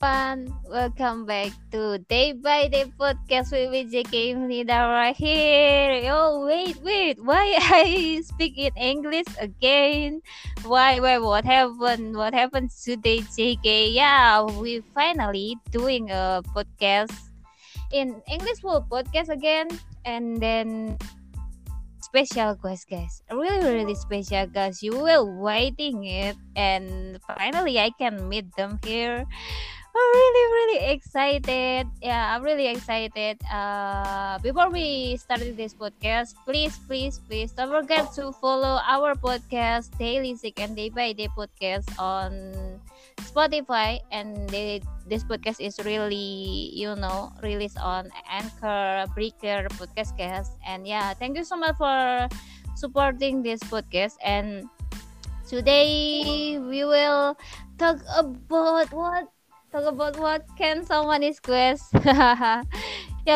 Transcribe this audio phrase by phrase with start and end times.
[0.00, 0.48] everyone.
[0.64, 6.08] Welcome back to Day by Day podcast with me, JK Nida right here.
[6.12, 7.18] Oh, wait, wait.
[7.22, 10.22] Why I speak in English again?
[10.64, 12.16] Why, why, what happened?
[12.16, 13.92] What happened today, JK?
[13.92, 17.12] Yeah, we finally doing a podcast
[17.92, 19.68] in English full podcast again.
[20.04, 20.96] And then
[22.00, 28.26] special guys guys really really special guys you were waiting it and finally i can
[28.26, 29.22] meet them here
[29.90, 31.90] I'm really really excited.
[31.98, 33.42] Yeah, I'm really excited.
[33.50, 39.90] Uh, before we started this podcast, please please please don't forget to follow our podcast
[39.98, 42.54] Daily Sick and Day by Day podcast on
[43.26, 43.98] Spotify.
[44.14, 44.78] And they,
[45.10, 50.54] this podcast is really you know released on Anchor, Breaker, Podcast Cast.
[50.62, 52.30] And yeah, thank you so much for
[52.78, 54.14] supporting this podcast.
[54.22, 54.70] And
[55.50, 57.34] today we will
[57.74, 59.26] talk about what
[59.70, 61.94] talk about what can someone is quest.
[62.04, 62.64] yeah,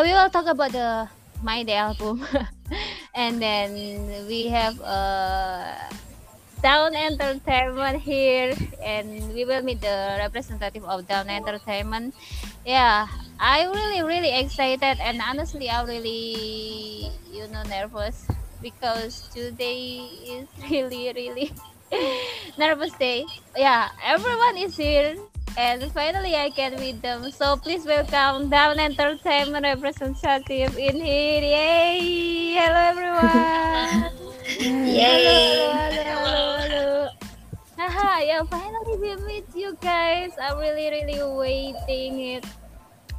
[0.03, 1.09] we will talk about the
[1.43, 2.27] My Day album,
[3.15, 3.71] and then
[4.27, 5.79] we have uh,
[6.63, 12.15] Down Entertainment here, and we will meet the representative of Down Entertainment.
[12.67, 13.07] Yeah,
[13.39, 18.27] I really really excited, and honestly, I'm really you know nervous
[18.59, 21.55] because today is really really
[22.59, 23.23] nervous day.
[23.55, 25.15] Yeah, everyone is here
[25.56, 27.31] and finally I can meet them.
[27.31, 31.42] So please welcome Down Entertainment representative in here.
[31.42, 32.55] Yay!
[32.59, 34.11] Hello everyone.
[34.59, 35.70] Yay!
[35.70, 37.09] Hello, hello, hello, hello.
[37.78, 40.33] Haha, yeah, finally we meet you guys.
[40.41, 42.47] I'm really, really waiting it.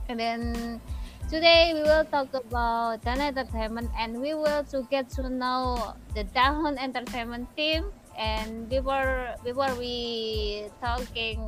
[0.10, 0.82] And then
[1.30, 6.24] today we will talk about Down Entertainment and we will to get to know the
[6.24, 7.92] Down Entertainment team.
[8.18, 11.44] And before before we talking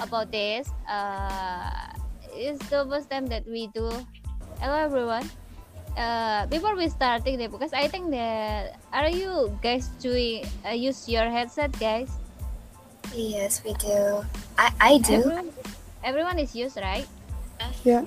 [0.00, 0.68] about this.
[0.88, 1.92] Uh,
[2.34, 3.88] it's the first time that we do.
[4.60, 5.28] Hello everyone.
[5.96, 11.08] Uh, before we starting there, because I think that are you guys doing uh, use
[11.08, 12.12] your headset, guys?
[13.16, 14.20] Yes, we do.
[14.60, 15.24] I I do.
[15.24, 15.48] Everyone,
[16.04, 17.08] everyone is used, right?
[17.84, 18.04] Yeah.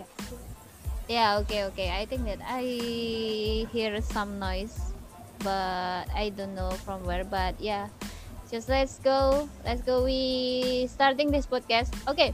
[1.09, 1.41] Yeah.
[1.41, 1.65] Okay.
[1.73, 1.89] Okay.
[1.89, 2.61] I think that I
[3.73, 4.93] hear some noise,
[5.41, 7.25] but I don't know from where.
[7.25, 7.89] But yeah
[8.49, 11.93] just let's go let's go we starting this podcast.
[12.09, 12.33] Okay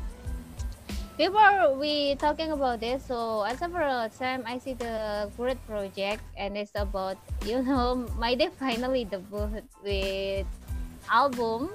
[1.17, 6.57] before we talking about this so at several time i see the great project and
[6.57, 7.15] it's about
[7.47, 10.47] you know my day finally debut with
[11.07, 11.71] album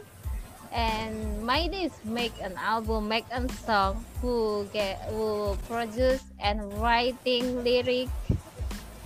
[0.72, 6.60] and my day is make an album make a song who get who produce and
[6.76, 8.12] writing lyric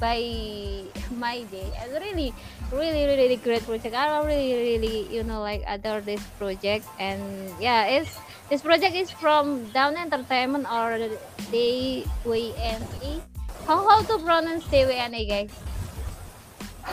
[0.05, 0.21] by
[1.25, 2.29] my day and really
[2.73, 7.23] really really great project i really really you know like adore this project and
[7.61, 8.13] yeah it's
[8.51, 11.01] this project is from down entertainment or
[11.49, 13.15] dwne
[13.67, 15.55] how how to pronounce dwne guys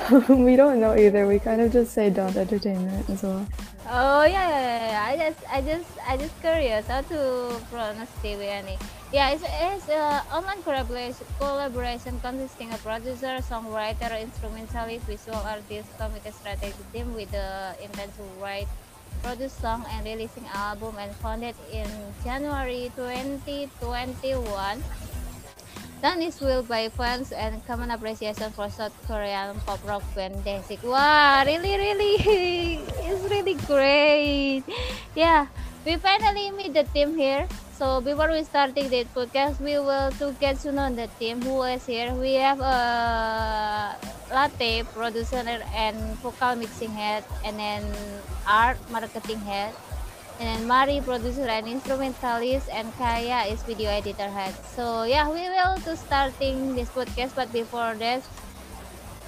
[0.29, 1.27] we don't know either.
[1.27, 3.45] We kind of just say don't entertainment as well.
[3.89, 8.79] Oh yeah, yeah, yeah, I just, I just, I just curious how to pronounce DWNE.
[9.11, 16.33] Yeah, it's, it's uh, online collaboration, collaboration consisting of producer, songwriter, instrumentalist, visual artist, committed
[16.33, 18.71] strategy team with the intent to write,
[19.21, 21.87] produce song, and releasing album, and founded in
[22.23, 24.79] January 2021
[26.01, 30.57] Done is will by fans and common appreciation for South Korean pop rock band Day
[30.65, 30.81] Six.
[30.81, 32.15] Wow, really, really,
[33.05, 34.63] it's really great.
[35.13, 35.45] Yeah,
[35.85, 37.47] we finally meet the team here.
[37.77, 41.63] So before we starting the podcast, we will to get to know the team who
[41.63, 42.13] is here.
[42.13, 43.97] We have a
[44.29, 45.41] latte producer
[45.73, 47.83] and vocal mixing head, and then
[48.47, 49.73] art marketing head
[50.39, 54.55] and then Mari producer and instrumentalist and Kaya is video editor head.
[54.73, 58.21] So yeah, we will to starting this podcast, but before that,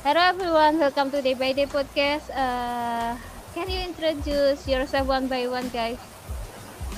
[0.04, 2.34] hello everyone, welcome to Day by Day podcast.
[2.34, 3.18] Uh,
[3.54, 6.13] can you introduce yourself one by one, guys?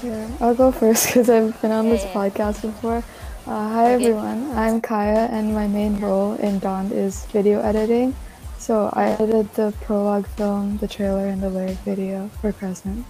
[0.06, 2.30] Yeah, I'll go first because I've been on this Yeah, yeah.
[2.30, 3.02] podcast before.
[3.48, 4.06] Uh, hi Okay.
[4.06, 8.14] everyone, I'm Kaya and my main role in Dawn is video editing.
[8.58, 13.06] So I edited the prologue film, the trailer, and the lyric video for Crescent.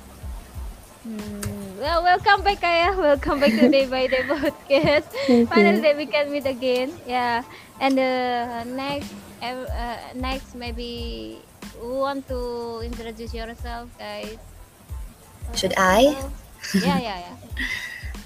[1.04, 2.96] Hmm, well, welcome back, Kaya.
[2.98, 5.06] Welcome back to Day by Day podcast.
[5.52, 6.92] Finally, we can meet again.
[7.06, 7.44] Yeah,
[7.80, 9.14] and uh, next,
[9.44, 11.38] uh, next maybe
[11.78, 14.40] who want to introduce yourself, guys?
[15.54, 16.18] Should I?
[16.74, 17.36] Yeah, yeah, yeah.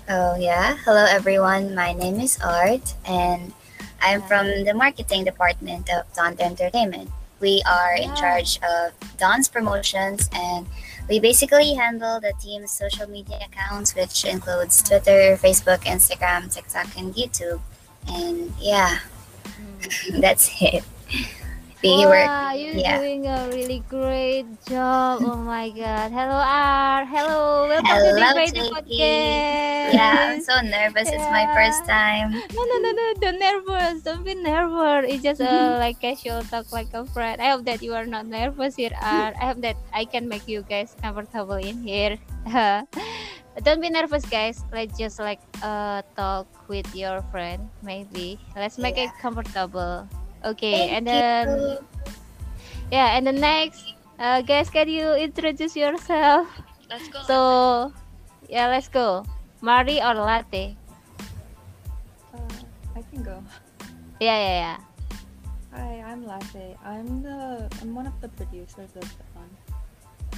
[0.10, 0.78] Oh yeah.
[0.86, 1.76] Hello everyone.
[1.76, 3.54] My name is Art and
[4.02, 7.10] I'm from the marketing department of Dawn Entertainment.
[7.40, 10.68] We are in charge of Dawn's promotions and
[11.08, 17.14] we basically handle the team's social media accounts, which includes Twitter, Facebook, Instagram, TikTok, and
[17.14, 17.62] YouTube.
[18.08, 19.00] And yeah,
[19.60, 20.20] Hmm.
[20.22, 20.84] that's it.
[21.80, 22.04] We.
[22.04, 23.00] Wow, you're yeah.
[23.00, 25.24] doing a really great job.
[25.24, 26.12] Oh my god.
[26.12, 27.08] Hello R.
[27.08, 27.72] Hello.
[27.72, 29.96] Welcome to the Brady Podcast.
[29.96, 31.08] Yeah, I'm so nervous.
[31.08, 32.36] It's my first time.
[32.36, 33.06] No, no, no, no.
[33.24, 34.04] Don't nervous.
[34.04, 35.08] Don't be nervous.
[35.08, 37.40] It's just uh, like casual talk like a friend.
[37.40, 39.32] I hope that you are not nervous here, R.
[39.40, 42.20] I hope that I can make you guys comfortable in here.
[43.64, 44.68] Don't be nervous, guys.
[44.76, 48.36] Let's just like uh talk with your friend, maybe.
[48.52, 50.12] Let's make it comfortable.
[50.46, 51.80] Okay, Thank and then you.
[52.92, 53.84] yeah, and the next,
[54.20, 56.48] uh, guys, can you introduce yourself?
[56.90, 57.20] Let's go.
[57.28, 57.38] So,
[58.48, 59.26] yeah, let's go.
[59.62, 60.78] Mari or latte?
[62.34, 62.40] Uh,
[62.96, 63.44] I can go.
[64.20, 64.78] Yeah, yeah, yeah.
[65.74, 66.76] Hi, I'm Latte.
[66.84, 69.54] I'm the I'm one of the producers of the fund.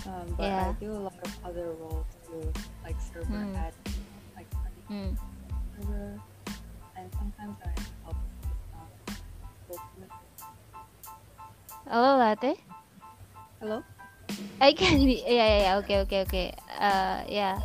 [0.05, 0.69] Um, but Yeah.
[0.69, 2.51] I do a lot of other roles too,
[2.83, 4.03] like server admin,
[4.35, 5.13] like running Hmm.
[5.77, 6.19] server,
[6.97, 7.71] and sometimes I
[11.91, 12.55] Hello, latte.
[13.59, 13.83] Hello.
[14.63, 15.19] I can be.
[15.27, 15.79] Yeah, yeah, yeah.
[15.83, 16.47] Okay, okay, okay.
[16.79, 17.59] Uh, yeah,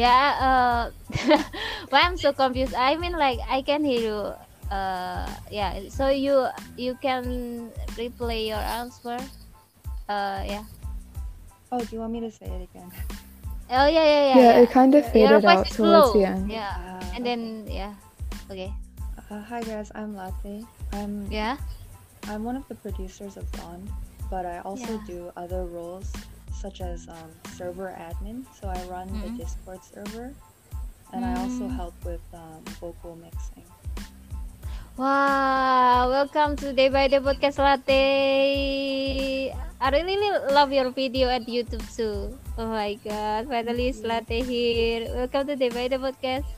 [0.00, 0.24] yeah.
[0.40, 0.82] Uh,
[1.92, 2.72] why I'm so confused?
[2.72, 4.18] I mean, like, I can hear you.
[4.72, 5.76] Uh, yeah.
[5.92, 6.48] So you
[6.80, 7.68] you can
[8.00, 9.20] replay your answer.
[10.08, 10.64] Uh, yeah.
[11.68, 12.88] Oh, do you want me to say it again?
[13.68, 14.36] Oh, yeah, yeah, yeah.
[14.40, 14.64] Yeah, yeah.
[14.64, 16.16] it kind of faded voice out towards low.
[16.16, 16.48] the end.
[16.48, 16.72] Yeah.
[16.80, 17.92] Uh, And then yeah.
[18.48, 18.72] Okay.
[19.28, 20.64] uh, hi guys, I'm Latte.
[20.96, 21.60] I'm Yeah.
[22.28, 23.88] I'm one of the producers of Bond,
[24.30, 25.06] but I also Yeah.
[25.06, 26.10] do other roles
[26.50, 28.44] such as um, server admin.
[28.58, 29.22] So I run Mhm.
[29.22, 30.34] the Discord server,
[31.12, 31.76] and I also Mm.
[31.76, 33.62] help with um, vocal mixing.
[34.96, 38.02] Wow, welcome to Day by Day Podcast Latte.
[39.78, 40.16] I really
[40.50, 42.32] love your video at YouTube too.
[42.56, 45.12] Oh my god, finally it's Latte here.
[45.14, 46.48] Welcome to Day by Day Podcast.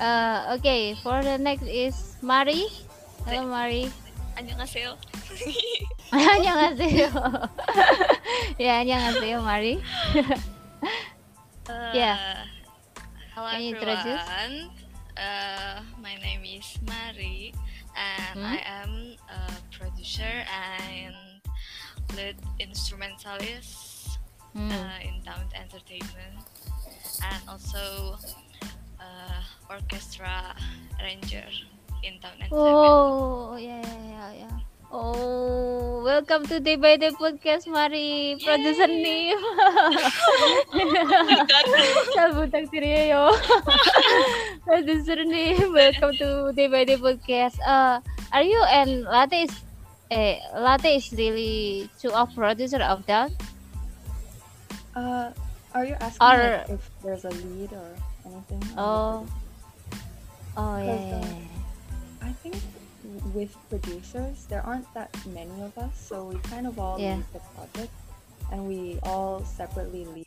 [0.00, 2.64] Uh, okay, for the next is Mari.
[3.25, 3.91] Hello Mari.
[4.37, 4.97] 안녕하세요.
[6.11, 7.11] 안녕하세요.
[8.59, 9.79] yeah, 안녕하세요 Mari.
[11.69, 12.17] Uh, Yeah.
[13.35, 13.97] Hello Can you everyone.
[13.97, 14.27] introduce?
[15.15, 17.53] Uh, my name is Mari,
[17.95, 18.45] and Hmm?
[18.45, 18.91] I am
[19.29, 19.39] a
[19.71, 21.15] producer and
[22.17, 24.17] lead instrumentalist
[24.51, 24.67] Hmm.
[24.67, 26.43] uh, in Down Entertainment,
[27.23, 28.17] and also
[28.99, 29.39] uh,
[29.69, 30.51] orchestra
[30.99, 31.47] arranger
[32.02, 32.52] in Down Entertainment.
[32.52, 34.58] Oh, yeah, yeah, yeah, yeah.
[34.92, 38.38] Oh, welcome to Day by Day Podcast, Mari.
[38.42, 39.02] Producer Yay!
[39.34, 39.40] name.
[42.16, 43.34] Salbutang Tireo.
[44.66, 45.72] Producer name.
[45.74, 47.58] Welcome to Day by Day Podcast.
[47.66, 48.00] Uh,
[48.32, 49.52] are you and Latte is
[50.10, 53.30] eh, Latte is really two of producer of that?
[54.94, 55.28] Uh,
[55.74, 57.90] are you asking Or- like, if there's a lead or
[58.24, 58.62] anything?
[58.64, 59.26] on the Oh.
[59.26, 59.42] produ-
[60.56, 61.20] Oh yeah,
[62.26, 62.58] I think
[63.30, 67.22] with producers, there aren't that many of us, so we kind of all Yeah.
[67.22, 67.94] lead the project,
[68.50, 70.26] and we all separately lead.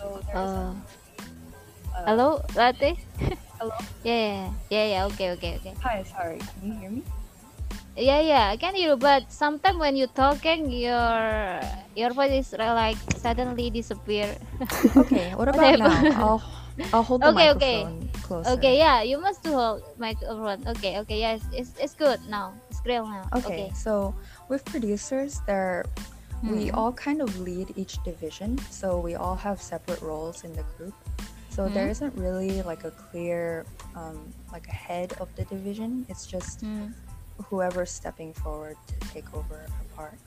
[0.00, 0.72] So there's Oh.
[1.92, 2.96] uh, Hello, Latte.
[3.60, 3.76] Hello?
[4.08, 5.00] Yeah, yeah, yeah, yeah.
[5.12, 5.74] Okay, okay, okay.
[5.84, 6.38] Hi, sorry.
[6.40, 7.02] Can you hear me?
[7.98, 11.60] Yeah, yeah, I can hear you, but sometimes when you're talking, your
[11.98, 14.38] your voice is uh, like suddenly disappear.
[14.96, 15.82] Okay, what about Whatever.
[15.82, 15.98] now?
[16.16, 16.40] I'll
[16.94, 17.78] I'll hold the Okay, okay.
[17.82, 18.52] microphone closer.
[18.60, 20.60] Okay, yeah, you must to hold microphone.
[20.76, 22.52] Okay, okay, yes, it's it's good now.
[22.70, 23.24] It's great now.
[23.32, 24.12] Okay, so
[24.52, 25.84] with producers, there
[26.44, 26.78] we Hmm.
[26.78, 30.94] all kind of lead each division, so we all have separate roles in the group.
[31.50, 31.90] So there Mhm.
[31.90, 33.66] isn't really like a clear
[33.96, 36.06] um, like a head of the division.
[36.08, 36.92] It's just Hmm.
[37.50, 40.20] whoever's stepping forward to take over a part.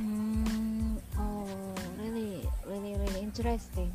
[0.00, 3.92] Mm, oh, really, really, really interesting.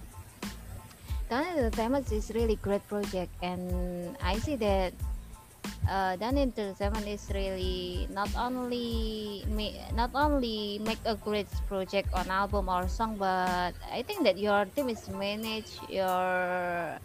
[1.30, 4.94] Down Entertainment is really great project, and I see that
[5.90, 12.32] uh, Down Entertainment is really not only ma- not only make a great project on
[12.32, 16.96] album or song, but I think that your team is manage your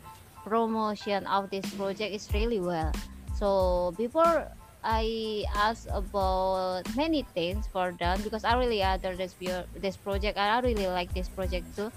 [0.47, 2.95] promotion of this project is really well.
[3.35, 4.47] So before
[4.85, 10.37] I ask about many things for Down because I really adore this view- this project
[10.37, 11.91] and I really like this project too.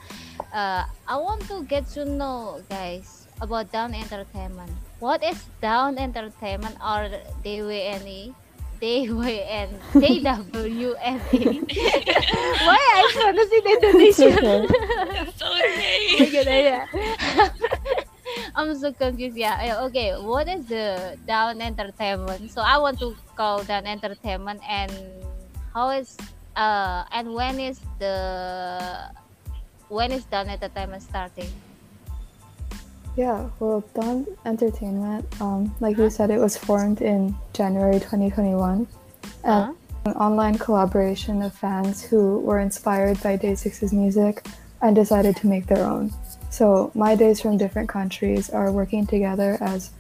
[0.54, 4.72] Uh, I want to get to know guys about Down Entertainment.
[5.00, 7.10] What is Down Entertainment or
[7.44, 8.34] DWNE?
[8.76, 11.00] DWN DWNE.
[12.68, 14.68] Why I pronounce it Indonesian?
[15.26, 16.86] It's okay.
[16.86, 17.50] Yeah.
[18.56, 19.38] I'm so confused.
[19.38, 19.84] Yeah.
[19.90, 20.14] Okay.
[20.18, 22.52] What is the Down Entertainment?
[22.52, 24.92] So I want to call Down Entertainment and
[25.74, 26.18] how is
[26.56, 29.12] uh and when is the
[29.90, 31.52] when is Dawn Entertainment starting?
[33.16, 38.88] Yeah, well, Dawn Entertainment, um, like you said, it was formed in January 2021.
[39.46, 39.72] Huh?
[39.72, 44.46] And an online collaboration of fans who were inspired by Day Six's music
[44.82, 46.12] and decided to make their own.
[46.56, 49.92] So, My Days from different countries are working together as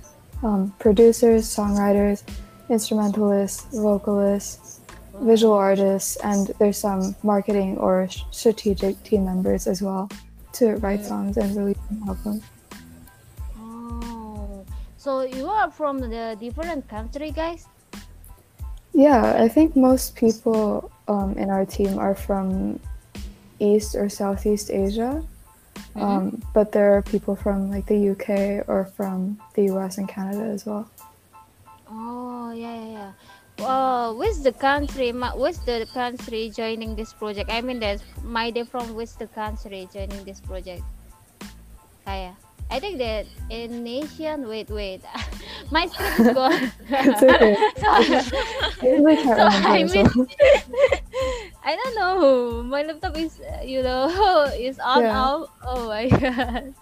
[0.42, 2.24] um, producers, songwriters,
[2.70, 4.80] instrumentalists, vocalists,
[5.20, 10.08] visual artists, and there's some marketing or sh- strategic team members as well
[10.54, 12.42] to write songs and release an album.
[13.60, 14.64] Oh,
[14.96, 17.68] so you are from the different country, guys?
[18.94, 22.80] Yeah, I think most people um, in our team are from
[23.60, 25.22] East or Southeast Asia.
[25.96, 30.44] Um, but there are people from like the UK or from the US and Canada
[30.44, 30.90] as well.
[31.90, 33.66] Oh, yeah, yeah, yeah.
[33.66, 35.12] Uh, which the country?
[35.12, 37.50] Which the country joining this project?
[37.50, 40.84] I mean, there's my day from which the country joining this project?
[42.04, 42.36] Kaya.
[42.72, 44.48] I think that Indonesian.
[44.50, 45.02] Wait, wait.
[45.72, 46.72] My script is gone.
[46.90, 47.56] It's okay.
[47.88, 50.28] I really can't So, I mean-
[51.66, 52.62] I don't know.
[52.64, 54.06] My laptop is, you know,
[54.54, 55.18] is on Yeah.
[55.18, 55.50] off.
[55.66, 56.74] Oh my god.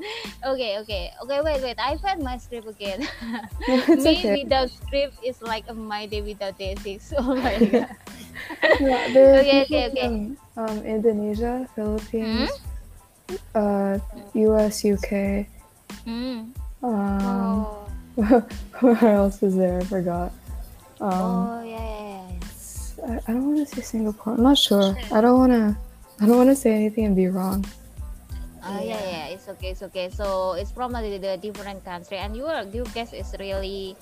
[0.43, 1.39] Okay, okay, okay.
[1.39, 1.77] Wait, wait.
[1.79, 3.07] I found my script again.
[3.67, 3.79] Me
[4.19, 4.43] okay.
[4.43, 6.75] without script is like a my day without day.
[7.15, 7.87] Oh my god.
[8.83, 10.07] Yeah, Okay, okay, okay.
[10.11, 12.51] from um, Indonesia, Philippines,
[13.55, 13.99] uh,
[14.35, 15.47] US, UK.
[16.05, 16.53] Mm.
[16.83, 17.83] Um, Oh.
[18.81, 19.81] where else is there?
[19.81, 20.31] I forgot.
[21.01, 23.19] Um, oh yeah, yeah, yeah.
[23.25, 24.37] I, I don't want to say Singapore.
[24.37, 24.93] I'm not sure.
[25.11, 25.73] I don't want to.
[26.21, 27.65] I don't want to say anything and be wrong.
[28.61, 29.25] Oh yeah, yeah.
[29.33, 30.13] It's okay, it's okay.
[30.13, 33.97] So it's from the, the different country, and your your guest is really,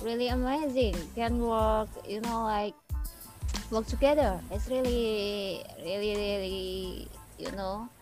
[0.00, 0.96] really amazing.
[1.14, 2.74] Can work, you know, like
[3.70, 4.40] work together.
[4.50, 7.92] It's really, really, really, you know,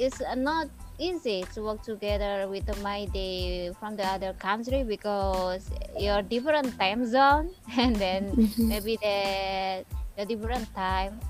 [0.00, 4.82] it's uh, not easy to work together with the my day from the other country
[4.84, 8.68] because you're different time zone, and then Mhm.
[8.68, 9.84] maybe the
[10.16, 11.20] the different time.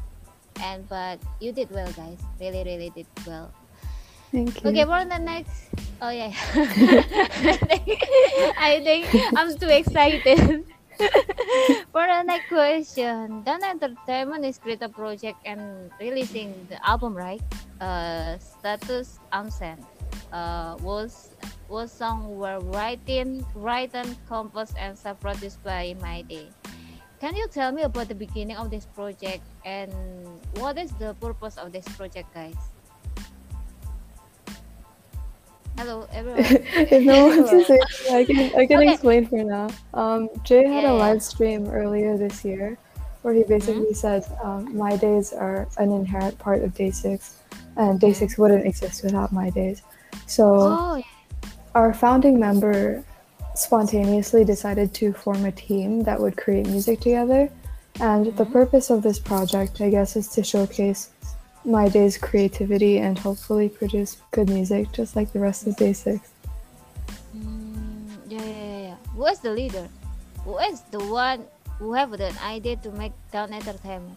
[0.63, 2.19] And but you did well, guys.
[2.41, 3.53] Really, really did well.
[4.33, 4.71] Thank you.
[4.71, 5.69] Okay, for the next.
[6.01, 6.33] Oh yeah.
[8.59, 9.07] I think
[9.37, 10.65] I'm too excited.
[11.93, 17.43] For the next question, Dawn Entertainment is create a project and releasing the album, right?
[17.81, 19.85] Uh, status unsent.
[20.33, 21.31] Uh, was
[21.69, 26.49] was song were written, written, composed, and self-produced by My Day.
[27.21, 29.91] Can you tell me about the beginning of this project and
[30.61, 32.76] what is the purpose of this project, guys?
[35.79, 36.41] Hello, everyone.
[36.41, 37.79] if no one wants to say,
[38.13, 38.93] I can I can Okay.
[38.93, 39.69] explain for now.
[39.95, 40.93] Um, Jae had Yeah, a yeah.
[40.93, 42.79] live stream earlier this year,
[43.23, 47.41] where he basically said um, my days are an inherent part of Day Six,
[47.77, 49.83] and Day Six wouldn't exist without my days.
[50.27, 51.03] So Oh,
[51.75, 53.05] our founding member
[53.55, 57.51] spontaneously decided to form a team that would create music together.
[58.01, 61.11] And the purpose of this project, I guess, is to showcase
[61.67, 66.23] my day's creativity and hopefully produce good music just like the rest of Day 6.
[67.37, 68.97] Mm, yeah, yeah, yeah, yeah.
[69.15, 69.89] Who is the leader?
[70.45, 71.45] Who is the one
[71.79, 74.17] who have the idea to make Down Entertainment?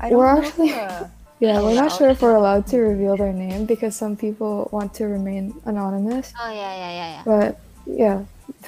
[0.00, 1.06] I don't We're know actually- uh,
[1.40, 4.94] Yeah, we're not sure if we're allowed to reveal their name because some people want
[4.94, 6.32] to remain anonymous.
[6.40, 7.22] Oh yeah, yeah, yeah, yeah.
[7.26, 8.18] But yeah,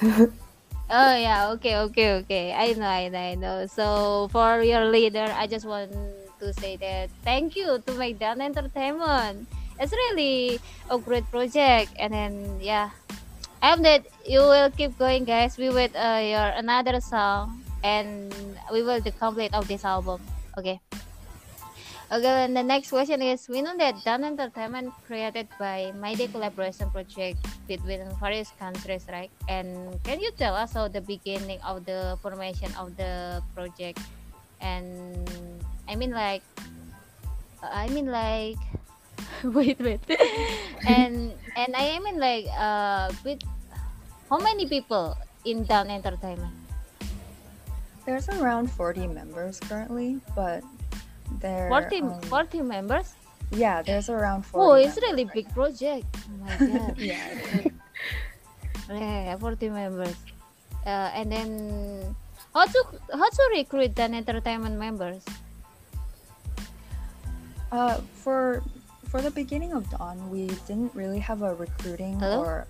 [0.91, 2.53] Oh yeah, okay, okay, okay.
[2.53, 3.65] I know, I know, I know.
[3.67, 5.91] So for your leader, I just want
[6.39, 9.47] to say that thank you to Down Entertainment.
[9.79, 12.89] It's really a great project, and then yeah,
[13.61, 15.57] I hope that you will keep going, guys.
[15.57, 18.33] We with uh, your another song, and
[18.73, 20.21] we will the complete of this album.
[20.57, 20.81] Okay.
[22.07, 26.31] Okay, and the next question is we know that Down Entertainment created by My Day
[26.31, 27.35] collaboration project
[27.67, 29.29] between various countries, right?
[29.51, 33.99] And can you tell us how the beginning of the formation of the project?
[34.63, 35.27] And
[35.87, 36.43] I mean like,
[37.63, 38.59] I mean like,
[39.43, 40.03] wait, wait,
[40.87, 43.39] and and I mean like, uh, with
[44.29, 46.53] how many people in Down Entertainment?
[48.05, 50.63] There's around 40 members currently, but
[51.39, 53.15] there 40, um, 40 members?
[53.51, 54.63] yeah, there's around 40.
[54.63, 56.05] Oh, it's really right big project.
[56.15, 56.97] Oh my god.
[56.97, 57.67] Yeah.
[58.89, 60.15] Yeah, 40 members.
[60.85, 62.15] Uh, and then
[62.53, 62.79] how to
[63.11, 65.23] how to recruit an entertainment members?
[67.71, 68.63] Uh, for
[69.09, 72.39] for the beginning of Dawn, we didn't really have a recruiting Hello?
[72.43, 72.67] or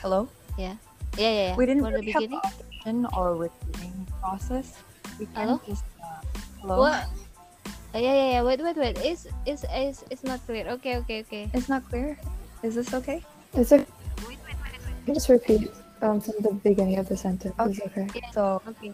[0.00, 0.28] hello.
[0.58, 0.76] Yeah,
[1.16, 1.56] yeah, yeah.
[1.56, 2.40] We didn't For the really have beginning.
[2.86, 4.76] an audition or recruiting process.
[5.18, 5.58] We Hello?
[5.58, 6.20] kind of just uh,
[6.60, 6.78] hello.
[6.80, 7.04] What?
[7.92, 8.42] Uh, yeah, yeah, yeah.
[8.42, 8.96] Wait, wait, wait.
[9.04, 10.68] It's it's it's it's not clear.
[10.80, 11.50] Okay, okay, okay.
[11.52, 12.16] It's not clear.
[12.62, 13.24] Is this okay?
[13.54, 13.84] It's a.
[15.10, 15.68] Just repeat
[16.02, 17.52] um, from the beginning of the sentence.
[17.58, 18.04] It's Okay.
[18.08, 18.20] okay.
[18.32, 18.92] So Okay.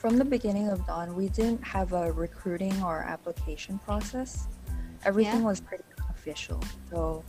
[0.00, 4.48] From the beginning of Dawn, we didn't have a recruiting or application process.
[5.04, 6.58] Everything was pretty official.
[6.90, 7.22] So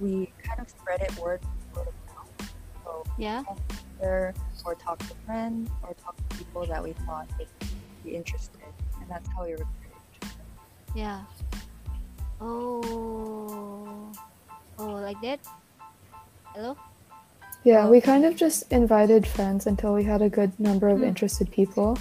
[0.00, 1.40] we kind of spread it word
[1.76, 2.52] word of mouth.
[2.82, 3.44] So Yeah.
[4.00, 4.34] or
[4.80, 7.48] talk to friends or talk to people that we thought would
[8.02, 8.60] be interested,
[9.00, 10.34] and that's how we recruited.
[10.92, 11.22] Yeah.
[12.40, 14.10] Oh.
[14.78, 15.38] Oh, like that.
[16.52, 16.76] Hello.
[17.66, 21.10] Yeah, we kind of just invited friends until we had a good number of Mm.
[21.10, 21.98] interested people.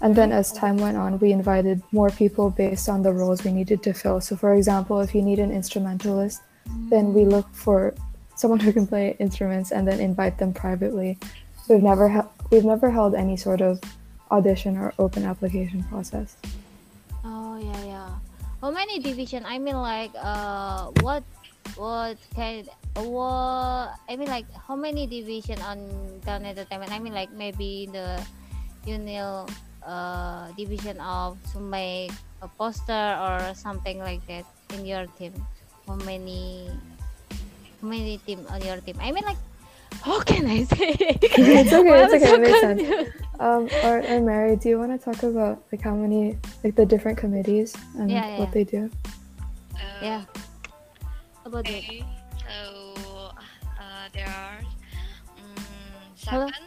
[0.00, 3.50] And then as time went on, we invited more people based on the roles we
[3.50, 4.20] needed to fill.
[4.20, 6.38] So, for example, if you need an instrumentalist,
[6.88, 7.94] then we look for
[8.36, 11.18] someone who can play instruments and then invite them privately.
[11.68, 13.80] We've never hel- we've never held any sort of
[14.30, 16.36] audition or open application process.
[17.24, 18.10] Oh yeah, yeah.
[18.62, 19.42] How many division?
[19.44, 21.24] I mean, like, uh, what,
[21.76, 22.68] what kind?
[22.96, 23.94] What?
[24.08, 25.78] I mean, like, how many division on
[26.24, 26.92] Down Entertainment?
[26.92, 28.20] I mean, like, maybe the,
[28.86, 29.46] you know,
[29.86, 34.44] uh, division of to make a poster or something like that
[34.74, 35.32] in your team.
[35.86, 36.70] How many?
[37.80, 38.96] How many team on your team?
[39.00, 39.38] I mean, like,
[40.02, 40.94] how can I say?
[41.22, 42.82] It's okay, Well, it's okay, so it makes sense.
[42.82, 43.12] confused.
[43.38, 46.84] Um, or, or Mari, do you want to talk about like how many like the
[46.84, 48.54] different committees and Yeah, yeah, what yeah.
[48.54, 48.90] they do?
[49.74, 50.22] Uh, Yeah.
[51.48, 51.80] About that.
[52.44, 52.92] So
[53.80, 54.60] uh, there are
[55.40, 55.64] um,
[56.28, 56.44] Hello?
[56.44, 56.64] seven.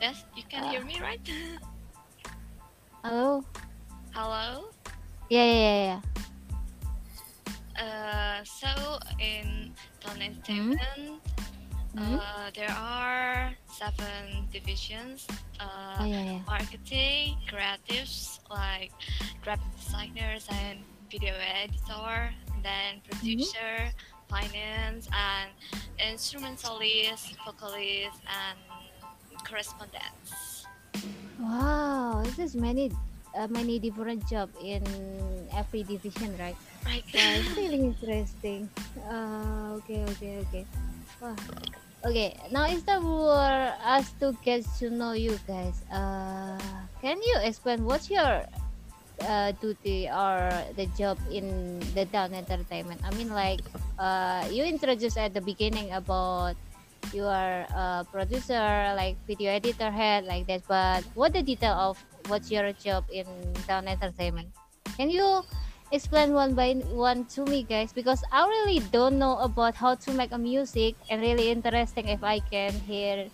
[0.00, 1.18] Yes, you can hear me, right?
[3.02, 3.42] Hello.
[4.14, 4.70] Hello.
[5.28, 6.00] Yeah, yeah, yeah, yeah.
[7.82, 8.70] Uh, so
[9.18, 11.18] in Dawn Entertainment,
[11.98, 12.14] Mhm.
[12.22, 15.26] uh, there are seven divisions.
[15.58, 16.42] Uh, Oh yeah, yeah.
[16.46, 18.94] marketing, creatives like
[19.42, 22.34] graphic designers and video editor,
[22.66, 23.94] then producer,
[24.26, 25.46] finance, and
[26.02, 28.58] instrumentalist, vocalist, and
[29.46, 30.66] correspondence.
[31.38, 32.90] Wow, this is many,
[33.38, 34.82] uh, many different job in
[35.54, 36.58] every division, right?
[36.82, 37.06] Right.
[37.14, 38.66] Yeah, it's really interesting.
[39.06, 40.66] Uh, okay, okay, okay.
[41.22, 41.38] Wow.
[42.04, 43.38] Okay, now it's time for
[43.86, 45.78] us to get to know you guys.
[45.94, 46.58] Uh,
[47.00, 48.42] can you explain what's your
[49.20, 53.00] uh, duty or the job in the Down Entertainment?
[53.04, 53.60] I mean, like,
[53.98, 56.56] uh, you introduced at the beginning about
[57.12, 60.62] you are a producer, like video editor head, like that.
[60.66, 63.26] But what the detail of what's your job in
[63.68, 64.48] Down Entertainment?
[64.96, 65.44] Can you
[65.92, 67.92] explain one by one to me, guys?
[67.92, 72.24] Because I really don't know about how to make a music, and really interesting if
[72.24, 73.28] I can hear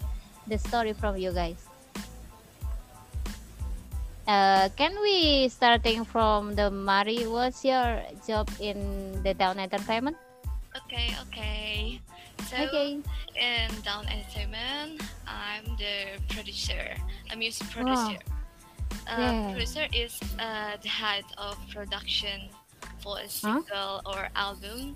[0.46, 1.69] the story from you guys.
[4.30, 7.26] Uh, can we starting from the Mari?
[7.26, 8.78] What's your job in
[9.26, 10.16] the Down Entertainment?
[10.86, 11.98] Okay, okay.
[12.46, 13.02] So Okay.
[13.34, 16.94] in Down Entertainment, I'm the producer,
[17.32, 17.82] a music Wow.
[17.82, 18.22] producer.
[19.10, 19.50] Uh, Yeah.
[19.50, 22.54] Producer is uh, the head of production
[23.02, 24.94] for a single or album,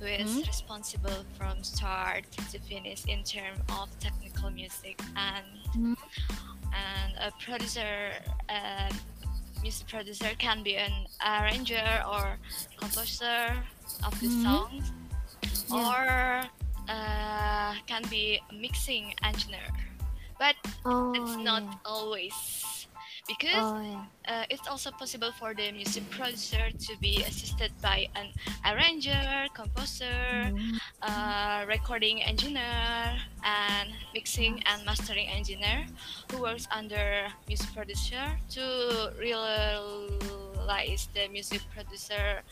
[0.00, 0.46] who is Mhm.
[0.48, 5.44] responsible from start to finish in terms of technical music and
[5.76, 5.96] Mhm.
[6.74, 8.12] And a producer.
[8.48, 8.90] Uh,
[9.62, 10.92] music producer can be an
[11.24, 12.36] arranger or
[12.76, 13.56] composer
[14.04, 14.42] of the Mhm.
[14.44, 14.92] songs
[15.70, 15.80] Yeah.
[15.80, 16.44] or
[16.88, 19.64] uh, can be a mixing engineer
[20.38, 21.78] but Oh, it's not yeah.
[21.86, 22.34] always
[23.26, 24.04] because Oh, yeah.
[24.28, 28.28] uh, it's also possible for the music producer to be assisted by an
[28.68, 30.76] arranger composer Mhm.
[31.00, 35.86] uh, recording engineer and mixing and mastering engineer
[36.30, 38.62] who works under music producer to
[39.18, 42.42] realize the music producer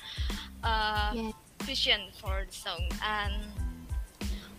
[0.65, 1.33] uh, Yeah.
[1.69, 3.35] vision for the song and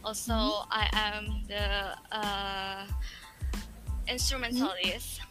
[0.05, 2.85] also I am the uh,
[4.07, 5.21] instrumentalist.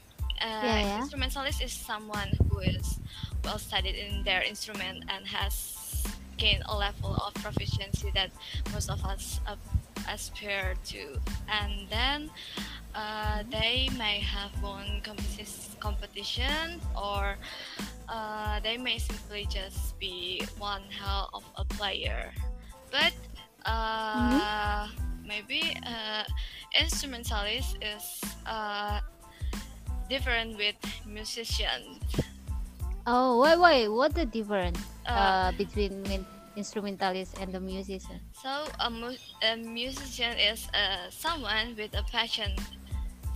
[0.42, 0.98] Uh, Yeah, yeah.
[1.02, 2.98] Instrumentalist is someone who is
[3.44, 6.04] well studied in their instrument and has
[6.36, 8.30] gained a level of proficiency that
[8.72, 9.54] most of us uh,
[10.10, 11.20] aspire to.
[11.48, 12.30] And then
[12.94, 17.36] uh, they may have won competi- competition or
[18.08, 22.32] uh, they may simply just be one hell of a player.
[22.90, 23.14] But
[23.64, 24.88] uh,
[25.24, 26.24] maybe uh,
[26.78, 29.00] instrumentalist is uh,
[30.12, 30.76] different with
[31.08, 32.04] musicians.
[33.08, 33.88] Oh, wait, wait.
[33.88, 36.04] What the difference Uh, uh, between
[36.54, 38.20] instrumentalist and the musician?
[38.38, 42.52] So a, mu- a musician is uh, someone with a passion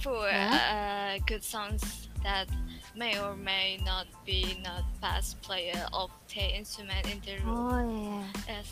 [0.04, 0.52] for Yeah.
[0.54, 1.82] uh, good songs
[2.22, 2.46] that
[2.94, 7.56] may or may not be not past player of the instrument in the room.
[7.56, 8.22] Oh yeah.
[8.46, 8.68] Yes.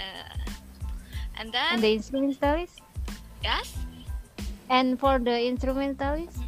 [0.00, 0.40] Uh,
[1.36, 2.80] and then And the instrumentalist?
[3.44, 3.68] yes,
[4.70, 6.38] And for the instrumentalist?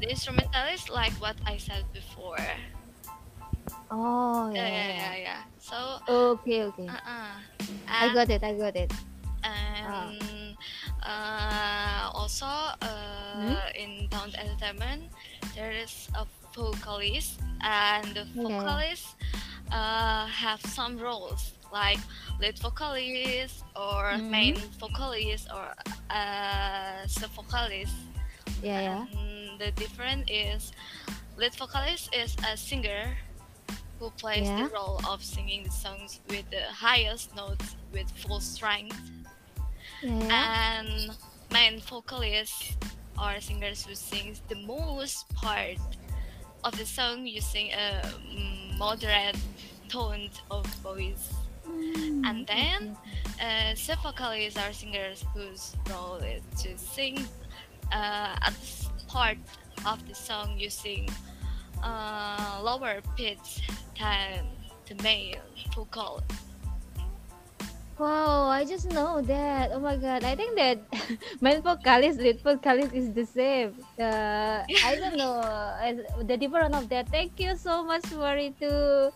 [0.00, 2.38] The instrumentalist like what I said before.
[3.90, 4.88] Oh Yeah, yeah.
[4.88, 5.16] yeah, yeah.
[5.16, 5.40] yeah.
[5.58, 5.76] So,
[6.08, 6.86] Okay, okay.
[6.88, 7.34] uh-uh.
[7.88, 8.42] I got it.
[8.44, 8.92] I got it.
[9.46, 10.56] and
[11.06, 12.82] uh, also uh,
[13.36, 13.54] Hmm?
[13.78, 15.06] in Down Entertainment
[15.54, 19.14] there is a vocalist and the vocalist
[19.70, 22.00] uh, have some roles like
[22.42, 24.30] lead vocalist or Mhm.
[24.34, 25.70] main vocalist or
[26.10, 27.94] uh, sub vocalist
[28.62, 29.06] Yeah, yeah.
[29.18, 30.72] and the difference is
[31.36, 33.16] lead vocalist is a singer
[33.98, 34.64] who plays Yeah.
[34.64, 38.96] the role of singing the songs with the highest notes with full strength
[40.02, 41.10] Yeah, and
[41.50, 42.76] main vocalists
[43.18, 45.78] are singers who sings the most part
[46.64, 49.36] of the song using a mm, moderate
[49.88, 51.32] tone of voice
[52.24, 52.96] and then
[53.40, 57.24] uh, sub vocalists are singers whose role is to sing
[57.92, 58.54] uh, at
[59.08, 59.38] part
[59.86, 61.08] of the song using
[61.82, 63.68] uh, lower pitch
[63.98, 64.46] than
[64.86, 65.42] the male
[65.74, 66.22] vocal
[67.96, 69.72] Wow, I just know that.
[69.72, 70.84] Oh my god, I think that
[71.40, 73.72] main vocalist, lead vocalist is the same.
[73.96, 75.96] Uh, I don't know uh,
[76.28, 77.08] the difference of that.
[77.08, 79.12] Thank you so much, Mari, to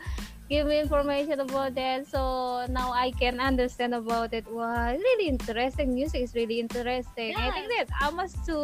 [0.50, 2.06] give me information about that.
[2.08, 4.44] So now I can understand about it.
[4.50, 5.94] Wow, really interesting.
[5.94, 7.34] Music is really interesting.
[7.38, 8.56] I think that I must to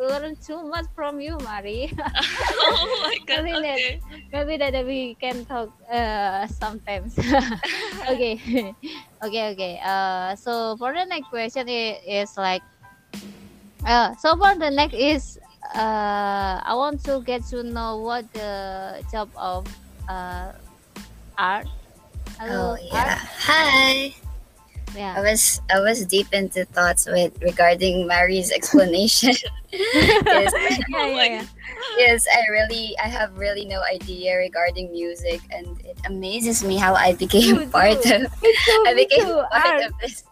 [0.00, 1.92] learn too much from you, Mari.
[2.64, 4.00] oh my god think that-
[4.32, 7.16] maybe that we can talk uh sometimes
[8.10, 8.36] okay
[9.24, 12.62] okay okay uh so for the next question is, is like
[13.86, 15.38] uh so for the next is
[15.74, 19.66] uh i want to get to know what the job of
[20.08, 20.52] uh
[21.38, 21.66] art
[22.40, 23.18] Oh yeah.
[23.18, 23.18] Art?
[23.50, 24.14] Hi.
[24.98, 29.34] I was I was deep into thoughts with regarding Mari's explanation.
[29.72, 30.52] yes,
[30.88, 31.44] yeah, yeah, yeah.
[31.98, 36.94] yes, I really I have really no idea regarding music, and it amazes me how
[36.94, 38.26] I became Me part too.
[38.26, 39.82] of Me too, I became too, part art.
[39.86, 40.24] of this.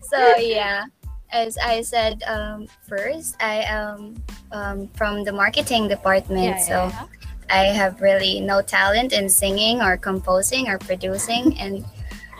[0.00, 0.86] so yeah,
[1.30, 7.06] as I said um, first, I am um, from the marketing department, yeah, so yeah.
[7.52, 11.54] I have really no talent in singing or composing or producing.
[11.62, 11.84] And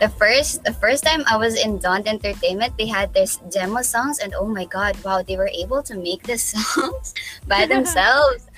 [0.01, 4.19] the first the first time I was in Dawn Entertainment, they had this demo songs,
[4.19, 7.13] and oh my god, wow, they were able to make the songs
[7.47, 8.49] by themselves.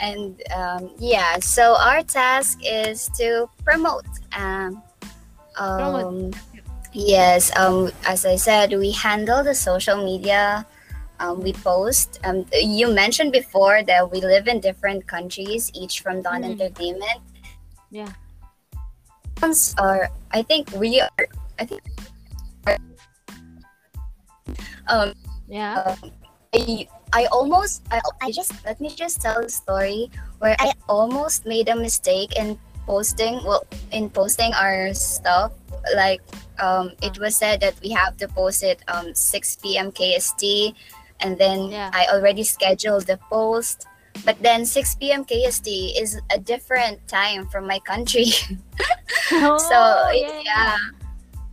[0.00, 4.08] and um, yeah, so our task is to promote.
[4.32, 4.82] Um,
[5.60, 6.32] um,
[6.92, 10.64] yes, um, as I said, we handle the social media.
[11.20, 12.20] Um, we post.
[12.24, 16.54] Um, you mentioned before that we live in different countries, each from Dawn Mm.
[16.54, 17.20] Entertainment.
[17.90, 18.12] Yeah.
[19.78, 21.26] Are I think we are.
[21.58, 21.82] I think.
[24.88, 25.12] Um,
[25.48, 25.96] yeah
[26.54, 31.46] I, I almost I, I just let me just tell a story where I almost
[31.46, 35.52] made a mistake in posting well in posting our stuff
[35.96, 36.20] like
[36.60, 40.74] um it was said that we have to post it um 6 p.m KST
[41.20, 41.90] and then Yeah.
[41.92, 43.86] I already scheduled the post.
[44.24, 48.34] But then 6 p.m KST is a different time from my country.
[49.32, 49.78] Oh, so
[50.14, 50.76] yeah,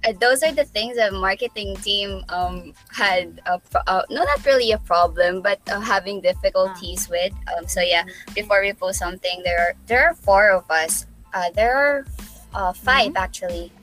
[0.06, 4.38] Uh, those are the things that marketing team um had a pro- uh, no not
[4.46, 7.34] really a problem but uh, having difficulties with.
[7.50, 8.06] Um so yeah
[8.38, 11.10] before we post something there are there are four of us.
[11.34, 12.06] Uh there are
[12.54, 13.74] uh 5 actually.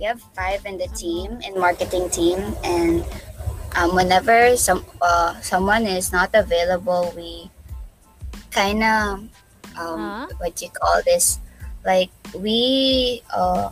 [0.00, 3.04] We have five in the team in marketing team and
[3.76, 7.50] um whenever some uh someone is not available we
[8.50, 9.20] kind of
[9.76, 10.26] um Uh-huh.
[10.40, 11.38] what do you call this?
[11.84, 13.70] Like we uh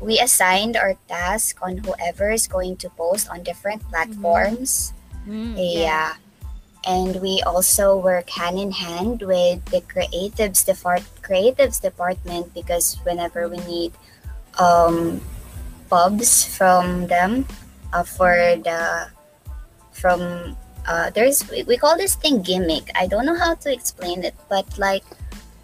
[0.00, 4.92] we assigned our task on whoever is going to post on different platforms.
[5.28, 6.14] Mm, yeah.
[6.84, 13.48] and we also work hand in hand with the creatives depart- creatives department because whenever
[13.48, 13.92] we need
[14.60, 15.20] um
[15.88, 17.48] pubs from them
[17.92, 19.08] uh, for the
[20.04, 20.20] from
[20.84, 24.36] uh there's we, we call this thing gimmick i don't know how to explain it
[24.52, 25.04] but like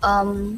[0.00, 0.56] um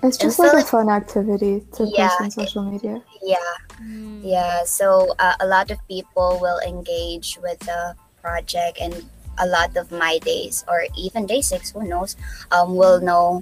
[0.00, 3.04] It's just like a fun activity to Yeah, post on social media.
[3.20, 4.20] yeah Mm.
[4.20, 8.92] Yeah, so uh, a lot of people will engage with the project, and
[9.40, 12.16] a lot of my days, or even day six, who knows,
[12.52, 13.40] um, will know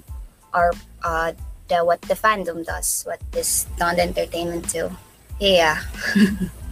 [0.55, 0.71] our
[1.03, 1.35] uh,
[1.67, 4.87] the what the fandom does, what this non entertainment do.
[5.43, 5.83] Yeah,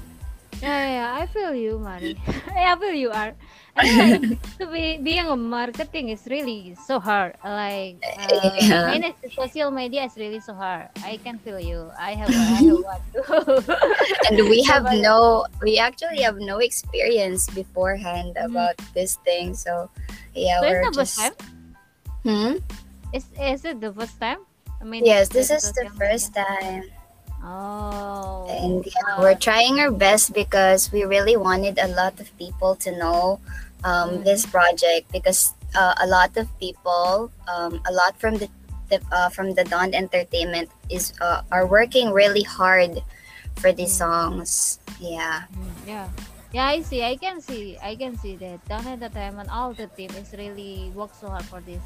[0.61, 2.17] Yeah, yeah, I feel you, Mari.
[2.57, 3.33] I feel you are.
[3.77, 7.37] And to be being a marketing is really so hard.
[7.45, 8.89] Like uh, Yeah.
[8.89, 10.89] manage social media is really so hard.
[11.05, 11.91] I can feel you.
[11.93, 12.81] I have I have
[13.13, 13.75] too.
[14.29, 18.49] and we have no we actually have no experience beforehand Mhm.
[18.49, 19.89] about this thing so
[20.33, 21.33] yeah so we're it's the first just time.
[22.25, 22.53] hmm?
[23.13, 24.41] Is is it the first time?
[24.81, 26.45] I mean, yes this is the first media?
[26.45, 26.83] time
[27.43, 28.45] Oh.
[28.49, 32.91] and yeah, we're trying our best because we really wanted a lot of people to
[32.97, 33.39] know
[33.83, 34.23] um, Mhm.
[34.25, 38.49] this project because uh, a lot of people um, a lot from the,
[38.89, 43.03] the uh, from the Dawn Entertainment is uh, are working really hard
[43.61, 44.01] for these Mhm.
[44.01, 46.07] songs yeah Mm, Yeah.
[46.55, 47.03] Yeah, I see.
[47.03, 47.75] I can see.
[47.83, 48.63] I can see that.
[48.71, 51.83] The time, all the team is really work so hard for this.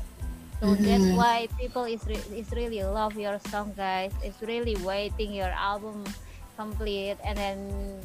[0.61, 1.11] So that's Mhm.
[1.11, 4.13] why people is re- is really love your song, guys.
[4.21, 6.15] It's really waiting your album
[6.55, 7.59] complete, and then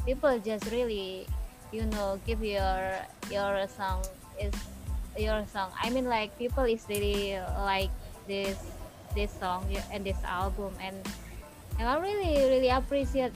[0.07, 1.29] people just really,
[1.71, 4.09] you know, give your your song
[4.41, 4.57] is
[5.17, 5.73] your song.
[5.83, 7.93] I mean, like people is really like
[8.27, 8.59] this
[9.15, 11.05] this song and this album, and
[11.79, 13.35] and I really really appreciate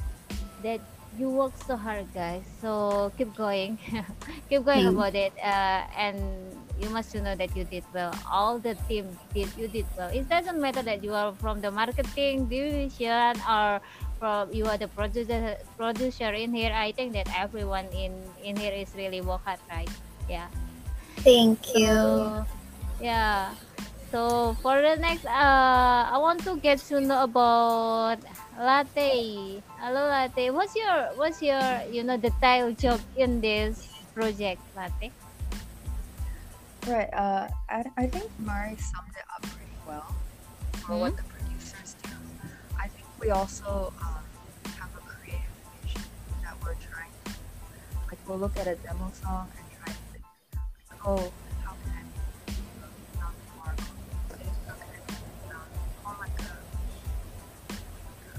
[0.62, 0.80] that
[1.12, 3.78] you work so hard guys so keep going
[4.48, 4.94] keep going Mm.
[4.94, 9.48] about it uh, and you must know that you did well all the team did
[9.56, 13.80] you did well it doesn't matter that you are from the marketing division or
[14.18, 18.12] from you are the producer producer in here i think that everyone in
[18.42, 19.90] in here is really work hard right
[20.28, 20.48] yeah
[21.20, 22.46] thank you so,
[23.00, 23.54] yeah.
[24.10, 28.18] So for the next, uh, I want to get to know about
[28.58, 29.62] Latte.
[29.78, 30.50] Hello, Latte.
[30.50, 35.10] What's your what's your you know the title job in this project, Latte?
[36.86, 37.08] Right.
[37.12, 40.14] Uh, I, I think Mari summed it up pretty well
[40.86, 42.10] for what the producers do.
[42.78, 44.24] I think we also um,
[44.78, 45.40] have a creative
[45.82, 46.02] vision
[46.42, 47.30] that we're trying to,
[48.08, 50.24] like, we'll look at a demo song and try to think,
[50.90, 52.56] like, oh, how can I make it
[53.18, 53.66] sound more?
[53.66, 55.70] How can I make it sound
[56.02, 56.42] more like a,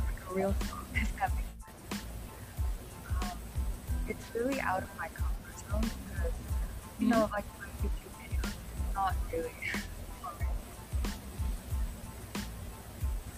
[0.02, 2.04] like a real song, if that makes sense.
[3.22, 3.38] Um,
[4.10, 6.34] it's really out of my comfort zone because,
[7.00, 7.46] you know, like
[9.02, 10.46] not really for me.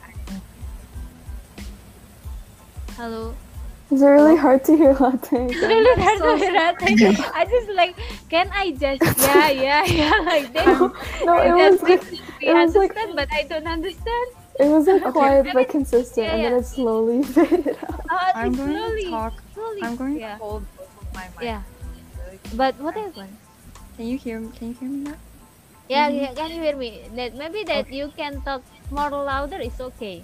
[0.04, 0.43] I think
[2.97, 3.34] Hello.
[3.91, 5.45] Is it really hard to hear latte?
[5.52, 7.32] It's really hard to hear Latte.
[7.34, 7.95] I just like,
[8.30, 10.65] can I just yeah yeah yeah like that?
[11.26, 14.28] no, I it was like listen to be it was like- but I don't understand.
[14.60, 15.12] it was like Okay.
[15.12, 18.02] quiet but consistent, yeah, and then it slowly faded out.
[18.10, 19.34] Oh, I'm it's going slowly, to talk.
[19.54, 19.82] slowly.
[19.84, 21.43] I'm going to hold both of my mics.
[21.43, 21.62] Yeah.
[22.56, 23.38] But what happened?
[23.97, 24.39] Can you hear?
[24.58, 25.17] Can you hear me now?
[25.89, 26.22] Yeah, Mhm.
[26.22, 27.04] yeah, can you hear me?
[27.15, 27.96] That maybe that Okay.
[27.96, 29.60] you can talk more louder.
[29.60, 30.24] It's okay.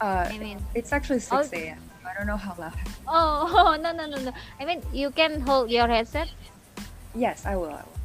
[0.00, 1.42] Uh, I mean, it's actually Oh.
[1.42, 1.78] 6 a.m.
[2.04, 2.74] I don't know how loud.
[3.06, 4.32] oh, oh no no no no.
[4.58, 6.28] I mean, you can hold your headset.
[7.14, 7.70] Yes, I will.
[7.74, 7.98] I will.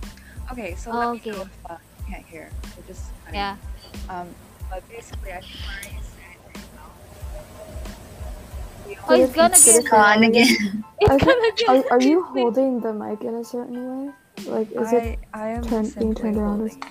[0.53, 1.31] Okay, so let me Okay.
[1.33, 2.45] know if uh, you can't hear.
[2.75, 3.55] So just kinda- Yeah.
[4.09, 4.27] Um,
[4.69, 6.91] but basically, I think Mari is saying it very well.
[8.85, 9.75] We Oh, it's gonna get.
[9.81, 11.69] it's gone again It's gonna get.
[11.89, 14.13] Are, are you holding the mic in a certain way?
[14.45, 15.19] Like, is it?
[15.33, 16.83] I, I am turn- being turned around or holding.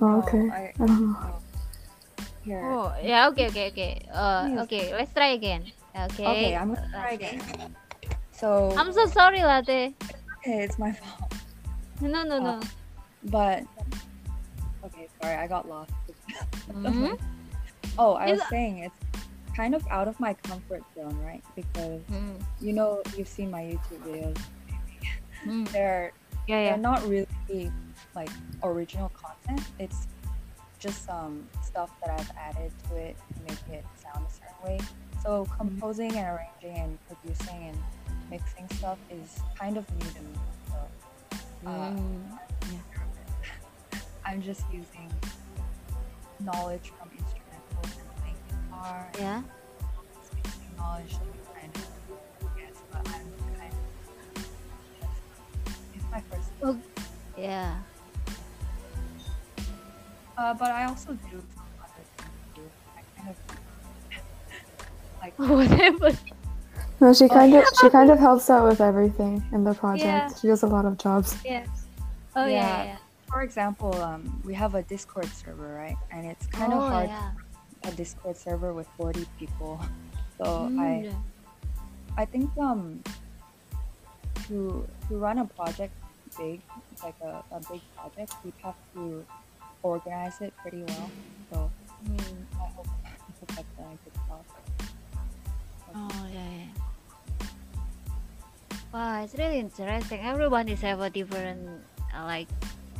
[0.00, 0.48] Oh, okay.
[0.50, 1.18] I, I don't know.
[1.18, 1.40] no.
[2.44, 2.60] Here.
[2.64, 3.28] Oh, yeah.
[3.28, 4.06] Okay, okay, okay.
[4.12, 4.64] Uh, Yes.
[4.64, 4.92] okay.
[4.92, 5.64] Let's try again.
[5.96, 6.26] Okay.
[6.26, 7.40] Okay, I'm gonna try again.
[8.32, 9.94] So I'm so sorry, Latte.
[10.38, 11.32] okay, it's my fault.
[12.00, 12.60] No, no, no.
[13.24, 13.62] But
[14.84, 15.92] okay, sorry, I got lost.
[16.70, 17.18] Mhm.
[17.96, 18.98] Oh, I was Is- saying it's
[19.54, 21.44] kind of out of my comfort zone, right?
[21.54, 24.36] Because Mm, you know you've seen my YouTube videos.
[25.46, 25.68] mm.
[25.72, 26.10] They're
[26.46, 26.68] Yeah, yeah.
[26.70, 27.72] they're not really
[28.14, 28.28] like
[28.62, 29.66] original content.
[29.78, 30.06] It's
[30.78, 34.80] just some stuff that I've added to it to make it sound a certain way.
[35.22, 37.78] So composing and arranging and producing and
[38.30, 40.34] mixing stuff is kind of new to me.
[40.68, 42.38] So uh, Mm.
[44.26, 45.10] I'm just using
[46.40, 49.42] knowledge from instrumentals and playing guitar and Yeah.
[50.24, 51.12] speaking knowledge
[56.14, 56.50] my first.
[56.62, 56.78] Oh.
[57.36, 57.76] Yeah.
[60.38, 62.70] Uh, but I also do some other things too.
[62.96, 63.36] I kind of
[65.20, 66.18] like Whatever.
[67.00, 70.06] No, she kind of she kind of helps out with everything in the project.
[70.06, 70.28] Yeah.
[70.40, 71.36] She does a lot of jobs.
[71.44, 71.66] Yeah.
[72.36, 72.54] Oh yeah.
[72.54, 72.84] Yeah.
[72.84, 72.96] yeah.
[73.26, 75.96] for example, um, we have a Discord server, right?
[76.12, 77.32] And it's kind oh, of hard Yeah.
[77.82, 79.80] a Discord server with 40 people.
[80.38, 81.14] So Mm, I.
[82.16, 83.02] I think um
[84.46, 85.94] to to run a project
[86.36, 86.60] big
[87.02, 89.24] like a, a big project we have to
[89.82, 91.10] organize it pretty well.
[91.52, 91.70] So.
[92.04, 93.08] I hope, I
[93.40, 94.44] hope I've a good job.
[95.94, 96.40] Oh yeah.
[96.58, 96.84] yeah.
[98.92, 100.20] Wow, it's really interesting.
[100.20, 101.82] Everyone is have a different,
[102.14, 102.48] uh, like,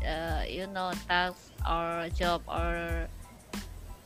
[0.03, 3.07] uh, you know, task or job or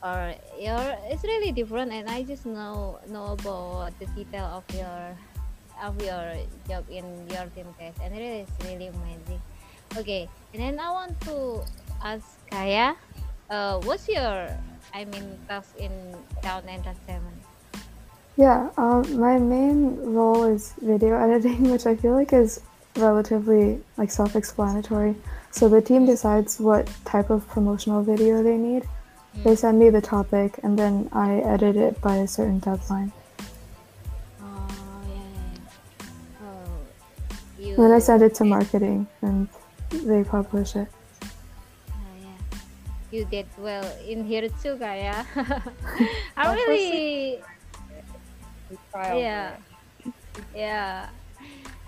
[0.03, 0.83] or your.
[1.09, 5.17] It's really different, and I just know know about the detail of your
[5.83, 6.37] of your
[6.69, 9.41] job in your team guys, and it is really amazing.
[9.97, 11.65] Okay, and then I want to
[12.03, 12.97] ask Kaya,
[13.51, 14.49] uh, what's your,
[14.95, 15.93] I mean, task in
[16.43, 17.43] Dawn Entertainment?
[18.37, 22.61] Yeah, um, my main role is video editing, which I feel like is
[22.97, 25.17] relatively like self-explanatory.
[25.51, 28.87] So the team decides what type of promotional video they need.
[29.45, 33.13] They send me the topic, and then I edit it by a certain deadline.
[37.79, 39.49] Then I send it to marketing, and
[39.91, 40.89] they publish it.
[41.93, 42.39] Oh, yeah.
[43.11, 45.27] You did well in here too, Kaya.
[46.37, 47.45] I Well, really,
[48.71, 49.61] We try yeah, best.
[50.55, 51.11] yeah.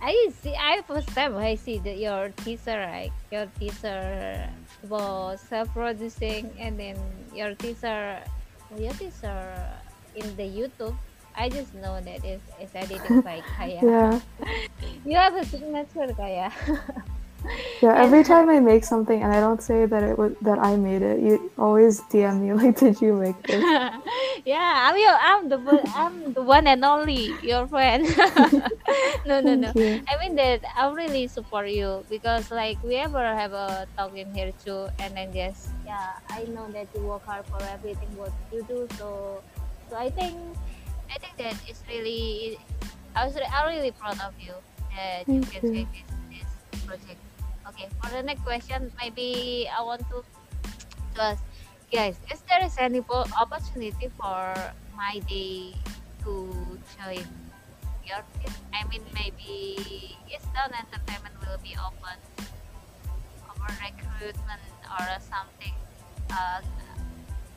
[0.00, 0.54] I see.
[0.56, 3.12] I first time I see that your teaser, right?
[3.30, 4.48] Your teaser
[4.88, 6.96] was self-producing, and then
[7.34, 8.20] your teaser,
[8.76, 9.52] your teaser
[10.14, 10.98] in the YouTube.
[11.40, 13.80] I just know that it's, it's edited by Kaya.
[13.80, 14.20] Yeah,
[15.08, 16.52] You have a signature, Kaya.
[17.80, 17.94] yeah.
[18.04, 21.00] Every time I make something and I don't say that it was that I made
[21.00, 23.64] it, you always DM me like, "Did you make this?"
[24.44, 28.04] yeah, I'm your, I'm the one, I'm the one and only your friend.
[29.24, 29.72] no, no, no.
[29.74, 30.04] You.
[30.12, 34.28] I mean that I really support you because like we ever have a talk in
[34.36, 38.36] here too, and then just yeah, I know that you work hard for everything what
[38.52, 38.84] you do.
[39.00, 39.40] So,
[39.88, 40.36] so I think,
[41.10, 42.58] I think that it's really,
[43.16, 44.54] I was, I'm really proud of you
[44.94, 45.84] that you Thank can you.
[45.84, 45.92] take
[46.30, 47.20] this this project.
[47.68, 50.22] Okay, for the next question, maybe I want to
[51.14, 51.42] to ask
[51.92, 54.54] guys, is there is any po- opportunity for
[54.94, 55.74] my day
[56.22, 56.32] to
[56.94, 57.26] join
[58.06, 58.54] your team?
[58.74, 62.18] I mean, maybe yes, Dawn entertainment will be open
[63.58, 65.74] for recruitment or something
[66.30, 66.62] uh,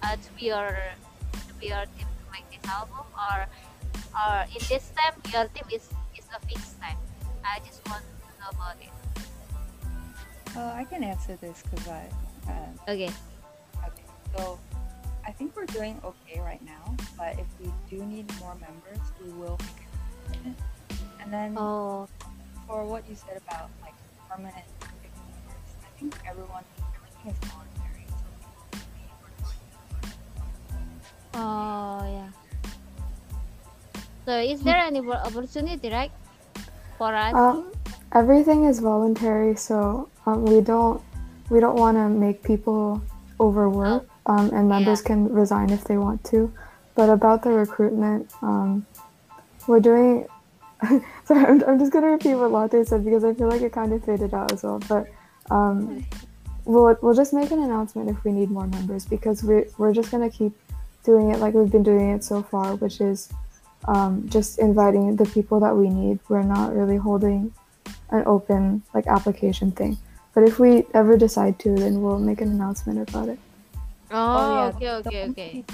[0.01, 0.73] uh, to be your
[1.47, 2.12] to be your team to make this
[2.69, 3.47] album, or
[4.15, 6.97] or in this time your team is is a fixed time.
[7.43, 8.91] I just want to know about it.
[10.55, 12.05] Uh, I can answer this because I.
[12.47, 13.09] Uh, Okay.
[13.87, 14.59] okay, so
[15.25, 19.31] I think we're doing okay right now, but if we do need more members, we
[19.31, 19.57] will
[21.23, 22.07] And then Oh,
[22.67, 23.95] for what you said about like
[24.29, 25.17] permanent members,
[25.87, 28.05] I think everyone everything is voluntary.
[28.11, 30.91] So people pay for joining.
[31.33, 32.12] oh.
[34.25, 36.11] So is there any opportunity, right,
[36.97, 37.33] for us?
[37.33, 37.71] Um,
[38.13, 41.01] everything is voluntary, so um, we don't
[41.49, 43.01] we don't want to make people
[43.39, 45.07] overwork, um, and members Yeah.
[45.07, 46.51] can resign if they want to.
[46.95, 48.85] But about the recruitment, um,
[49.67, 50.25] we're doing.
[51.25, 53.91] sorry, I'm, I'm just gonna repeat what Latte said because I feel like it kind
[53.93, 54.79] of faded out as well.
[54.87, 55.07] But
[55.51, 56.05] um,
[56.65, 60.11] we'll we'll just make an announcement if we need more members because we we're just
[60.11, 60.53] gonna keep
[61.03, 63.29] doing it like we've been doing it so far, which is
[63.85, 66.19] um, just inviting the people that we need.
[66.29, 67.53] We're not really holding
[68.09, 69.97] an open like application thing.
[70.33, 73.39] But if we ever decide to, then we'll make an announcement about it.
[74.11, 75.65] oh, yeah, okay, the okay, only- okay.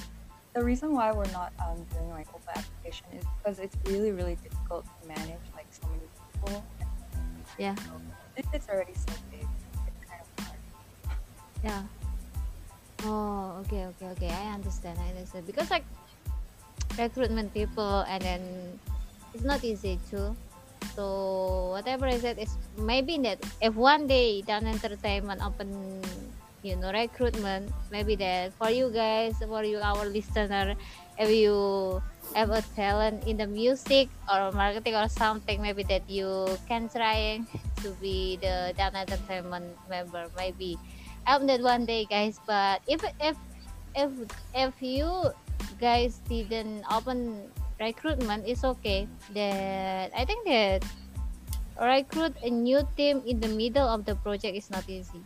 [0.54, 4.36] The reason why we're not um, doing like open application is because it's really really
[4.44, 6.02] difficult to manage like so many
[6.34, 6.66] people.
[7.58, 7.76] Yeah.
[7.76, 7.92] So,
[8.36, 10.60] if it's already so big, it's kind of hard.
[11.64, 11.84] Yeah.
[13.06, 14.30] Oh, okay, okay, okay.
[14.34, 15.00] I understand.
[15.00, 15.86] I understand because like
[16.98, 18.42] recruitment people and then
[19.34, 20.36] it's not easy too.
[20.96, 26.02] So whatever I said is maybe that if one day Dawn entertainment open
[26.62, 30.76] you know recruitment maybe that for you guys for you our listener
[31.18, 32.02] if you
[32.36, 37.40] have a talent in the music or marketing or something maybe that you can try
[37.82, 40.78] to be the Dawn entertainment member maybe
[41.26, 43.38] I hope that one day guys but if if
[43.96, 44.12] if
[44.54, 45.32] if you
[45.80, 49.08] guys didn't open recruitment it's okay.
[49.34, 50.84] That i think that
[51.80, 55.24] recruit a new team in the middle of the project is not easy.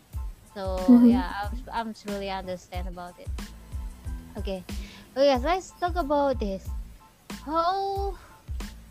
[0.54, 1.10] So Mhm.
[1.10, 3.30] yeah I'm, I'm truly understand about it.
[4.38, 4.62] Okay.
[5.18, 6.66] Okay guys let's talk about this.
[7.46, 8.14] How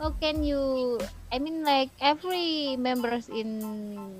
[0.02, 0.98] how can you
[1.30, 3.62] i mean like every members in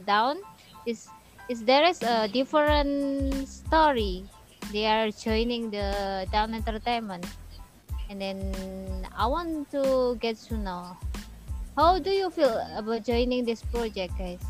[0.06, 0.38] down
[0.86, 1.10] is
[1.50, 4.22] is there is a different story
[4.70, 7.26] they are joining the Dawn entertainment
[8.08, 8.38] and then
[9.16, 10.96] i want to get to know
[11.76, 14.40] how do you feel about joining this project guys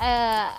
[0.00, 0.54] uh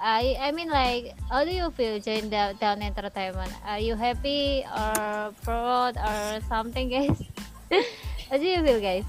[0.00, 3.52] I I mean like how do you feel join the Dawn entertainment?
[3.68, 7.20] Are you happy or proud or something guys?
[8.32, 9.04] how do you feel guys?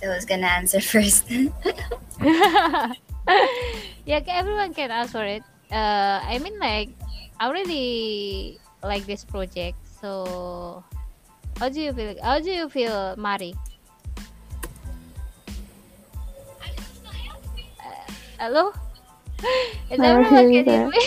[0.00, 1.28] i was gonna answer first?
[4.08, 5.44] yeah, everyone can answer it.
[5.74, 6.90] Uh, I mean, like,
[7.40, 9.74] I really like this project.
[10.00, 10.84] So,
[11.58, 12.14] how do you feel?
[12.22, 13.54] How do you feel, Mari?
[17.80, 18.72] Uh, hello?
[19.90, 20.90] Is I everyone hear can hear that.
[20.90, 21.02] me?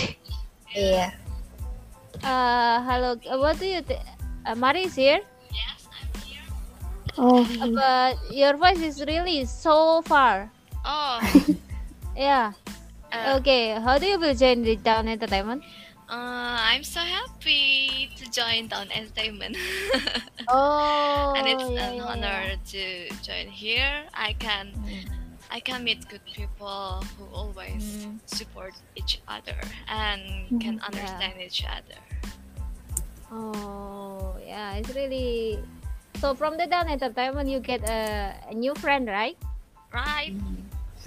[0.75, 1.11] yeah.
[2.23, 3.15] Uh, hello.
[3.29, 4.01] uh, What do you think?
[4.45, 5.19] Uh, Mari is here,
[5.51, 6.43] Yes, I'm here.
[7.17, 10.51] Oh, uh, but your voice is really so far.
[10.85, 11.19] Oh,
[12.17, 12.53] Yeah.
[13.11, 13.71] Uh, Okay.
[13.79, 15.63] How do you feel join the Dawn Entertainment?
[16.09, 19.57] uh, I'm so happy to join Dawn Entertainment.
[20.49, 24.05] Oh, and it's yeah, an yeah, honor to join here.
[24.13, 24.73] I can.
[25.49, 28.19] I can meet good people who always Mm.
[28.27, 29.55] support each other
[29.87, 30.83] and can Mhm.
[30.83, 32.03] understand each other.
[33.31, 35.59] Oh, yeah, it's really.
[36.19, 39.37] So from the Dawn Entertainment, you get a, a new friend, right?
[39.93, 40.35] Right?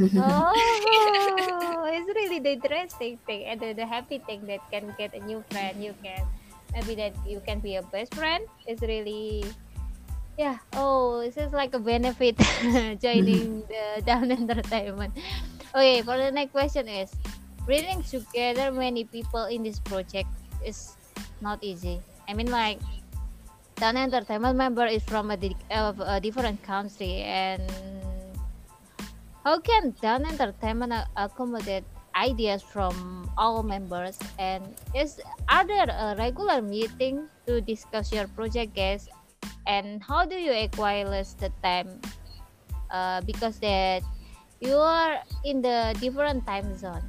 [0.01, 5.21] Oh, it's really the interesting thing and the, the happy thing that can get a
[5.21, 5.77] new friend.
[5.83, 6.25] You can
[6.73, 8.45] maybe that you can be a best friend.
[8.67, 9.45] It's really.
[10.39, 10.57] Yeah.
[10.73, 12.39] Oh, this is like a benefit
[13.05, 13.69] joining mm-hmm.
[13.69, 15.13] the Dawn Entertainment.
[15.77, 17.13] Okay, for the next question is
[17.69, 20.33] bringing together many people in this project
[20.65, 20.97] is
[21.45, 22.01] not easy.
[22.25, 22.81] I mean, like
[23.77, 27.61] Dawn Entertainment member is from a, di- a different country, and
[29.45, 31.85] how can Dawn Entertainment accommodate
[32.15, 34.19] ideas from all members?
[34.39, 39.09] And is are there a regular meeting to discuss your project, guys?
[39.67, 42.01] And how do you equalize the time?
[42.91, 44.03] Uh, because that
[44.59, 47.07] you are in the different time zone.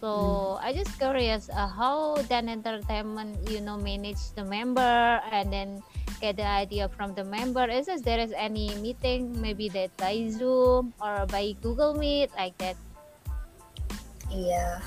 [0.00, 5.84] So I just curious uh, how Dawn Entertainment you know manage the member and then
[6.20, 7.64] get the idea from the member.
[7.68, 12.56] Is this there is any meeting maybe that by Zoom or by Google Meet like
[12.58, 12.76] that?
[14.30, 14.80] yeah.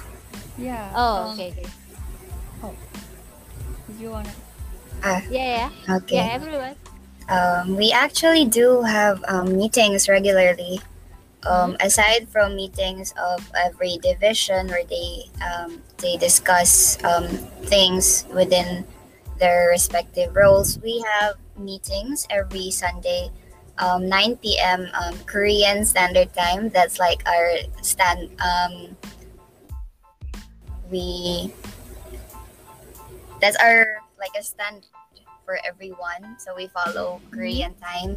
[0.58, 0.94] Yeah.
[0.96, 1.70] Oh, um, okay, okay.
[3.90, 4.32] Did you wanna?
[5.04, 6.16] Ah, Yeah, yeah, okay.
[6.16, 6.30] yeah.
[6.32, 6.76] Everyone.
[7.28, 10.80] Um, we actually do have um, meetings regularly.
[11.44, 17.28] Um, Aside from meetings of every division where they um, they discuss um,
[17.68, 18.88] things within
[19.44, 23.28] their respective roles, we have meetings every Sunday,
[23.76, 24.88] um, 9 p.m.
[24.96, 26.72] Um, Korean Standard Time.
[26.72, 28.32] That's like our stand.
[28.40, 28.96] Um,
[30.88, 31.52] we
[33.44, 34.88] that's our like a standard
[35.44, 36.40] for everyone.
[36.40, 38.16] So we follow Korean time.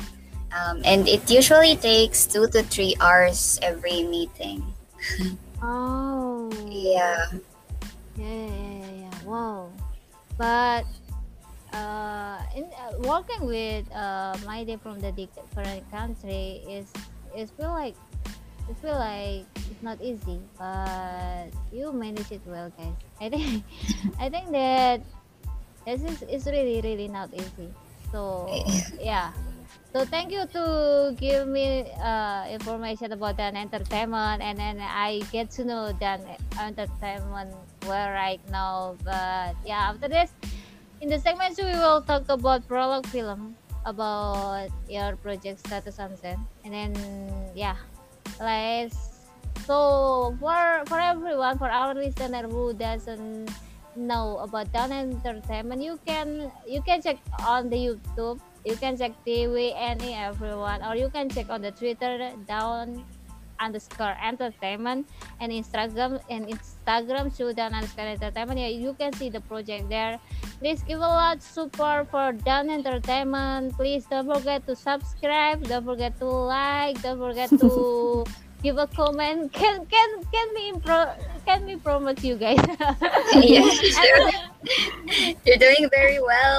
[0.54, 4.62] Um, and it usually takes two to three hours every meeting.
[5.58, 6.54] Oh.
[6.70, 7.18] Yeah.
[8.14, 9.18] Yeah, yeah, yeah, yeah.
[9.26, 9.72] Wow.
[10.38, 10.86] But
[11.76, 16.88] uh, in uh, working with uh, my day from the different country is
[17.36, 17.94] is feel like
[18.66, 22.96] it feel like it's not easy, but you manage it well, guys.
[23.20, 23.64] I think
[24.24, 25.04] I think that
[25.84, 27.68] this is is really really not easy.
[28.10, 28.48] So
[29.00, 29.36] yeah.
[29.92, 35.48] So thank you to give me uh, information about Dawn Entertainment, and then I get
[35.56, 36.20] to know Dawn
[36.60, 37.56] Entertainment
[37.88, 39.00] well right now.
[39.00, 40.28] But yeah, after this,
[41.00, 46.72] in the segment we will talk about prologue film about your project status Unsent, and
[46.74, 46.92] then
[47.54, 47.76] yeah,
[48.40, 49.14] let's.
[49.66, 53.50] So for for everyone, for our listener who doesn't
[53.96, 59.14] know about Dawn Entertainment, you can you can check on the YouTube you can check
[59.22, 63.06] TV any everyone or you can check on the Twitter down
[63.60, 65.08] underscore entertainment
[65.40, 68.60] and Instagram and Instagram down underscore entertainment.
[68.60, 70.18] Yeah, you can see the project there.
[70.58, 73.76] Please give a lot support for Dawn Entertainment.
[73.76, 75.62] Please don't forget to subscribe.
[75.64, 77.00] Don't forget to like.
[77.02, 78.24] Don't forget to
[78.66, 79.54] give a comment.
[79.54, 81.14] Can can can we impro
[81.46, 82.58] can we promote you guys?
[83.38, 83.62] yeah,
[83.94, 84.30] sure.
[85.46, 86.58] You're doing very well.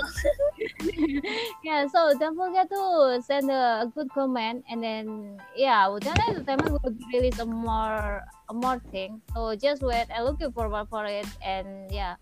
[1.67, 6.95] yeah, so don't forget to send a, good comment and then yeah, then entertainment will
[7.11, 9.19] release a more a more thing.
[9.35, 12.15] So just wait and looking forward for it and yeah.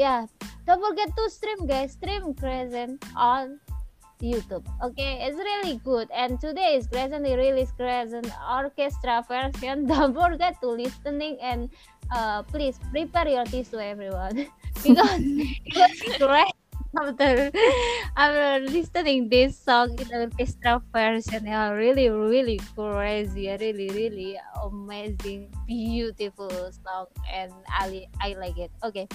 [0.00, 0.24] Yeah.
[0.64, 3.60] Don't forget to stream guys, stream Crescent on
[4.24, 4.64] YouTube.
[4.82, 6.08] Okay, it's really good.
[6.10, 9.86] And today is Crescent release Crescent orchestra version.
[9.92, 11.68] Don't forget to listening and
[12.12, 14.46] uh please prepare your tissue everyone
[14.84, 15.20] because
[15.64, 16.52] it was great
[17.00, 17.50] after
[18.16, 25.50] after listening this song in the orchestra version yeah really really crazy really really amazing
[25.66, 29.08] beautiful song and I, I like it okay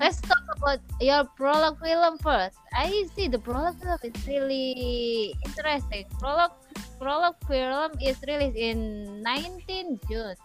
[0.00, 2.56] let's talk about your prologue film first.
[2.72, 6.06] I see the prologue film is really interesting.
[6.18, 6.52] Prologue
[6.98, 10.36] prologue film is released in 19 June,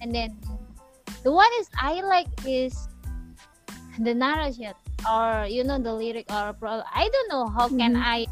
[0.00, 0.38] and then
[1.24, 2.74] the one is I like is
[3.98, 4.74] the narration
[5.08, 6.82] or you know the lyric or pro.
[6.84, 8.04] I don't know how can Mhm.
[8.04, 8.26] I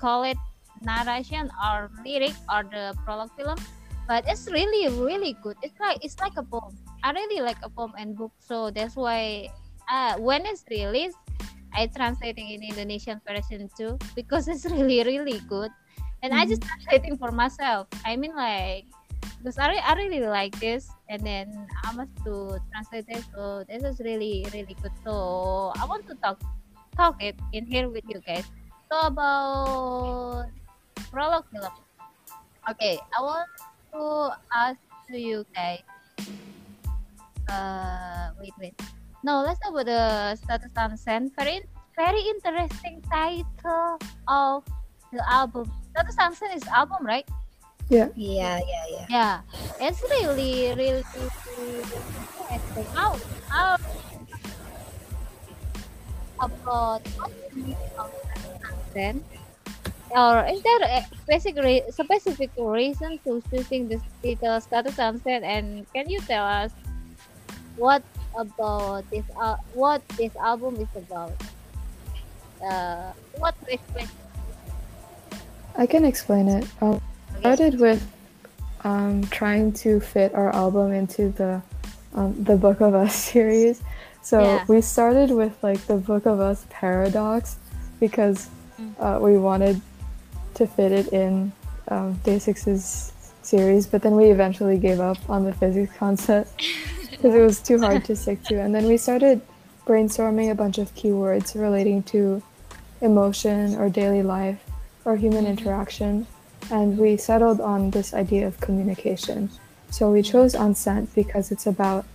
[0.00, 0.38] call it
[0.82, 3.58] narration or lyric or the prologue film,
[4.06, 5.56] but it's really really good.
[5.62, 6.76] It's like it's like a poem.
[7.02, 9.48] I really like a poem and book, so that's why
[9.90, 11.18] uh, when it's released,
[11.74, 15.70] I translating in Indonesian version too because it's really really good,
[16.22, 17.86] and I just translating for myself.
[18.04, 18.86] I mean like
[19.42, 23.82] because I, I really like this and then I must to translate it so this
[23.82, 26.38] is really really good so I want to talk
[26.96, 28.46] talk it in here with you guys
[28.90, 30.46] so about
[31.10, 31.74] prologue film
[32.70, 33.50] okay I want
[33.92, 35.84] to ask to you guys.
[37.48, 38.74] Uh wait wait.
[39.22, 41.62] No let's talk about the status Unsent very
[41.96, 44.64] very interesting title of
[45.12, 45.70] the album.
[45.92, 47.28] Status Unsent is album right?
[47.90, 48.84] Yeah, yeah, yeah.
[48.88, 49.40] yeah, Yeah,
[49.80, 52.86] it's really, really interesting.
[52.96, 53.76] How, how
[56.40, 57.04] about
[58.94, 59.20] then?
[60.14, 65.42] Or is there a specific re- specific reason to choosing this title status Unsent?
[65.42, 66.70] And can you tell us
[67.76, 68.02] what
[68.36, 69.24] about this?
[69.40, 71.32] Uh, what this album is about?
[72.62, 73.78] Uh, what to?
[75.76, 76.66] I can explain it.
[76.80, 77.00] Um,
[77.40, 78.04] started with
[78.84, 81.62] um, trying to fit our album into the
[82.14, 83.80] um, the Book of Us series.
[84.22, 84.64] So Yeah.
[84.68, 87.56] we started with like the Book of Us paradox
[87.98, 88.50] because
[88.80, 88.94] Mm.
[88.98, 89.80] uh, we wanted
[90.56, 91.52] to fit it in
[91.88, 96.56] um, Day Six's series, but then we eventually gave up on the physics concept
[97.10, 98.60] because it was too hard to stick to.
[98.60, 99.40] And then we started
[99.86, 102.42] brainstorming a bunch of keywords relating to
[103.00, 104.62] emotion or daily life
[105.04, 106.26] or human interaction.
[106.70, 109.50] And we settled on this idea of communication.
[109.90, 112.06] So we chose Unsent because it's about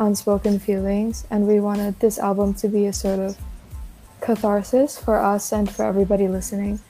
[0.00, 3.38] unspoken feelings, and we wanted this album to be a sort of
[4.20, 6.80] catharsis for us and for everybody listening,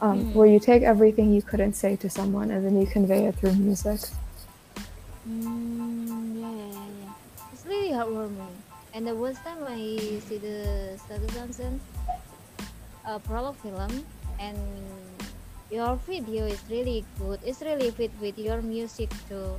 [0.00, 3.36] um, where you take everything you couldn't say to someone and then you convey it
[3.36, 4.00] through music.
[5.28, 7.52] Mm, yeah, yeah, yeah.
[7.52, 8.56] It's really heartwarming.
[8.92, 9.78] And the first time I
[10.26, 11.80] see the Status Johnson
[13.06, 14.04] uh, prologue film,
[14.40, 14.58] and
[15.70, 17.38] your video is really good.
[17.44, 19.54] It's really fit with your music too,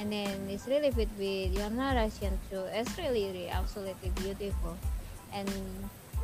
[0.00, 2.66] and then it's really fit with your narration too.
[2.74, 4.76] It's really, really absolutely beautiful,
[5.32, 5.50] and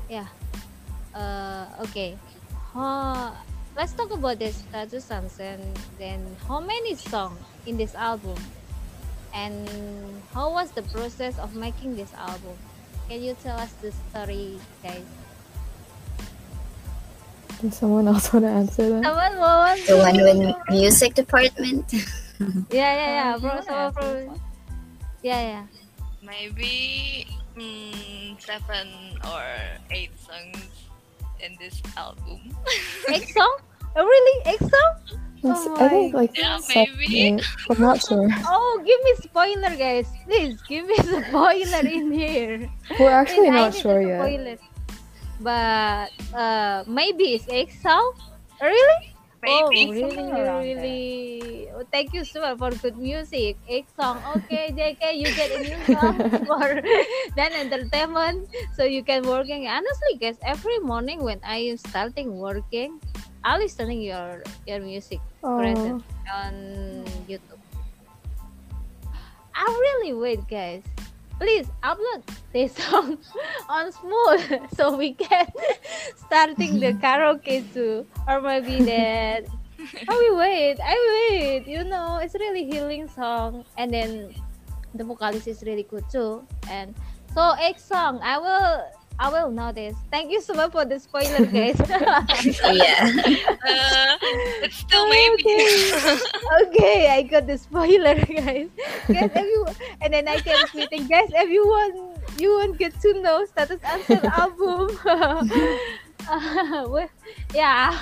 [0.08, 0.26] yeah.
[1.14, 2.18] Uh, okay.
[2.74, 3.34] Uh,
[3.76, 5.60] let's talk about the Status Johnson.
[5.98, 8.36] Then, how many songs in this album?
[9.32, 9.70] and
[10.34, 12.50] how was the process of making this album
[13.06, 15.06] can you tell us the story guys
[17.62, 19.04] Does someone else want to answer that?
[19.06, 21.86] someone want The one with music department.
[22.74, 23.92] yeah yeah yeah Um, bro, you wanna someone
[24.26, 24.40] from
[25.22, 25.64] yeah yeah
[26.18, 28.88] Maybe mm, seven
[29.30, 29.46] or
[29.94, 30.89] eight songs
[31.44, 32.40] in this album.
[33.08, 33.56] X song
[33.96, 37.20] oh really X song Yes, Oh I think like Yeah, seven, maybe.
[37.22, 37.42] eight.
[37.70, 38.28] I'm not sure.
[38.44, 42.68] oh give me spoiler guys please give me spoiler in here
[42.98, 44.20] We're actually Please, not sure yet.
[44.20, 44.56] spoiler.
[45.40, 48.12] but uh maybe it's X song
[49.46, 50.82] Oh, really Oh, really, around there.
[50.84, 51.68] really.
[51.72, 53.56] Oh, thank you so much for good music.
[53.68, 54.20] X song.
[54.36, 56.66] Okay, JK, you get a new song for
[57.36, 58.48] then entertainment.
[58.76, 59.66] So you can working.
[59.66, 63.00] Honestly, guys, every morning when I am starting working,
[63.44, 66.52] I listening your your music Crescent Oh, on
[67.24, 67.60] YouTube.
[69.54, 70.82] I really wait, guys.
[71.40, 72.20] Please upload
[72.52, 73.16] this song
[73.64, 74.36] on Smule
[74.76, 75.48] so we can
[76.28, 79.48] starting the karaoke too, or maybe that.
[79.80, 80.76] I will wait.
[80.76, 80.92] I
[81.32, 81.64] wait.
[81.66, 84.36] You know, it's really healing song, and then
[84.92, 86.44] the vocalist is really good too.
[86.68, 86.92] And
[87.32, 88.99] so X song, I will.
[89.20, 89.96] I will notice.
[90.10, 91.76] Thank you so much for the spoiler, guys.
[92.72, 93.04] yeah.
[93.60, 94.16] Uh,
[94.64, 95.44] it's still maybe.
[96.64, 98.72] okay, I got the spoiler, guys.
[99.12, 103.76] Guys, everyone, and then I can tweeting, guys, everyone, you won't get to know status
[103.84, 104.96] Unsent album.
[105.04, 107.08] Uh, well,
[107.52, 107.92] yeah,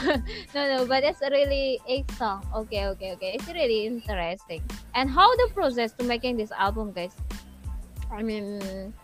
[0.54, 2.46] no, no, but it's a really a song.
[2.54, 3.34] Okay, okay, okay.
[3.34, 4.62] It's really interesting.
[4.94, 7.16] And how the process to making this album, guys?
[8.06, 8.94] I mean,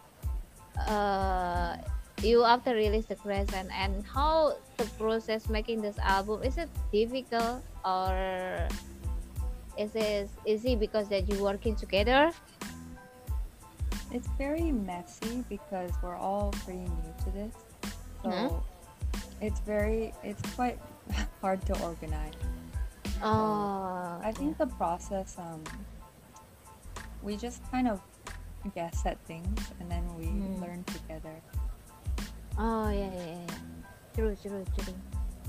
[0.86, 1.76] uh,
[2.22, 7.62] you after release the Crescent and how the process making this album is it difficult
[7.84, 8.68] or
[9.76, 12.30] is it easy because that you working together
[14.14, 17.54] It's very messy because we're all pretty new to this.
[18.22, 18.62] So Mhm.
[19.42, 20.78] it's very it's quite
[21.42, 22.38] hard to organize.
[23.26, 25.64] Oh, I think the process, um,
[27.26, 27.98] we just kind of
[28.70, 30.60] guess at things and then we Mm.
[30.62, 31.34] learn together.
[32.58, 33.54] Oh yeah, yeah, yeah.
[34.14, 34.94] True, true, true.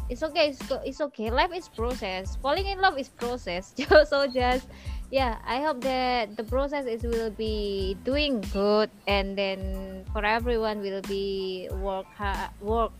[0.10, 0.54] It's okay.
[0.54, 1.30] It's, it's okay.
[1.30, 2.38] Life is process.
[2.42, 3.74] Falling in love is process.
[4.10, 4.68] so just
[5.10, 5.38] yeah.
[5.46, 11.02] I hope that the process is will be doing good, and then for everyone will
[11.06, 12.94] be work hard, work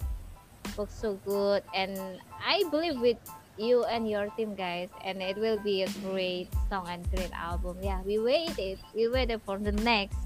[0.78, 3.18] work so good, and I believe with
[3.58, 7.78] you and your team guys, and it will be a great song and great album.
[7.82, 8.80] Yeah, we waited.
[8.94, 10.18] We waited for the next.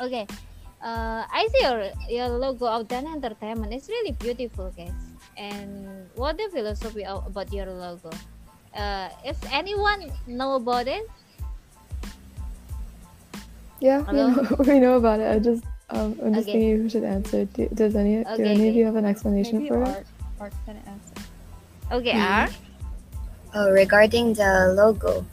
[0.00, 0.26] Okay.
[0.86, 3.74] Uh, I see your your logo of Dawn Entertainment.
[3.74, 4.94] It's really beautiful, guys.
[5.34, 8.14] And what the philosophy of, about your logo?
[8.70, 11.10] Uh, if anyone know about it,
[13.80, 15.28] Yeah, we know, we know about it.
[15.28, 16.52] I just, um, I'm just Okay.
[16.56, 17.44] thinking who should answer.
[17.44, 19.88] Do, does any, do Okay, any of you have an explanation Maybe for it?
[19.88, 20.06] art,
[20.40, 21.18] art can answer.
[21.92, 22.22] okay, Hmm.
[22.22, 22.48] R.
[23.54, 25.24] Oh, regarding the logo,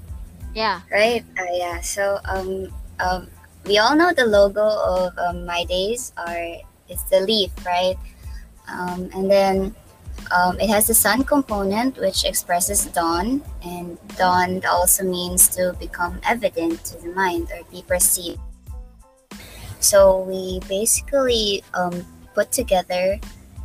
[0.54, 0.82] Yeah.
[0.91, 1.24] right?
[1.39, 1.80] Uh, yeah.
[1.82, 2.68] So um,
[2.99, 3.28] um,
[3.66, 6.57] we all know the logo of um, My Days are
[6.89, 7.95] it's the leaf, right?
[8.68, 9.76] Um, and then
[10.32, 16.20] um, it has the sun component, which expresses dawn, and dawn also means to become
[16.28, 18.39] evident to the mind or be perceived.
[19.80, 23.20] So we basically um, put together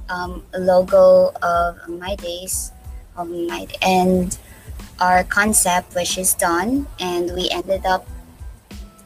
[0.09, 2.72] um, a logo of My Days,
[3.16, 4.36] My and
[5.01, 8.07] our concept, which is dawn, and we ended up,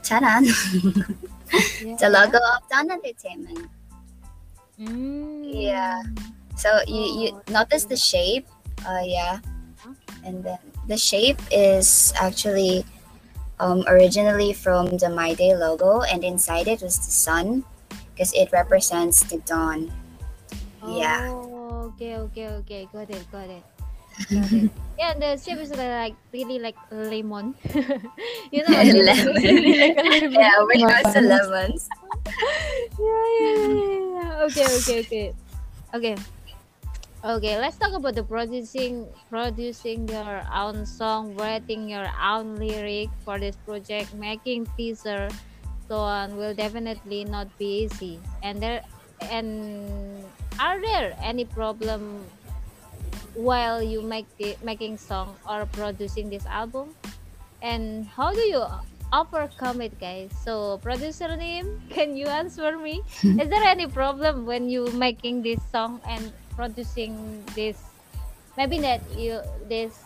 [0.02, 1.96] ta-da, yeah.
[1.96, 3.70] the logo of Dawn Entertainment.
[4.80, 5.42] Mm.
[5.46, 6.02] Yeah.
[6.56, 8.46] So you, you notice the shape,
[8.86, 9.40] uh, yeah,
[10.24, 12.84] and then the shape is actually
[13.60, 17.64] um, originally from the My Day logo, and inside it was the sun,
[18.12, 19.90] because it represents the dawn.
[20.86, 21.30] Yeah.
[21.30, 22.88] Oh, okay, okay, okay.
[22.92, 23.62] Got it, got it.
[24.30, 24.70] Got it.
[24.98, 27.54] yeah, the shape is uh, like really like lemon.
[28.52, 29.42] you know, it is Lemon.
[29.42, 30.32] really like a lemon.
[30.32, 31.50] Yeah, we know it's the Lemons.
[31.50, 31.88] lemons.
[32.98, 34.46] yeah, yeah, yeah, yeah.
[34.48, 35.26] Okay, okay, okay.
[35.94, 36.16] Okay.
[37.22, 43.38] Okay, let's talk about the producing producing your own song, writing your own lyric for
[43.38, 45.30] this project, making teaser,
[45.86, 48.18] so on will definitely not be easy.
[48.42, 48.82] And there
[49.30, 49.86] and
[50.58, 52.26] are there any problem
[53.34, 56.94] while you make the, making song or producing this album?
[57.62, 58.64] And how do you
[59.12, 60.30] overcome it, guys?
[60.44, 63.02] So, producer name, can you answer me?
[63.22, 67.78] Is there any problem when you making this song and producing this?
[68.56, 69.96] Maybe that you this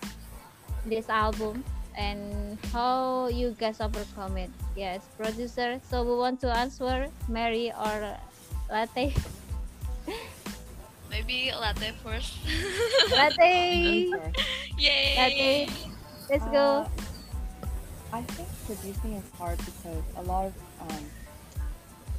[0.87, 1.64] this album
[1.97, 4.51] and how you guys overcome it?
[4.77, 5.81] Yes, producer.
[5.91, 8.16] So we want to answer Mari or
[8.70, 9.14] Latte.
[11.17, 12.37] Maybe latte first.
[13.09, 14.33] Latte, Okay.
[14.77, 15.17] Yay!
[15.17, 15.73] Latte.
[16.29, 16.85] Let's go.
[16.85, 16.89] Uh,
[18.12, 20.55] I think producing is hard because a lot of
[20.85, 21.05] um,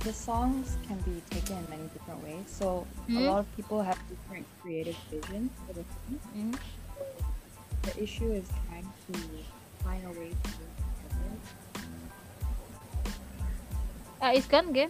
[0.02, 2.42] the songs can be taken in many different ways.
[2.50, 3.22] So Mhm.
[3.22, 6.18] a lot of people have different creative visions for the song.
[6.34, 6.58] Mhm.
[7.86, 9.14] The issue is trying to
[9.86, 10.74] find a way to work
[11.06, 11.38] together.
[14.26, 14.90] Uh, it's gone again.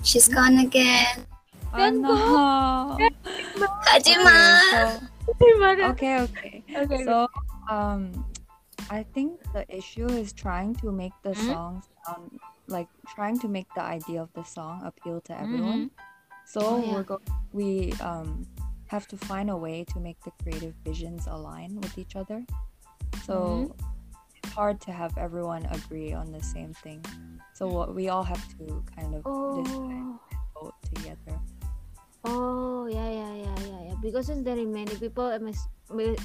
[0.00, 1.28] She's gone again.
[1.76, 2.98] Don't no!
[3.86, 5.00] Hajima!
[5.92, 6.64] Okay, okay.
[6.76, 7.04] Okay.
[7.04, 7.26] So,
[7.70, 8.24] um,
[8.90, 11.46] I think the issue is trying to make the Mhm.
[11.52, 15.90] songs sound like trying to make the idea of the song appeal to everyone.
[16.46, 16.94] So Oh, yeah.
[16.94, 17.22] we're go-
[17.52, 18.46] we um
[18.86, 22.46] have to find a way to make the creative visions align with each other.
[23.26, 24.38] So Mm-hmm.
[24.42, 27.02] it's hard to have everyone agree on the same thing.
[27.54, 29.90] So what we all have to kind of decide Oh.
[29.90, 30.18] and
[30.54, 31.34] vote together.
[32.26, 35.68] Oh yeah yeah yeah yeah yeah because it's very many people it must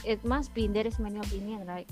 [0.06, 1.88] it must be there is many opinion right?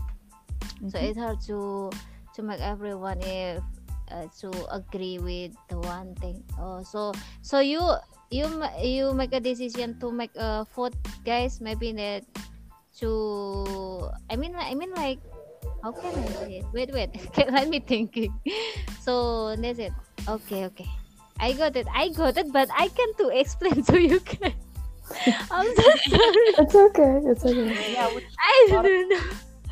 [0.90, 1.06] So Mhm.
[1.12, 1.90] it's hard to
[2.36, 3.62] to make everyone if
[4.10, 6.42] uh, to agree with the one thing.
[6.58, 7.12] Oh so
[7.46, 7.82] so you
[8.32, 8.48] you
[8.82, 10.96] you make a decision to make a vote
[11.26, 12.24] guys maybe that
[13.04, 15.20] to I mean I mean like
[15.84, 16.66] how can I say it?
[16.74, 17.12] Wait wait
[17.54, 18.34] let me thinking.
[19.04, 19.94] So that's it.
[20.28, 20.88] Okay okay
[21.40, 24.54] I got it I got it but I can't to explain to you guys
[25.52, 27.14] I'm so sorry It's okay.
[27.26, 27.94] It's okay.
[27.94, 29.24] Yeah, we I don't know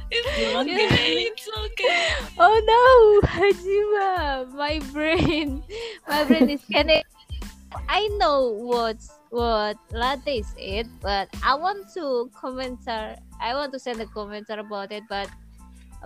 [0.10, 1.28] It's okay.
[1.28, 2.16] It's okay.
[2.40, 5.62] Oh no, Hajima, my brain,
[6.08, 7.04] my brain is kind
[7.90, 8.98] I know what
[9.30, 13.20] what latte is it, but I want to commenter.
[13.42, 15.28] I want to send a commenter about it, but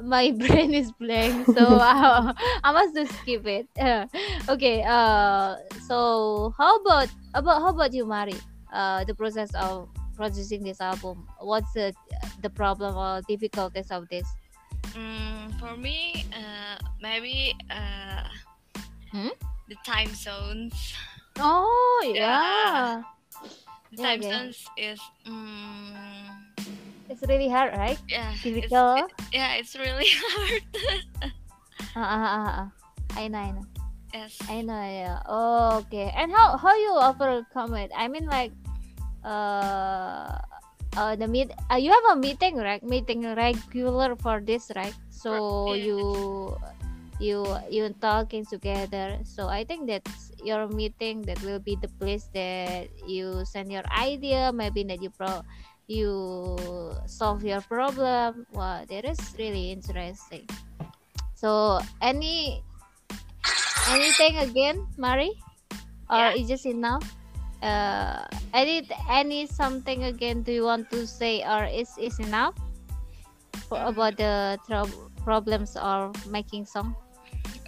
[0.02, 2.34] my brain is blank, so I,
[2.64, 3.68] I must just skip it.
[3.80, 4.06] Uh,
[4.50, 4.84] okay.
[4.84, 5.56] Uh,
[5.88, 8.36] so how about about how about you, Mari?
[8.72, 11.28] Uh, the process of producing this album?
[11.40, 11.94] What's the
[12.42, 14.28] the problem or difficulties of this?
[14.94, 18.24] Mm, for me, uh, maybe uh,
[19.12, 19.30] Hmm?
[19.68, 20.74] the time zones.
[21.40, 22.16] Oh Yeah.
[22.16, 23.04] yeah,
[23.92, 24.30] The time okay.
[24.32, 26.28] zones is mm,
[27.12, 28.00] it's really hard, right?
[28.08, 29.12] yeah, it's, Difficult.
[29.12, 30.62] it- yeah, it's really hard.
[31.96, 32.68] Uh, uh, uh, uh.
[33.20, 33.66] I know, I know.
[34.16, 34.40] yes.
[34.48, 35.20] I know, yeah.
[35.28, 36.12] Oh, okay.
[36.16, 37.92] And how how you overcome it?
[37.92, 38.52] I mean, like,
[39.24, 40.40] uh,
[40.96, 41.52] uh, the meet.
[41.72, 42.82] Uh, you have a meeting, right?
[42.84, 44.96] Meeting regular for this, right?
[45.12, 45.92] So Yeah.
[45.92, 46.00] you,
[47.20, 47.38] you,
[47.70, 49.20] you talking together.
[49.24, 51.22] So I think that's your meeting.
[51.24, 54.52] That will be the place that you send your idea.
[54.54, 55.44] Maybe that you pro,
[55.92, 58.48] you solve your problem.
[58.56, 60.48] Wow, that is really interesting.
[61.36, 62.64] So any
[63.92, 65.36] anything again, Mari?
[66.08, 66.40] Or Yeah.
[66.40, 67.04] is just enough?
[67.60, 68.24] Uh,
[68.56, 70.44] any any something again?
[70.44, 72.56] Do you want to say, or is is enough
[73.68, 73.92] for Mm.
[73.92, 74.60] about the
[75.24, 76.96] problems or making song?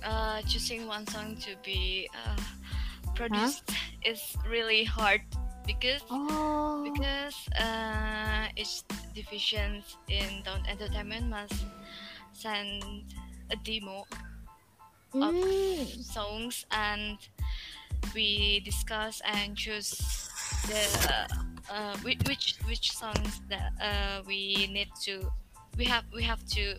[0.04, 2.36] Uh, choosing one song to be uh,
[3.16, 3.64] produced
[4.04, 5.22] is really hard
[5.66, 8.84] because Oh, because uh, each
[9.16, 11.66] division in Dawn Entertainment must
[12.34, 12.84] send
[13.52, 14.06] a demo
[15.22, 16.04] of Mm.
[16.04, 17.18] songs and
[18.14, 19.98] we discuss and choose
[20.68, 21.28] the
[21.70, 25.32] uh, which which, which songs that uh, we need to
[25.78, 26.76] we have we have to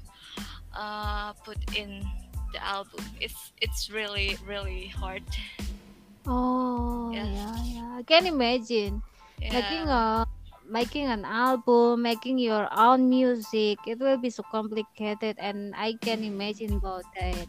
[0.74, 2.04] uh, put in
[2.52, 3.04] the album.
[3.20, 5.22] It's it's really really hard
[6.26, 7.28] oh, Yes.
[7.32, 7.96] yeah, yeah.
[7.98, 9.02] I can imagine.
[9.44, 10.24] making a
[10.64, 16.24] making an album making your own music it will be so complicated and i can
[16.24, 17.44] imagine about that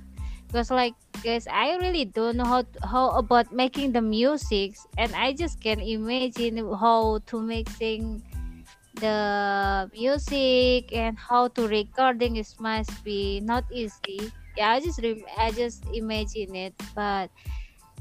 [0.47, 0.91] because like
[1.23, 5.61] guys i really don't know how to, how about making the music and i just
[5.63, 8.19] can imagine how to mixing
[8.99, 14.99] the music and how to recording it must be not easy yeah i just
[15.39, 17.31] i just imagine it but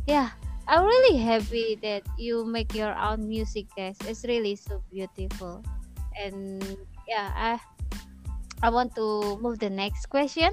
[0.06, 0.30] yeah
[0.66, 4.00] I'm really happy that you make your own music, guys.
[4.08, 5.60] It's really so beautiful,
[6.16, 6.64] and
[7.04, 7.60] yeah, I
[8.64, 10.48] I want to move the next question,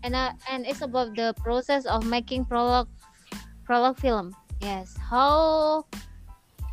[0.00, 2.88] and uh, and it's about the process of making prologue
[3.68, 4.32] prologue film.
[4.64, 5.84] Yes, how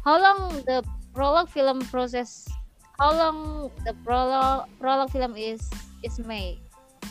[0.07, 0.79] how long the
[1.11, 2.47] prologue film process?
[2.95, 5.59] How long the prologue prologue film is
[5.99, 6.63] is made?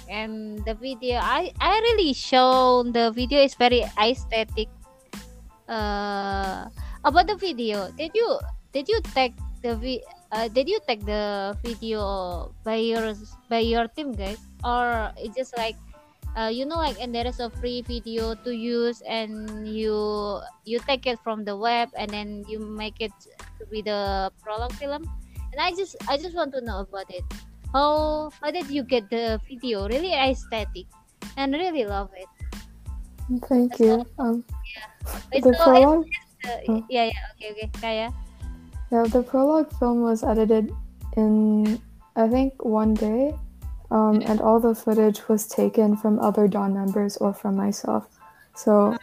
[0.08, 4.72] And the video, I I really show the video is very aesthetic
[5.68, 6.68] uh
[7.04, 8.38] about the video did you
[8.72, 13.14] did you take the vi- uh, did you take the video by your
[13.48, 14.38] by your team guys?
[14.64, 15.76] Or it's just like
[16.36, 20.78] uh, you know like and there is a free video to use and you you
[20.86, 23.12] take it from the web and then you make it
[23.58, 25.04] to be the prologue film?
[25.52, 27.24] And i just i just want to know about it.
[27.72, 29.88] How how did you get the video?
[29.88, 30.86] Really aesthetic.
[31.36, 32.26] And really love it.
[33.46, 34.02] Thank you.
[34.18, 34.42] Um,
[35.32, 36.06] the so- prologue,
[36.68, 36.84] Oh.
[36.88, 38.08] yeah yeah okay okay kaya
[38.90, 40.72] yeah, the prologue film was edited
[41.16, 41.78] in
[42.16, 43.34] I think one day,
[43.90, 48.08] um, and all the footage was taken from other Dawn members or from myself.
[48.56, 48.96] So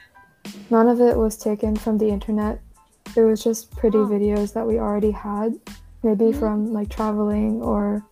[0.69, 2.59] none of it was taken from the internet.
[3.15, 4.07] It was just pretty Oh.
[4.07, 5.55] videos that we already had,
[6.03, 6.39] maybe Mhm.
[6.39, 8.03] from like traveling or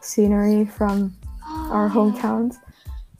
[0.00, 1.14] scenery from
[1.72, 1.90] our Oh.
[1.96, 2.58] hometowns.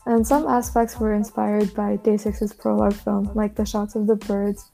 [0.06, 4.14] And some aspects were inspired by Day 6's prologue film, like the shots of the
[4.14, 4.70] birds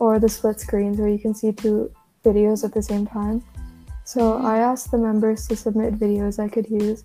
[0.00, 1.90] or the split screens where you can see two
[2.24, 3.42] videos at the same time.
[4.04, 4.38] So.
[4.42, 7.04] I asked the members to submit videos I could use,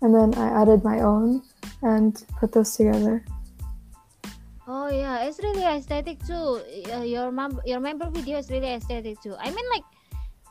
[0.00, 1.42] and then I added my own
[1.82, 3.24] and put those together.
[4.66, 6.64] Oh yeah, it's really aesthetic too.
[6.88, 9.36] Uh, your mem- your member video is really aesthetic too.
[9.36, 9.86] I mean like,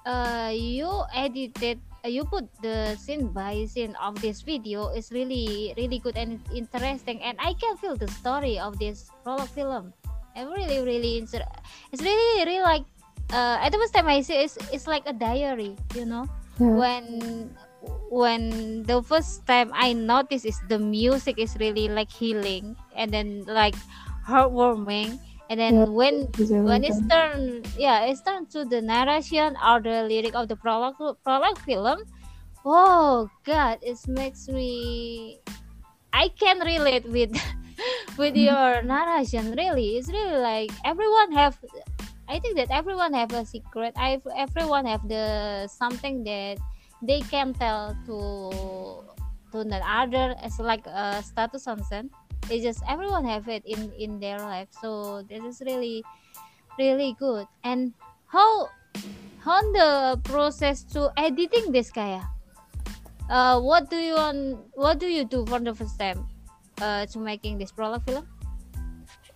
[0.06, 6.00] uh, you edited, you put the scene by scene of this video is really really
[6.00, 9.94] good and interesting, and I can feel the story of this prologue film.
[10.36, 11.46] I'm really really inter-
[11.92, 12.84] It's really really like,
[13.32, 16.28] uh, at the first time I see it's it's like a diary, you know
[16.60, 16.76] Yeah.
[16.76, 17.06] when
[18.12, 23.44] when the first time I noticed is the music is really like healing and then
[23.48, 23.76] like
[24.24, 28.66] heartwarming and then Yeah, when it was really when it's turned yeah it's turned to
[28.66, 32.00] the narration or the lyric of the prologue prologue film
[32.66, 35.42] oh god it makes me
[36.14, 37.32] I can relate with
[38.18, 38.46] with Mhm.
[38.50, 41.58] your narration really it's really like everyone have
[42.28, 43.94] I think that everyone have a secret.
[43.98, 46.58] I everyone have the something that
[47.02, 49.13] they can tell to
[49.54, 52.10] to the other as like a status concern.
[52.50, 54.68] It's just everyone have it in in their life.
[54.82, 56.04] So this is really
[56.78, 57.46] really good.
[57.64, 57.94] And
[58.28, 58.74] how
[59.46, 62.24] on the process to editing this kaya
[63.30, 66.28] uh what do you want what do you do for the first time
[66.82, 68.28] uh to making this prologue film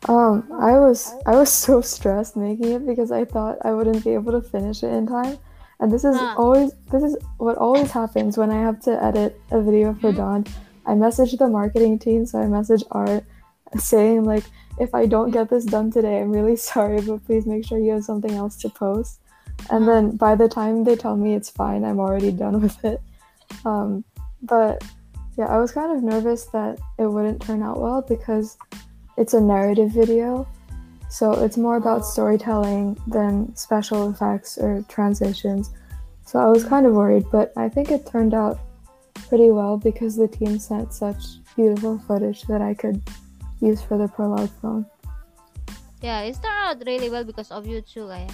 [0.07, 4.13] Um, I was I was so stressed making it because I thought I wouldn't be
[4.13, 5.38] able to finish it in time.
[5.80, 6.34] And this is Huh.
[6.38, 10.15] always this is what always happens when I have to edit a video for Mhm.
[10.15, 10.45] Dawn.
[10.86, 13.23] I message the marketing team, so I message Art
[13.78, 14.43] saying like
[14.80, 17.91] if I don't get this done today, I'm really sorry, but please make sure you
[17.93, 19.19] have something else to post.
[19.69, 19.91] And Huh.
[19.91, 23.01] then by the time they tell me it's fine, I'm already done with it.
[23.65, 24.03] Um,
[24.41, 24.84] but
[25.38, 28.57] yeah, I was kind of nervous that it wouldn't turn out well because
[29.17, 30.47] it's a narrative video.
[31.09, 35.71] So it's more about storytelling than special effects or transitions.
[36.25, 38.59] So I was kind of worried, but I think it turned out
[39.29, 43.01] pretty well because the team sent such beautiful footage that I could
[43.61, 44.85] use for the prologue film.
[46.01, 48.29] yeah it turned out really well because of you too kaya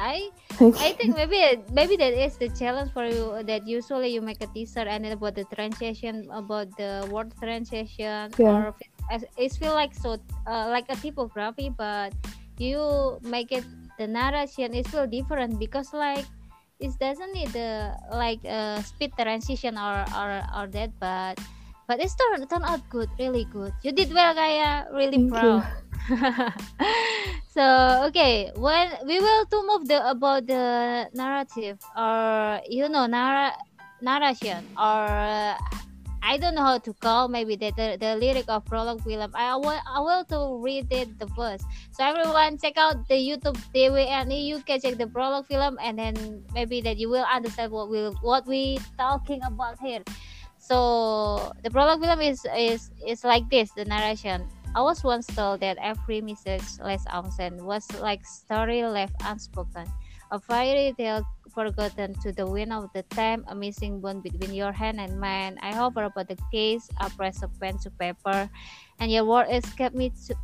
[0.00, 4.40] i I think maybe maybe that is the challenge for you that usually you make
[4.40, 8.72] a teaser and then about the transition about the word transition Yeah.
[8.72, 8.74] or
[9.10, 12.12] it, it feel like so uh, like a typography but
[12.58, 13.64] you make it
[13.98, 16.26] the narration is feel different because like
[16.80, 21.38] it doesn't need the like uh, speed transition or or or that but
[21.88, 23.72] but it's turned turned out good really good.
[23.82, 25.64] You did well kaya really Thank proud.
[27.58, 28.54] So okay.
[28.54, 33.58] When we will to move the about the narrative or you know narra-
[33.98, 35.58] narration or uh,
[36.22, 39.30] I don't know how to call maybe the, the, the lyric of prologue film.
[39.34, 41.64] I will I will to read it the first.
[41.92, 45.98] So everyone check out the YouTube TV and you can check the prologue film and
[45.98, 50.02] then maybe that you will understand what we what we talking about here.
[50.58, 54.46] So the prologue film is is is like this the narration.
[54.74, 59.86] I was once told that every message less absent was like story left unspoken,
[60.30, 61.24] a fairy tale
[61.58, 65.58] forgotten to the wind of the time, a missing bond between your hand and mine.
[65.58, 68.46] I hover about the case, I press a pen to paper,
[69.02, 70.38] and your word escaped me to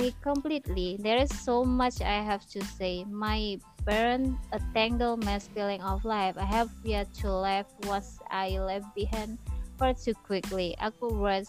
[0.00, 0.96] me completely.
[1.04, 3.04] There is so much I have to say.
[3.04, 6.40] My burn a tangled mess feeling of life.
[6.40, 8.02] I have yet to laugh what
[8.32, 9.36] I left behind
[9.76, 10.74] far too quickly.
[10.80, 11.46] I could write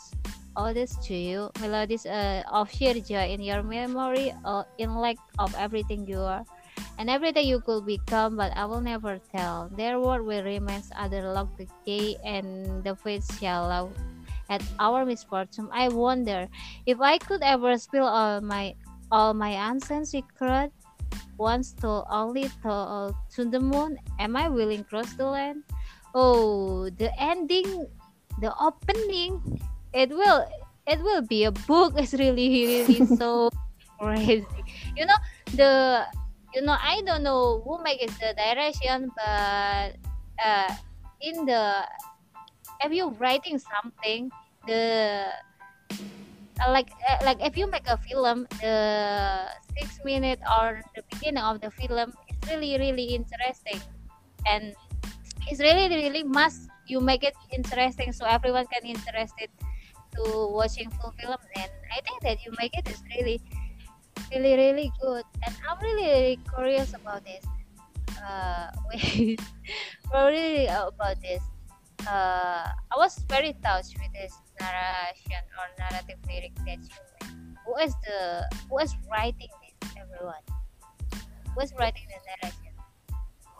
[0.60, 5.16] all this to you, melodies uh, of sheer joy in your memory, uh, in lack
[5.40, 6.44] of everything you are
[6.98, 9.70] and everything you could become, but I will never tell.
[9.76, 13.90] Their word will remain other lock the gate, and the fates shall laugh
[14.50, 15.70] at our misfortune.
[15.74, 16.48] I wonder
[16.86, 18.76] if I could ever spill all my
[19.12, 20.72] all my unseen secret.
[21.38, 24.00] Once told, only told to the moon.
[24.20, 25.64] Am I willing cross the land?
[26.16, 27.88] Oh, the ending,
[28.40, 29.44] the opening.
[29.94, 30.48] It will,
[30.88, 31.94] it will be a book.
[32.00, 33.52] It's really, really so
[34.00, 34.48] crazy.
[34.96, 35.20] You know
[35.60, 36.08] the
[36.56, 39.92] you know i don't know who makes the direction but
[40.44, 40.74] uh
[41.22, 41.84] in the
[42.84, 44.32] if you writing something
[44.68, 45.28] the
[46.72, 49.48] like uh, like if you make a film the
[49.78, 53.82] six minute or the beginning of the film is really really interesting.
[54.48, 54.74] And
[55.48, 59.50] it's really really must you make it interesting so everyone can interested
[60.16, 61.38] to watching full film.
[61.56, 63.42] And i think that you make it is really
[64.32, 65.24] really really good.
[65.46, 67.44] And i'm really, really curious about this
[68.22, 69.40] uh wait.
[70.14, 71.44] Really about this.
[72.08, 77.58] Uh i was very touched with this narration or narrative lyric that you made.
[77.66, 80.46] Who is the who is writing this everyone?
[81.54, 82.66] Who is writing the narration?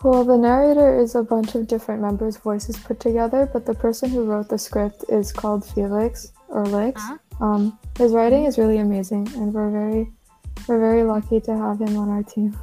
[0.06, 4.12] Well, the narrator is a bunch of different members' voices put together, but the person
[4.12, 7.02] who wrote the script is called Felix or Lix.
[7.02, 7.44] Uh-huh.
[7.44, 10.12] Um, his writing is really amazing, and we're very,
[10.68, 12.58] we're very lucky to have him on our team.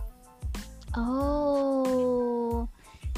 [0.97, 2.69] Oh,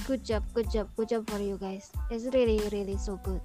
[0.07, 1.91] good job, good job, good job for you guys.
[2.11, 3.41] It's really, really so good.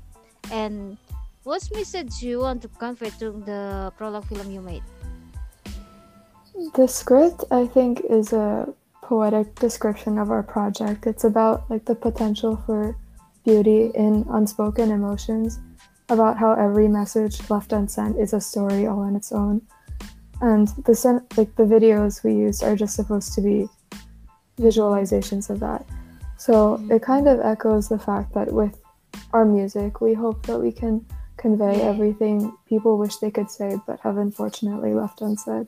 [0.52, 0.98] And
[1.44, 4.84] what message you want to convey to the prologue film you made?
[6.76, 8.68] The script, I think, is a
[9.02, 11.08] poetic description of our project.
[11.08, 12.96] It's about like the potential for
[13.46, 15.60] beauty in unspoken emotions,
[16.10, 19.62] about how every message left unsent is a story all on its own.
[20.42, 23.68] And the sen- like the videos we used are just supposed to be
[24.60, 25.86] visualizations of that.
[26.38, 28.78] So it kind of echoes the fact that with
[29.34, 31.06] our music, we hope that we can
[31.38, 31.86] convey Yeah.
[31.92, 35.68] everything people wish they could say but have unfortunately left unsaid.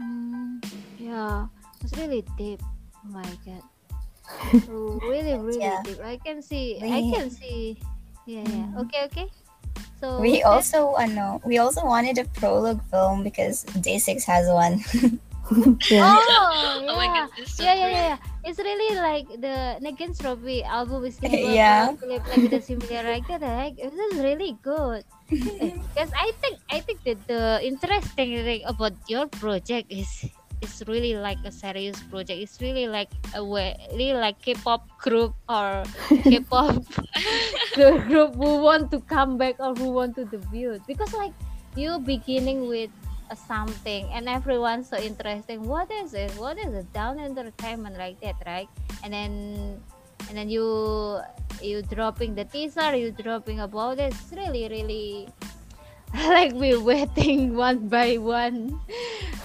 [0.00, 0.62] Mm,
[0.98, 1.46] yeah,
[1.82, 2.60] it's really deep.
[3.04, 3.62] Oh my god.
[5.02, 5.82] Really, really Yeah.
[5.84, 6.00] deep.
[6.02, 6.78] I can see.
[6.82, 7.78] I can see.
[8.26, 8.66] Yeah, yeah.
[8.74, 8.80] Mhm.
[8.82, 9.26] Okay, okay.
[10.00, 14.24] So We that- also uh, no, we also wanted a prologue film because Day Six
[14.24, 14.84] has one.
[15.90, 16.16] yeah.
[16.18, 17.30] Oh, Oh my yeah.
[17.30, 18.18] god, it's so yeah, yeah, yeah, yeah.
[18.42, 21.50] It's really like the Negentropy album is similar.
[21.54, 21.94] Yeah.
[21.94, 23.42] Clip like the similar like that.
[23.46, 25.06] Like it was really good.
[25.30, 30.06] Because I think I think that the interesting thing about your project is
[30.62, 32.40] it's really like a serious project.
[32.40, 36.82] It's really like a way, really like K-pop group or K-pop
[37.76, 40.80] the group who want to come back or who want to debut.
[40.86, 41.32] Because like
[41.76, 42.90] you beginning with
[43.30, 45.62] a something and everyone's so interesting.
[45.62, 46.30] What is it?
[46.38, 46.92] What is it?
[46.92, 48.68] Dawn entertainment like that, right?
[49.04, 49.80] And then
[50.28, 51.20] and then you
[51.62, 54.14] you dropping the teaser, you dropping about it.
[54.14, 55.28] It's really really
[56.32, 58.80] like we waiting one by one,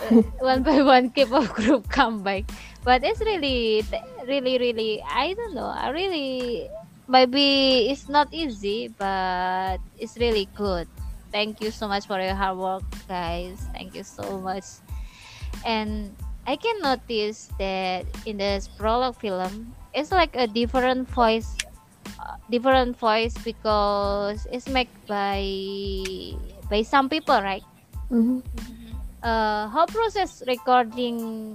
[0.39, 2.47] one by one K-pop group come back.
[2.83, 3.83] But it's really
[4.23, 5.67] really really I don't know.
[5.67, 6.69] I really
[7.11, 10.87] maybe it's not easy, but it's really good.
[11.31, 13.59] Thank you so much for your hard work, guys.
[13.75, 14.63] Thank you so much.
[15.67, 16.15] And
[16.47, 21.55] I can notice that in this prologue film, it's like a different voice,
[22.19, 25.43] uh, different voice because it's made by
[26.71, 27.63] by some people, right?
[28.09, 28.39] hmm
[29.21, 31.53] Uh, how process recording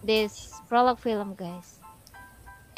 [0.00, 1.76] this prologue film, guys?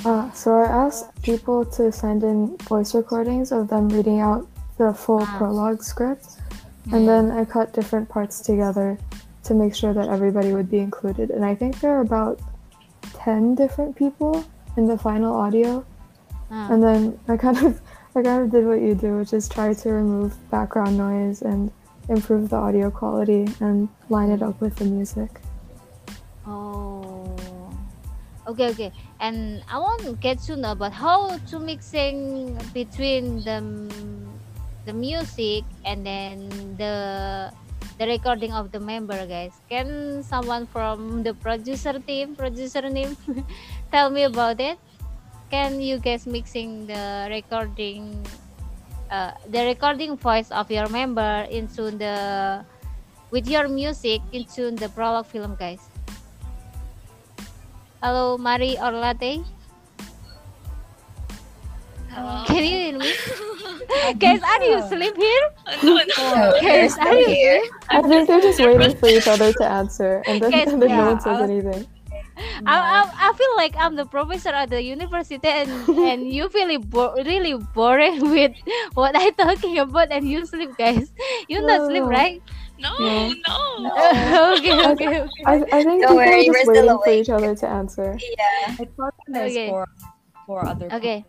[0.03, 4.49] Uh, so I asked people to send in voice recordings of them reading out
[4.83, 5.37] the full Ah.
[5.39, 6.43] prologue script,
[6.91, 8.99] and then I cut different parts together
[9.47, 11.31] to make sure that everybody would be included.
[11.31, 12.43] And I think there are about
[13.15, 14.43] ten different people
[14.75, 15.85] in the final audio.
[16.51, 16.67] Ah.
[16.73, 17.79] And then I kind of
[18.17, 21.71] I kind of did what you do, which is try to remove background noise and
[22.09, 25.31] improve the audio quality and line it up with the music.
[26.45, 27.37] Oh,
[28.49, 28.93] okay, okay.
[29.21, 33.63] And I want to get to know about how to mixing between the
[34.87, 36.51] the music and then
[36.83, 37.53] the
[37.99, 39.55] the recording of the member, guys.
[39.69, 43.15] Can someone from the producer team, producer name,
[43.93, 44.81] tell me about it?
[45.51, 48.15] Can you guys mixing the recording,
[49.11, 52.63] uh, the recording voice of your member into the
[53.31, 55.83] with your music into the prologue film, guys?
[58.03, 59.43] Hello, Mari or Latte.
[62.11, 62.45] Hello.
[62.47, 63.11] Can you hear me?
[64.19, 65.47] Guys, are you asleep here?
[65.83, 66.05] no, no.
[66.19, 67.63] Oh, Guys, they're you here.
[67.91, 70.89] I think they're just waiting for each other to answer, and then, Guys, and then
[70.91, 71.87] yeah, no one says I was- anything.
[72.67, 76.79] I, I, I feel like I'm the professor at the university and, and you feel
[76.81, 78.53] bo- really boring with
[78.95, 81.13] what I'm talking about and you sleep guys.
[81.49, 82.43] You not sleep, right?
[82.79, 83.29] No, Yeah.
[83.29, 84.55] no.
[84.57, 85.43] okay, okay, okay.
[85.47, 87.21] I, I think Don't people worry, are just waiting for awake.
[87.21, 88.17] each other to answer.
[88.39, 88.77] Yeah.
[88.81, 89.69] It's organized Okay.
[89.69, 89.89] for
[90.47, 91.25] for other Okay.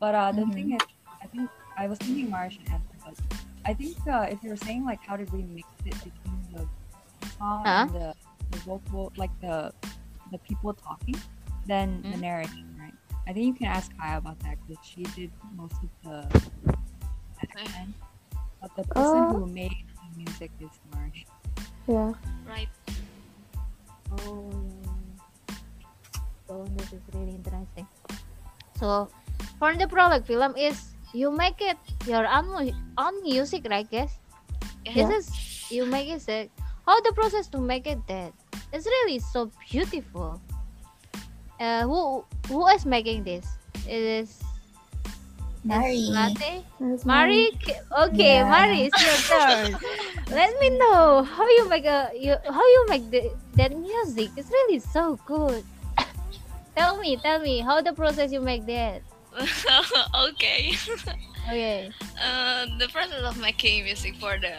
[0.00, 0.54] But uh, the Mhm.
[0.54, 0.82] thing is,
[1.22, 3.14] I think I was thinking Mara should answer, but
[3.64, 6.66] I think uh, if you're saying like how did we mix it between the
[7.38, 7.86] song Huh?
[7.86, 8.08] and the,
[8.50, 9.72] the vocal, like the
[10.30, 11.16] the people talking,
[11.66, 12.20] then the Mm.
[12.20, 12.94] narration, right?
[13.28, 16.18] I think you can ask Kaya about that because she did most of the
[17.42, 17.94] accent.
[18.60, 19.32] But the person Uh.
[19.32, 21.24] who made the music is Marsh.
[21.88, 22.12] Yeah.
[22.44, 22.68] Right.
[24.20, 24.50] Oh,
[26.48, 27.86] so this is really interesting.
[28.76, 29.08] So,
[29.58, 34.10] for the prologue film is you make it your own, own music, right, guys?
[34.84, 34.94] Yeah.
[35.06, 35.24] This is
[35.70, 36.20] you make it.
[36.22, 36.50] sick.
[36.86, 38.34] How the process to make it that?
[38.72, 40.40] It's really so beautiful.
[41.58, 43.46] Uh, who who is making this?
[43.86, 44.40] It is
[45.64, 46.08] Mari.
[46.08, 46.64] Latte.
[47.04, 47.52] Mari,
[47.92, 48.48] okay, Yeah.
[48.48, 49.76] Mari, it's your turn.
[50.32, 53.28] Let me know how you make a you how you make the,
[53.60, 54.30] that music.
[54.36, 55.62] It's really so good.
[56.76, 59.02] tell me, tell me how the process you make that.
[60.32, 60.76] okay.
[61.48, 61.90] Okay.
[62.20, 64.52] Uh, the process of making music for the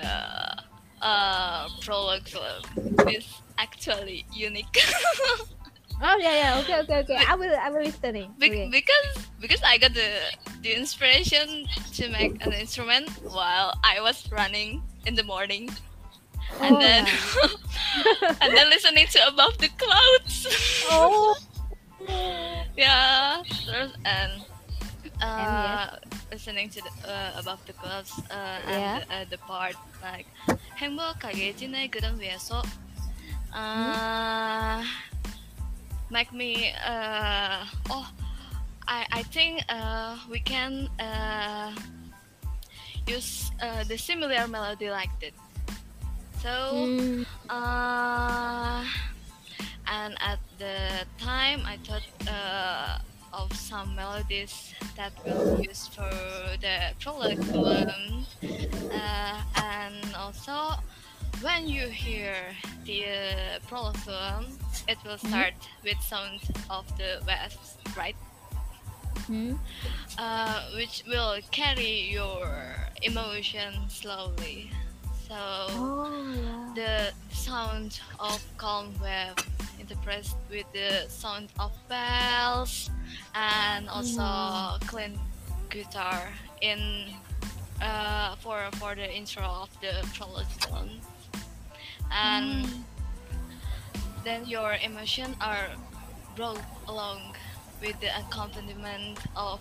[1.02, 2.66] uh prologue film
[3.06, 3.22] is
[3.61, 4.77] actually unique.
[6.03, 6.59] Oh yeah, yeah.
[6.61, 7.19] Okay, okay, okay.
[7.27, 8.29] I will, I will listening.
[8.39, 8.69] Be- Okay.
[8.69, 9.09] because
[9.41, 10.29] because I got the
[10.61, 11.65] the inspiration
[11.97, 15.73] to make an instrument while I was running in the morning,
[16.61, 17.09] and Oh, then
[18.45, 20.37] and then listening to above the clouds.
[20.93, 21.33] Oh.
[22.77, 24.33] yeah, terus and
[25.25, 29.01] uh, And listening to the uh, above the clouds uh, Yeah.
[29.01, 30.29] and the, uh, the part like
[30.77, 32.61] 행복하게 지내 그런 위해서
[33.54, 34.84] uh,
[36.10, 38.08] make me uh, oh
[38.88, 41.72] I I think uh, we can uh,
[43.08, 45.34] use uh, the similar melody like that.
[46.42, 48.84] So Mm, uh,
[49.88, 52.98] and at the time I thought uh,
[53.34, 56.10] of some melodies that will be used for
[56.60, 58.26] the prologue film
[58.92, 60.76] uh, and also
[61.42, 62.36] when you hear
[62.86, 63.98] the uh, prologue
[64.88, 65.28] it will Mm-hmm.
[65.28, 68.16] start with sound of the waves, right?
[69.28, 69.54] Hmm?
[70.18, 72.48] Uh, which will carry your
[73.04, 74.72] emotion slowly.
[75.28, 76.74] So Oh yeah.
[76.76, 79.36] the sound of calm wave
[79.80, 82.90] interprets with the sound of bells
[83.34, 85.18] and also clean
[85.70, 86.28] guitar
[86.62, 87.14] in
[87.82, 90.46] uh, for for the intro of the prologue
[92.14, 92.68] and
[94.24, 95.70] then your emotions are
[96.36, 97.36] brought along
[97.82, 99.60] with the accompaniment of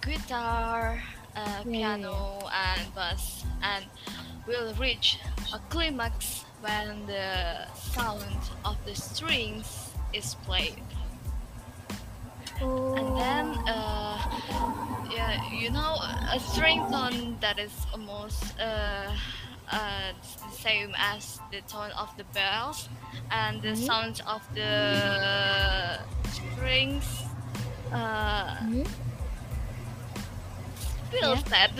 [0.00, 1.02] guitar
[1.36, 3.84] uh, Yeah, yeah, piano and bass and
[4.46, 5.18] will reach
[5.52, 8.24] a climax when the sound
[8.64, 10.82] of the strings is played.
[12.62, 12.94] Oh.
[12.94, 14.20] and then uh,
[15.10, 15.96] yeah you know
[16.30, 19.10] a string tone that is almost uh,
[19.72, 20.12] uh,
[20.46, 22.88] the same as the tone of the bells
[23.30, 23.86] and the Mhm.
[23.86, 24.72] sound of the
[26.30, 27.06] strings
[27.92, 28.82] uh, Hmm?
[31.10, 31.70] feels sad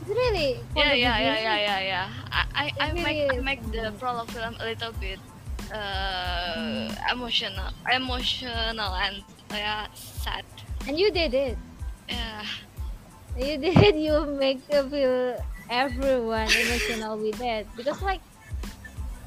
[0.00, 3.62] It's really yeah yeah yeah yeah yeah yeah I, I, I It make I make
[3.72, 5.20] the prologue film a little bit
[5.72, 9.22] uh, emotional emotional and
[9.52, 10.44] yeah sad
[10.88, 11.58] And you did it.
[12.08, 12.44] yeah
[13.36, 13.94] You did it.
[13.96, 15.36] You make the feel
[15.70, 18.20] everyone emotional with that because like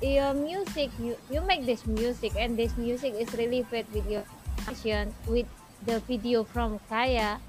[0.03, 4.27] your music, you you make this music and this music is really fit with your
[4.67, 5.47] passion with
[5.87, 7.39] the video from Kaya.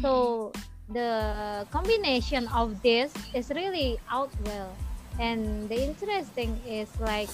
[0.00, 0.50] So
[0.88, 4.72] the combination of this is really out well.
[5.20, 7.28] And the interesting is like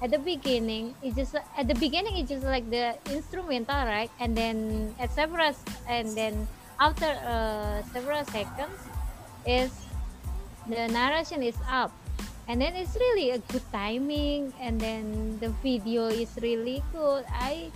[0.00, 4.36] at the beginning it's just at the beginning it's just like the instrumental right and
[4.36, 5.56] then at several
[5.88, 6.46] and then
[6.78, 8.76] after uh, several seconds
[9.48, 9.72] is
[10.68, 11.92] the narration is up.
[12.48, 17.24] And then it's really a good timing and then the video is really good.
[17.30, 17.70] I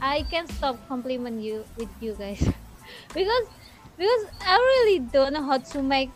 [0.00, 2.40] i can't stop compliment you with you guys.
[3.14, 3.46] Because
[3.96, 6.12] because i really don't know how to make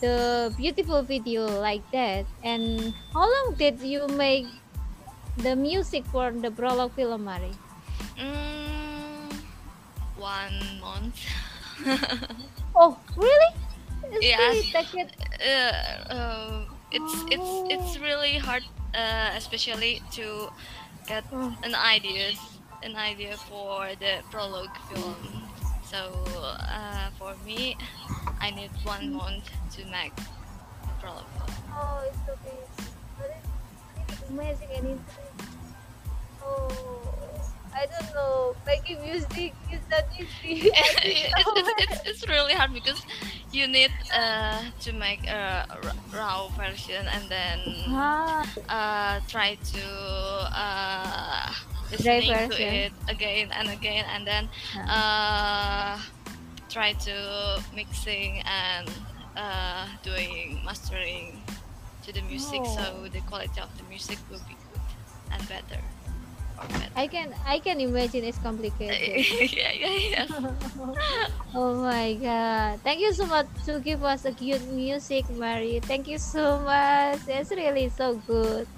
[0.00, 2.24] the beautiful video like that.
[2.44, 4.46] And how long did you make
[5.36, 7.52] the music for the prologue film mari
[8.18, 9.32] mm,
[10.16, 11.16] one month.
[12.76, 13.52] Oh really
[14.20, 14.38] Yeah.
[14.38, 20.50] really take it uh, uh, it's it's it's really hard uh, especially to
[21.06, 21.54] get Oh.
[21.62, 22.32] an idea
[22.82, 25.16] an idea for the prologue film
[25.84, 25.98] so
[26.58, 27.76] uh, for me
[28.40, 29.46] i need one month
[29.76, 32.58] to make the prologue film Oh, it's okay.
[33.16, 33.48] But it's
[34.20, 35.48] it's amazing and interesting.
[36.42, 37.14] Oh,
[37.74, 38.54] I don't know.
[38.66, 40.70] Making music is that easy.
[41.02, 43.00] It's, it's, it's, really hard because
[43.52, 45.66] you need uh, to make a
[46.12, 47.58] raw version and then
[47.88, 49.84] ah, uh, try to
[50.54, 51.52] uh,
[51.90, 54.86] listening to it again and again and then Ah.
[54.86, 55.94] uh,
[56.68, 57.14] try to
[57.74, 58.88] mixing and
[59.36, 61.42] uh, doing mastering
[62.06, 62.76] to the music Oh.
[62.76, 64.82] so the quality of the music will be good
[65.32, 65.80] and better
[66.96, 69.24] I can I can imagine it's complicated.
[69.56, 70.26] yeah yeah yeah
[71.56, 72.80] oh my god.
[72.84, 75.80] Thank you so much to give us a cute music, Mari.
[75.80, 77.24] Thank you so much.
[77.24, 78.68] It's really so good.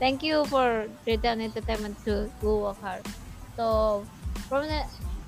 [0.00, 3.04] Thank you for Return Entertainment to go work hard.
[3.54, 4.02] So
[4.48, 4.82] from the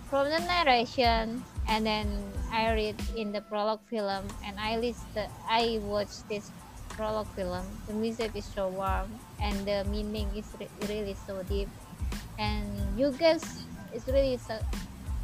[0.08, 2.08] from the narration and then
[2.50, 6.50] I read in the prologue film and I list the, I watched this
[6.90, 7.64] prologue film.
[7.86, 9.08] The music is so warm
[9.40, 11.68] and the meaning is re- really so deep.
[12.38, 12.66] And
[12.98, 13.42] you guys
[13.92, 14.66] is really su-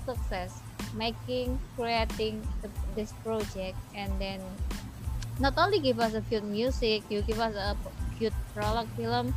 [0.04, 0.60] success
[0.96, 3.76] making creating the, this project.
[3.94, 4.40] And then
[5.38, 7.76] not only give us a cute music you give us a
[8.18, 9.34] cute prologue film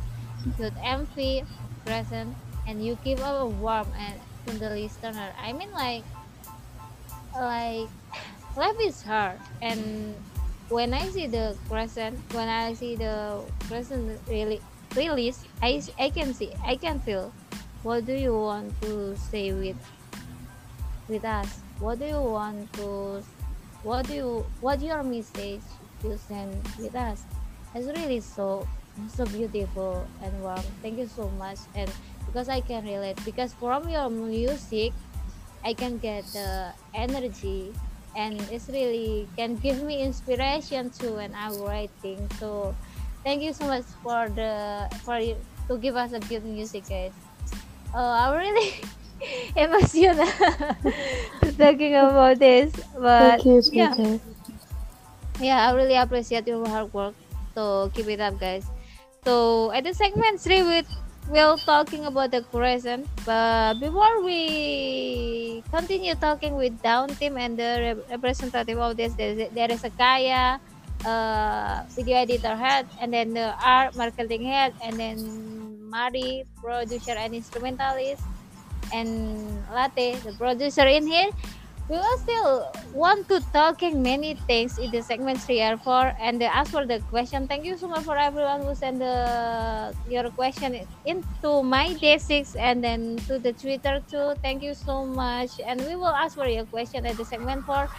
[0.58, 1.46] cute mv
[1.86, 2.34] present
[2.66, 6.02] and you give a warm and to the listener i mean like
[7.34, 7.88] like
[8.56, 9.38] life is hard.
[9.62, 10.14] And
[10.68, 14.60] when i see the present when i see the present really
[14.96, 17.32] release i i can see i can feel
[17.82, 19.76] what do you want to say with
[21.08, 21.58] with us?
[21.80, 23.22] What do you want to
[23.82, 25.66] what do you what your message
[26.04, 27.26] you send with us?
[27.74, 28.66] It's really so
[29.10, 30.62] so beautiful and warm.
[30.80, 31.58] Thank you so much.
[31.74, 31.90] And
[32.26, 34.92] because i can relate because from your music
[35.64, 37.74] i can get the energy.
[38.14, 42.30] And it's really can give me inspiration too when i'm writing.
[42.38, 42.76] So
[43.24, 45.34] thank you so much for the for you
[45.66, 47.16] to give us a good music guys
[47.94, 48.74] oh i'm really
[49.56, 50.26] emotional
[51.58, 54.18] talking about this but Thank you, yeah.
[55.40, 57.14] Yeah i really appreciate your hard work
[57.54, 58.64] So keep it up, guys.
[59.24, 60.82] So at the segment three, we
[61.28, 63.06] will talking about the Crescent.
[63.24, 69.84] But before we continue talking with Dawn Team and the representative of this, there is
[69.84, 70.58] a Kaya,
[71.04, 75.16] uh, video editor head, and then the art marketing head, and then
[75.92, 78.24] Mari, producer and instrumentalist,
[78.92, 81.28] and Latte, the producer in here
[81.88, 86.42] we will still want to talking many things in the segment three or four and
[86.42, 87.48] ask for the question.
[87.48, 92.54] Thank you so much for everyone who send the your question into my day six
[92.54, 94.34] and then to the Twitter too.
[94.42, 97.90] Thank you so much, and we will ask for your question at the segment four.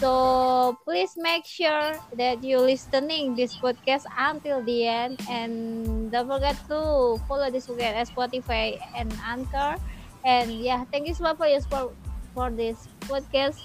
[0.00, 6.56] So please make sure that you listening this podcast until the end, and don't forget
[6.72, 9.76] to follow this podcast at Spotify and Anchor.
[10.24, 11.92] And yeah, thank you so much for your support
[12.32, 13.60] for this podcast.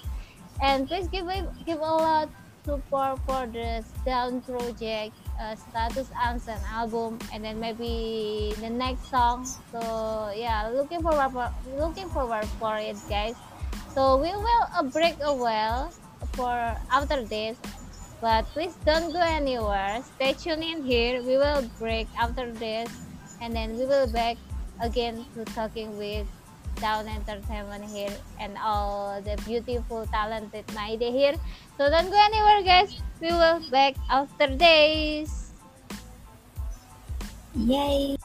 [0.60, 1.24] And please give
[1.64, 2.28] give a lot
[2.68, 9.46] support for the Dawn project uh, status unsent album and then maybe the next song.
[9.70, 9.80] So
[10.34, 11.48] yeah looking forward for
[11.78, 13.36] looking forward for it guys.
[13.94, 15.92] So we will break a while
[16.32, 17.56] for after this
[18.20, 22.88] but please don't go anywhere stay tuned in here we will break after this
[23.40, 24.36] and then we will back
[24.80, 26.26] again to talking with
[26.80, 31.34] Dawn Entertainment here and all the beautiful talented Maide here.
[31.78, 33.00] So don't go anywhere guys.
[33.20, 35.52] We will back after days.
[37.56, 38.16] Yay!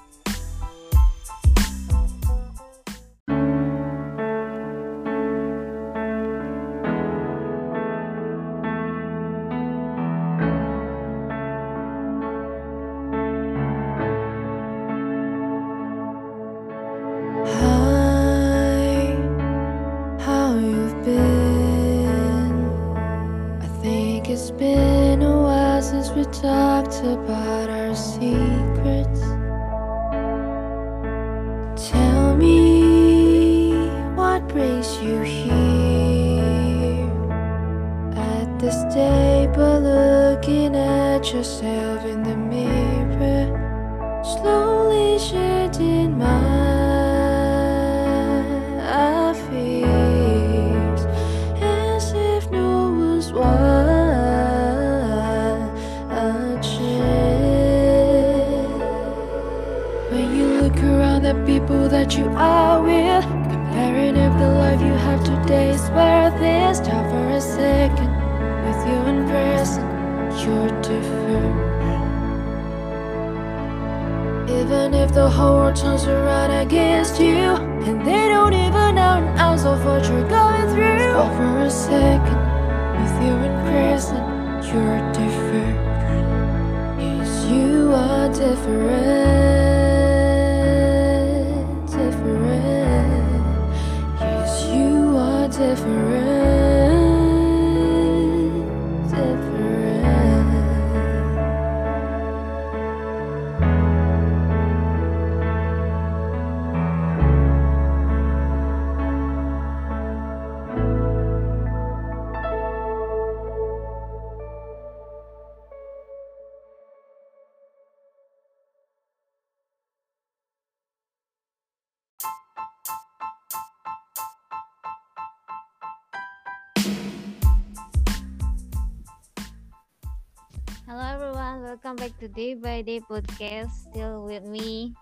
[132.82, 133.94] To Day by Day podcast.
[133.94, 134.98] Still with me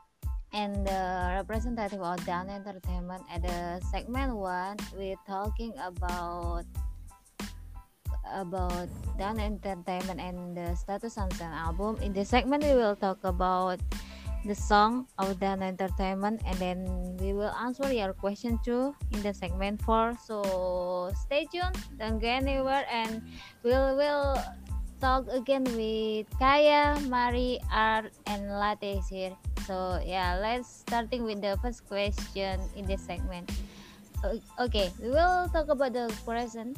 [0.51, 4.75] and the representative of Dawn Entertainment at the segment one.
[4.91, 6.67] We're talking about
[8.35, 11.95] about Dawn Entertainment and the Status Unsent album.
[12.03, 13.79] In this segment, we will talk about
[14.43, 16.83] the song of Dawn Entertainment, and then
[17.23, 20.19] we will answer your question too in the segment four.
[20.27, 23.23] So stay tuned, don't go anywhere, and
[23.63, 24.35] we'll will
[24.99, 29.33] talk again with Kaya, Mari, Art, and Latte here.
[29.65, 33.49] So yeah, let's starting with the first question in this segment.
[34.59, 36.75] Okay, we will talk about the present,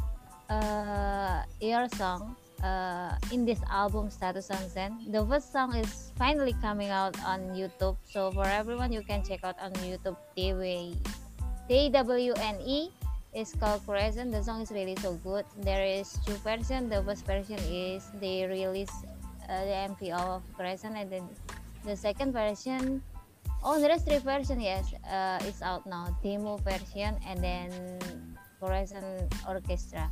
[0.49, 5.11] uh, your song, uh, in this album Status Unsent.
[5.11, 7.97] The first song is finally coming out on YouTube.
[8.05, 10.93] So for everyone, you can check out on YouTube TV,
[11.65, 12.93] DWNE
[13.33, 14.31] is called Crescent.
[14.31, 15.45] The song is really so good.
[15.59, 16.89] There is two version.
[16.89, 18.91] The first version is they release
[19.47, 21.29] uh, the MV of Crescent, and then
[21.83, 23.01] the second version.
[23.63, 24.59] Oh, there is three version.
[24.59, 26.15] Yes, uh, it's out now.
[26.23, 27.69] Demo version and then
[28.59, 29.05] Crescent
[29.47, 30.09] Orchestra.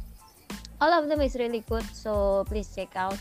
[0.80, 1.84] All of them is really good.
[1.94, 3.18] So please check out.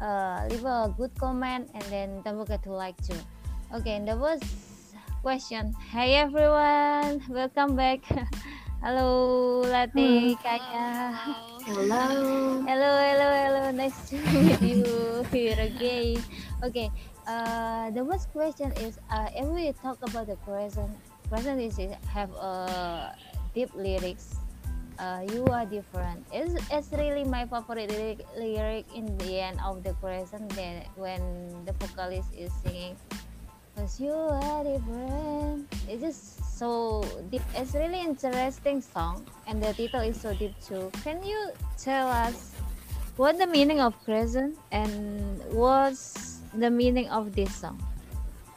[0.00, 3.18] uh, leave a good comment and then don't forget to like too.
[3.74, 4.44] Okay, and the first
[5.22, 5.74] question.
[5.90, 8.00] Hey everyone, welcome back.
[8.78, 11.10] Hello, Latte, Kaya.
[11.66, 12.06] Hello.
[12.62, 13.62] Hello, hello, hello.
[13.74, 14.86] Nice to meet you
[15.34, 16.22] here again.
[16.62, 16.86] Okay.
[17.26, 20.94] Uh, the first question is, uh, if we talk about the present,
[21.26, 21.74] present is
[22.06, 23.18] have a
[23.50, 24.38] deep lyrics.
[24.94, 26.22] Uh, you are different.
[26.30, 30.54] It's, it's really my favorite lyric, lyric in the end of the present.
[30.94, 31.22] When
[31.66, 32.94] the vocalist is singing,
[33.78, 35.70] cause you are different.
[35.86, 37.42] It's just so deep.
[37.54, 40.90] It's really interesting song, and the title is so deep too.
[41.06, 42.50] Can you tell us
[43.16, 47.78] what the meaning of present and what's the meaning of this song?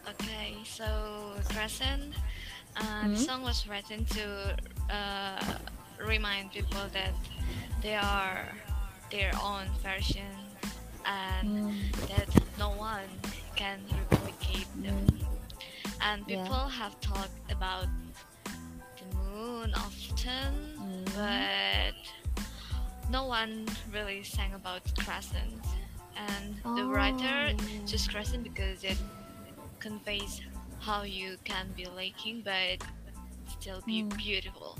[0.09, 2.17] Okay, so Crescent,
[2.77, 3.21] uh, the Mhm.
[3.21, 4.57] song was written to
[4.89, 5.57] uh,
[6.01, 7.13] remind people that
[7.81, 8.49] they are
[9.13, 10.33] their own version
[11.05, 11.47] and
[12.09, 12.27] that
[12.57, 13.05] no one
[13.55, 13.79] can
[14.11, 15.07] replicate them.
[16.01, 16.43] And Yeah.
[16.43, 17.87] people have talked about
[18.45, 21.05] the moon often, Mm.
[21.15, 21.95] but
[23.09, 25.63] no one really sang about Crescent.
[26.15, 27.85] And the writer Oh.
[27.85, 28.97] chose Crescent because it
[29.79, 30.41] conveys
[30.79, 32.81] how you can be lacking but
[33.49, 34.17] still be Mm.
[34.17, 34.77] beautiful.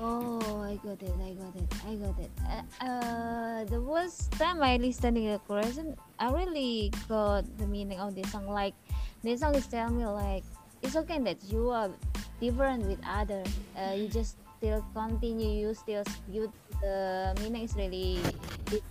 [0.00, 1.12] Oh, I got it.
[1.12, 1.68] I got it.
[1.84, 2.32] I got it.
[2.40, 8.00] Uh, uh, the first time I listened to the Crescent, I really got the meaning
[8.00, 8.48] of this song.
[8.48, 8.72] Like,
[9.20, 10.40] this song is telling me like
[10.80, 11.92] it's okay that you are
[12.40, 13.44] different with other.
[13.76, 15.68] Uh, you just still continue.
[15.68, 16.48] You still you.
[16.80, 18.24] The meaning is really
[18.72, 18.84] deep.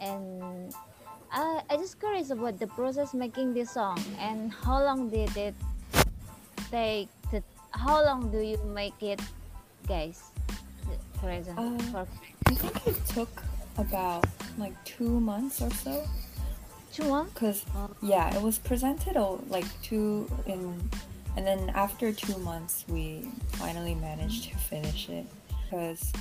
[0.00, 0.72] And
[1.28, 5.54] I I just curious about the process making this song and how long did it
[6.72, 7.12] take?
[7.28, 7.44] To,
[7.76, 9.20] how long do you make it?
[9.88, 10.22] Guys
[10.86, 12.06] the present Uh, for
[12.46, 13.42] I think it took
[13.78, 14.26] about
[14.58, 16.06] like two months or so.
[16.92, 17.90] two months Cause Oh.
[18.02, 20.90] yeah, it was presented oh, like two in,
[21.36, 25.26] and then after two months we finally managed to finish it.
[25.70, 26.12] Cause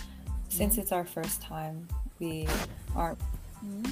[0.49, 1.87] since it's our first time,
[2.19, 2.47] we
[2.95, 3.15] are
[3.59, 3.85] hmm?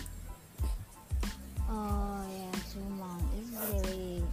[1.70, 3.52] oh yeah two months it's
[3.84, 4.24] really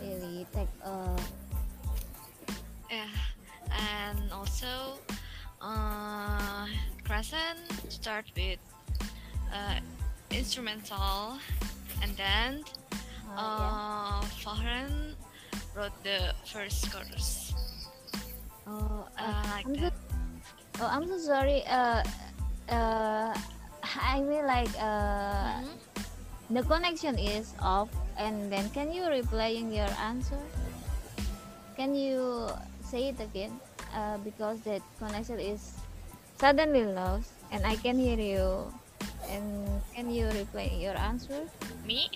[0.00, 1.16] really take uh
[2.90, 3.04] Yeah,
[3.72, 4.98] and also,
[5.60, 6.66] uh,
[7.04, 7.58] Crescent
[7.88, 8.58] start with
[9.52, 9.80] uh,
[10.30, 11.38] instrumental,
[12.02, 12.64] and then
[13.36, 15.14] uh, uh, Fahren
[15.74, 17.52] wrote the first chorus.
[18.66, 19.90] oh uh, Uh, like I'm so,
[20.80, 22.02] oh I'm so sorry uh
[22.68, 23.32] uh
[24.14, 25.74] I mean like uh Mhm.
[26.50, 30.40] the connection is off and then can you replying your answer
[31.76, 32.50] can you
[32.88, 33.60] say it again
[33.94, 35.84] uh, because that connection is
[36.38, 38.72] suddenly lost and i can hear you
[39.28, 41.48] and can you reply your answer
[41.84, 42.10] Me?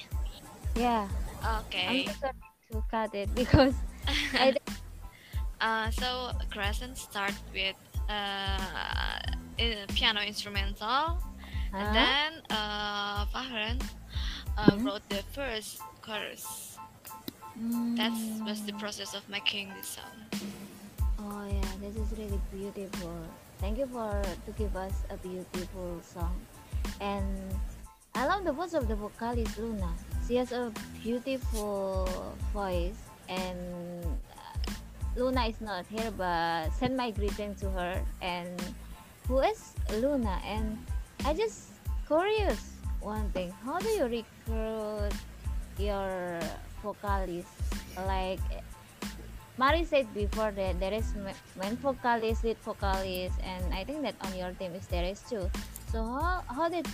[0.75, 1.09] yeah
[1.45, 1.87] Okay.
[1.87, 2.35] i'm so sorry
[2.71, 3.75] to cut it because
[4.39, 4.55] I
[5.61, 7.77] uh, so Crescent start with
[8.09, 9.19] uh,
[9.59, 11.19] i- piano instrumental,
[11.79, 13.81] and then uh, Fahren
[14.57, 14.85] uh, Mhm.
[14.85, 16.72] wrote the first chorus.
[17.95, 18.11] That
[18.43, 20.19] was the process of making this song.
[21.21, 23.15] Oh yeah, this is really beautiful.
[23.59, 26.35] Thank you for to give us a beautiful song.
[27.01, 27.39] And
[28.15, 29.95] I love the voice of the vocalist Luna.
[30.27, 30.73] She has a
[31.03, 32.11] beautiful
[32.53, 32.99] voice
[33.29, 33.59] and
[34.35, 34.73] uh,
[35.15, 38.51] Luna is not here but send my greeting to her and
[39.29, 39.71] who is
[40.03, 40.77] Luna and
[41.25, 45.15] I just curious one thing how do you recruit
[45.79, 46.41] your
[46.83, 47.49] vocalist
[48.07, 48.41] like
[49.59, 54.17] Mari said before that there is ma- main vocalist, lead vocalist, and I think that
[54.25, 55.45] on your team is there is too.
[55.93, 56.89] So how how did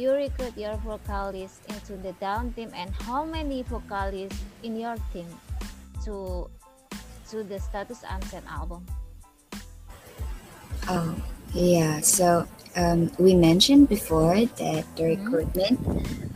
[0.00, 5.28] you recruit your vocalist into the Dawn team, and how many vocalists in your team
[6.08, 6.48] to
[7.30, 8.80] to the status unsent album?
[10.88, 11.14] Oh,
[11.52, 12.00] yeah.
[12.00, 12.46] So
[12.76, 15.16] um, we mentioned before that the Mhm.
[15.16, 15.76] recruitment,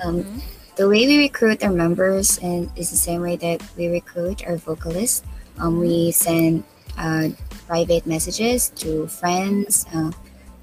[0.04, 0.40] um, Mhm.
[0.80, 4.56] The way we recruit our members and is the same way that we recruit our
[4.56, 5.20] vocalists.
[5.60, 6.64] Um, we send
[6.96, 7.36] uh,
[7.68, 10.08] private messages to friends, uh,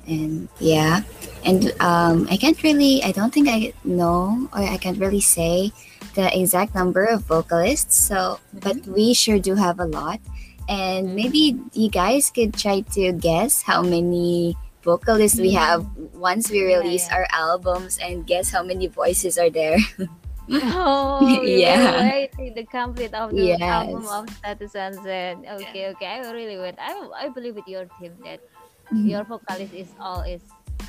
[0.09, 1.05] and yeah,
[1.45, 5.69] and um, I can't really, I don't think I know or I can't really say
[6.17, 7.93] the exact number of vocalists.
[7.93, 10.17] So, but we sure do have a lot,
[10.65, 11.13] and Mhm.
[11.13, 11.43] maybe
[11.77, 14.57] you guys could try to guess how many
[14.87, 15.83] vocalists we have
[16.15, 17.15] once we release yeah.
[17.19, 19.75] our albums and guess how many voices are there.
[20.49, 21.91] Oh, Yeah.
[21.91, 24.11] will wait the complete of the album Yes.
[24.15, 25.43] of Status Unsent.
[25.43, 26.79] Okay, okay, I really wait.
[26.79, 28.39] I I believe with your team that
[28.87, 29.11] Mhm.
[29.11, 30.39] your vocalist is all is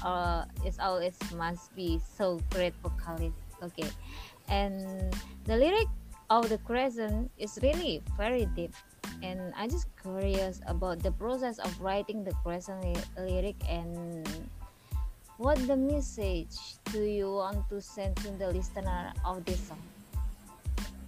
[0.07, 3.35] uh, it's always must be so great vocalist.
[3.59, 3.91] Okay,
[4.47, 5.11] and
[5.51, 5.91] the lyric
[6.31, 8.71] of the crescent is really very deep.
[9.23, 14.27] And I just curious about the process of writing the crescent ly- lyric and
[15.39, 16.55] what the message
[16.91, 19.79] do you want to send to the listener of this song?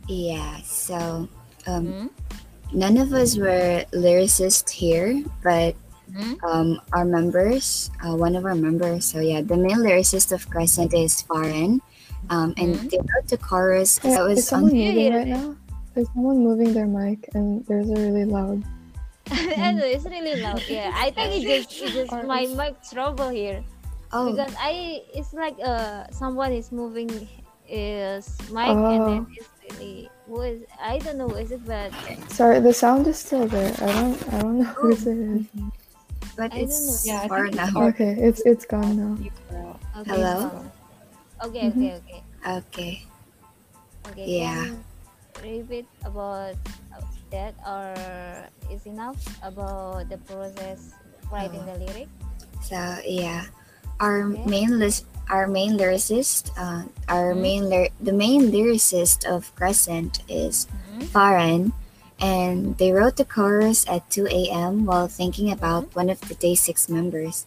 [0.07, 1.29] Yeah, so
[1.67, 2.07] um, Hmm?
[2.73, 5.75] none of us were lyricists here, but
[6.11, 6.35] Hmm?
[6.43, 10.95] um, our members, uh, one of our members, so yeah, the main lyricist of Crescent
[10.95, 11.81] is Farin.
[12.31, 12.91] Um, and Mhm.
[12.91, 13.99] they wrote the chorus.
[13.99, 15.57] Hey, That is was someone on, you moving right now?
[15.97, 18.63] Is someone moving their mic and there's a really loud
[19.31, 20.63] I know it's really loud.
[20.67, 23.63] Yeah, I think it's just it just Or my it's- mic trouble here
[24.13, 27.11] oh, because I it's like uh someone is moving
[27.65, 29.27] his mic and then Oh.
[29.31, 29.49] it's
[29.79, 31.95] really who is I don't know who is it but
[32.31, 33.71] Sorry, the sound is still there.
[33.83, 35.47] I don't I don't know who it is.
[36.35, 37.13] but I don't it's know.
[37.13, 37.67] Yeah, I far think now.
[37.67, 39.15] it's Okay, it's it's gone now.
[39.23, 40.35] You cut okay, Hello?
[41.39, 41.79] so- okay Mhm.
[41.79, 42.21] okay okay
[42.59, 42.93] Okay.
[44.11, 44.65] okay Yeah.
[44.75, 44.85] can
[45.43, 46.55] repeat about
[47.31, 47.95] that or
[48.71, 50.93] is enough about the process
[51.31, 51.71] writing Oh.
[51.73, 52.09] the lyric
[52.63, 52.77] So
[53.07, 53.47] yeah,
[53.99, 54.45] our Okay.
[54.45, 57.41] main list, our main lyricist, uh, our Mhm.
[57.41, 61.09] main ly- the main lyricist of Crescent is Mhm.
[61.09, 61.63] Faran,
[62.21, 64.85] and they wrote the chorus at 2 a.m.
[64.85, 67.47] while thinking about one of the Day Six members,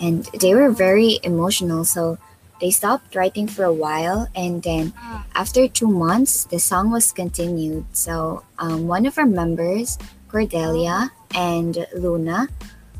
[0.00, 1.84] and they were very emotional.
[1.84, 2.16] So
[2.64, 4.96] they stopped writing for a while, and then
[5.36, 7.84] after two months, the song was continued.
[7.92, 10.00] So um, one of our members,
[10.32, 12.48] Cordelia and Luna,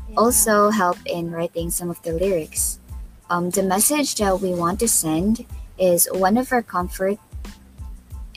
[0.05, 0.21] Yeah.
[0.21, 2.77] also help in writing some of the lyrics.
[3.25, 5.49] Um, the message that we want to send
[5.81, 7.17] is one of our comfort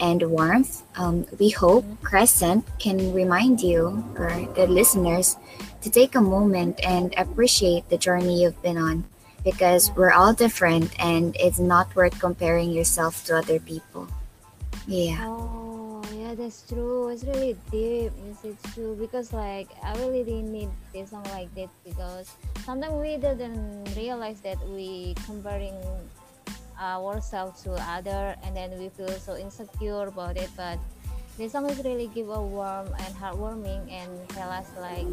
[0.00, 0.80] and warmth.
[0.96, 5.36] Um, we hope Crescent can remind you or the listeners
[5.84, 9.04] to take a moment and appreciate the journey you've been on
[9.44, 14.08] because we're all different and it's not worth comparing yourself to other people.
[14.86, 15.20] Yeah.
[15.28, 17.08] Oh, yeah, that's true.
[17.08, 18.12] It's really deep.
[18.26, 22.32] Yes, it's true because like I really didn't need this song like that because
[22.64, 25.76] sometimes we didn't realize that we comparing
[26.80, 30.50] uh, ourselves to other and then we feel so insecure about it.
[30.56, 30.78] But
[31.38, 35.06] this song is really give a warm and heartwarming and tell us like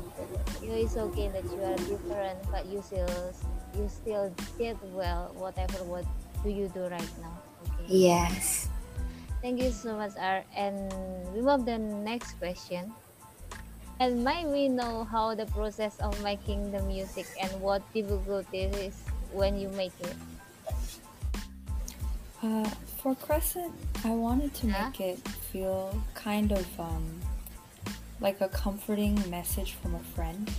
[0.58, 3.32] you know, it's okay that you are different, but you still
[3.78, 6.04] you still did well whatever what
[6.44, 7.38] do you do right now.
[7.62, 8.10] Okay.
[8.10, 8.70] Yes.
[9.46, 10.44] Thank you so much, R.
[10.58, 10.90] And
[11.30, 12.92] we move the next question.
[14.00, 18.98] And might we know how the process of making the music and what difficulties is
[19.32, 20.18] when you make it?
[22.44, 22.70] Uh,
[23.02, 24.86] for Crescent, I wanted to Yeah?
[24.90, 25.20] make it
[25.52, 27.22] feel kind of um,
[28.20, 30.50] like a comforting message from a friend.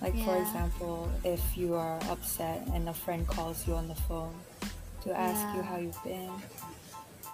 [0.00, 4.32] Like, for example, if you are upset and a friend calls you on the phone
[5.02, 6.30] to ask you how you've been.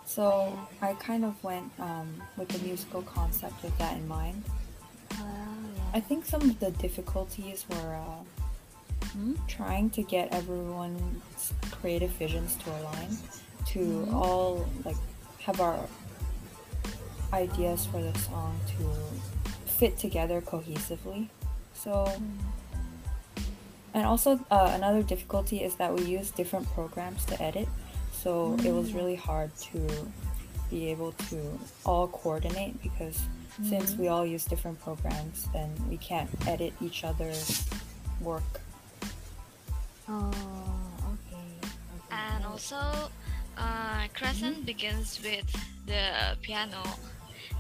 [0.07, 4.43] So, I kind of went um, with the musical concept with that in mind.
[5.93, 8.23] I think some of the difficulties were uh,
[9.13, 9.35] Hmm?
[9.47, 13.17] trying to get everyone's creative visions to align,
[13.67, 14.13] to Mhm.
[14.15, 14.97] all like
[15.41, 15.79] have our
[17.33, 21.29] ideas for the song to fit together cohesively.
[21.75, 22.11] So,
[23.93, 27.69] and also uh, another difficulty is that we use different programs to edit,
[28.13, 29.81] so it was really hard to
[30.71, 33.21] be able to all coordinate because
[33.69, 37.65] since we all use different programs, then we can't edit each other's
[38.21, 38.61] work.
[40.09, 40.31] Oh,
[41.13, 41.47] okay.
[41.63, 42.11] okay.
[42.11, 43.11] And also,
[43.57, 44.65] uh, Crescent mm-hmm.
[44.65, 45.47] begins with
[45.87, 46.83] the piano,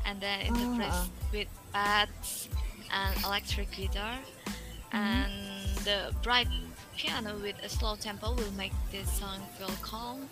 [0.06, 1.08] and then interprets ah.
[1.32, 2.48] with pads
[2.92, 4.96] and electric guitar, mm-hmm.
[4.96, 6.48] and the bright
[6.96, 10.28] piano with a slow tempo will make this song feel calm,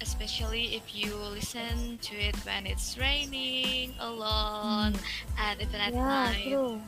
[0.00, 5.00] especially if you listen to it when it's raining alone mm.
[5.38, 6.42] and even at yeah, night.
[6.42, 6.80] true.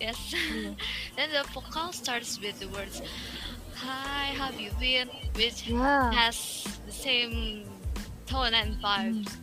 [0.00, 0.34] Yes.
[1.16, 3.00] then the vocal starts with the words
[3.76, 5.08] Hi, how have you been?
[5.34, 6.10] Which Yeah.
[6.12, 7.68] has the same
[8.26, 9.36] tone and vibes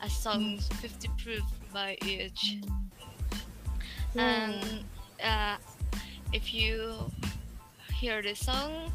[0.00, 1.42] as songs 50 proof
[1.72, 2.62] by eaJ.
[4.14, 4.22] Yeah.
[4.22, 4.84] And
[5.22, 5.56] uh,
[6.32, 7.10] if you
[7.98, 8.92] hear the song,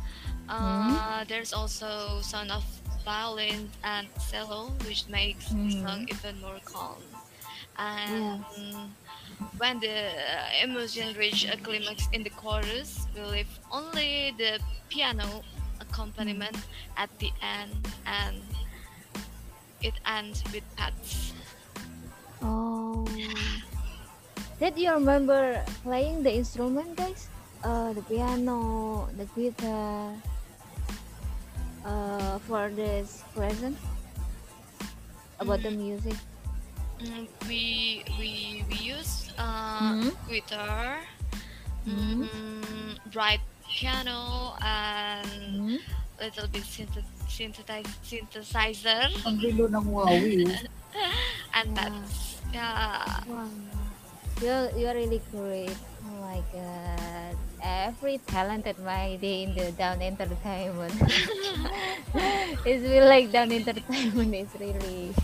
[0.49, 2.63] uh, there's also sound of
[3.03, 7.03] violin and cello, which makes the song even more calm.
[7.77, 8.45] And
[9.57, 10.11] when the
[10.63, 14.59] emotion reach a climax in the chorus, we leave only the
[14.89, 15.43] piano
[15.81, 16.57] accompaniment
[16.97, 18.41] at the end, and
[19.81, 21.33] it ends with pads.
[22.41, 23.05] Oh.
[24.59, 27.27] Did you remember playing the instrument, guys?
[27.63, 30.13] Uh, the piano, the guitar.
[31.85, 33.77] uh, for this present
[35.39, 36.15] about the Mm, music?
[36.95, 37.61] Mm, we
[38.15, 38.29] we
[38.71, 40.15] we use uh, Mhm.
[40.31, 41.03] guitar,
[41.83, 42.23] Mhm.
[42.23, 45.27] mm, bright piano, and
[45.59, 45.77] Mhm.
[46.23, 50.47] little bit synth- synthesize, synthesizer, Ang rilo ng Huawei.
[51.59, 51.91] and Yeah.
[51.91, 53.19] that's yeah.
[53.27, 53.51] Wow.
[54.43, 55.75] You're, you're really great.
[56.03, 57.35] Oh my god.
[57.63, 60.91] Every talented my day in the Dawn entertainment.
[62.67, 65.15] it's really like Dawn entertainment is really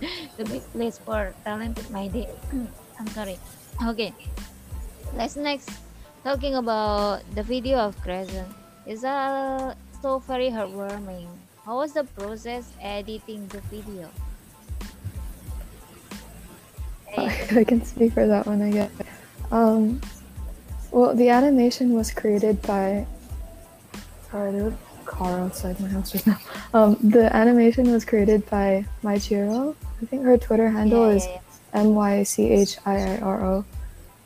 [0.36, 2.28] the big place for talented my day.
[2.98, 3.38] I'm sorry.
[3.86, 4.12] Okay.
[5.14, 5.70] Let's next
[6.24, 8.48] talking about the video of Crescent.
[8.86, 11.28] It's uh, so very heartwarming.
[11.64, 14.08] How was the process editing the video?
[17.16, 18.90] I can speak for that one, I guess.
[19.50, 20.00] Um,
[20.90, 23.06] well, the animation was created by.
[24.30, 26.38] Sorry, there's a car outside my house just now.
[26.72, 29.74] Um, the animation was created by Mychiiro.
[30.02, 31.28] I think her Twitter handle yeah, is
[31.72, 33.64] M Y C H I I R O.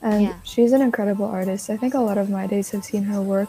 [0.03, 1.71] And she's an incredible artist.
[1.71, 3.49] I think a lot of my days have seen her work.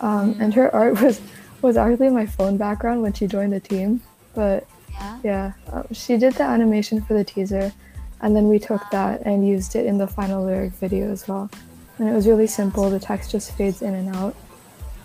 [0.00, 0.40] Um, Mm.
[0.40, 1.20] And her art was
[1.62, 4.00] was actually my phone background when she joined the team.
[4.34, 4.66] But
[5.22, 5.52] yeah.
[5.72, 7.72] uh, she did the animation for the teaser,
[8.20, 11.50] and then we took that and used it in the final lyric video as well.
[11.98, 12.88] And it was really simple.
[12.88, 14.34] The text just fades in and out.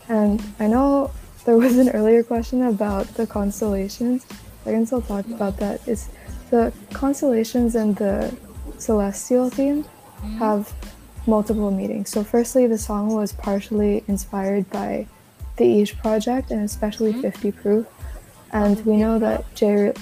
[0.07, 1.11] And I know
[1.45, 4.25] there was an earlier question about the constellations.
[4.65, 5.81] I can still talk about that.
[5.87, 6.09] It's
[6.55, 8.33] the constellations and the
[8.77, 10.37] celestial theme mm-hmm.
[10.37, 10.73] have
[11.27, 12.09] multiple meanings.
[12.09, 15.07] So, firstly, the song was partially inspired by
[15.57, 17.21] the eaJ Project and especially mm-hmm.
[17.21, 17.85] 50 Proof.
[18.51, 19.97] And we know that Jae,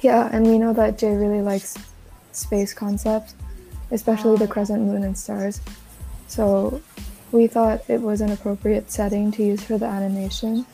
[0.00, 1.76] yeah, and we know that Jae really likes
[2.30, 3.34] space concepts,
[3.90, 4.54] especially the ah.
[4.54, 5.60] crescent moon and stars.
[6.28, 6.80] So,
[7.32, 10.66] we thought it was an appropriate setting to use for the animation.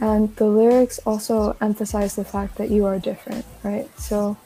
[0.00, 3.88] And the lyrics also emphasize the fact that you are different, right?
[3.98, 4.36] So,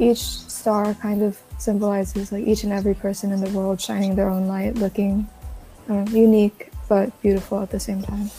[0.00, 4.30] each star kind of symbolizes like each and every person in the world shining their
[4.30, 5.28] own light, looking
[5.88, 8.30] um, unique but beautiful at the same time.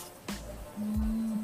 [0.81, 1.39] Mm,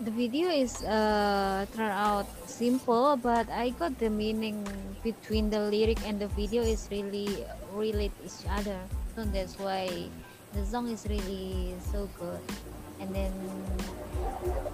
[0.00, 4.64] the video is uh turned out simple, but I got the meaning
[5.02, 8.78] between the lyric and the video is really relate each other.
[9.16, 10.08] So that's why
[10.52, 12.40] the song is really so good.
[13.00, 13.32] And then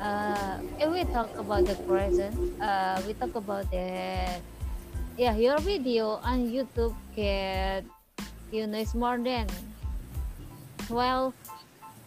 [0.01, 4.41] uh if we talk about the present, uh we talk about that
[5.19, 7.85] yeah, your video on YouTube get
[8.51, 9.47] you know it's more than
[10.89, 11.35] 12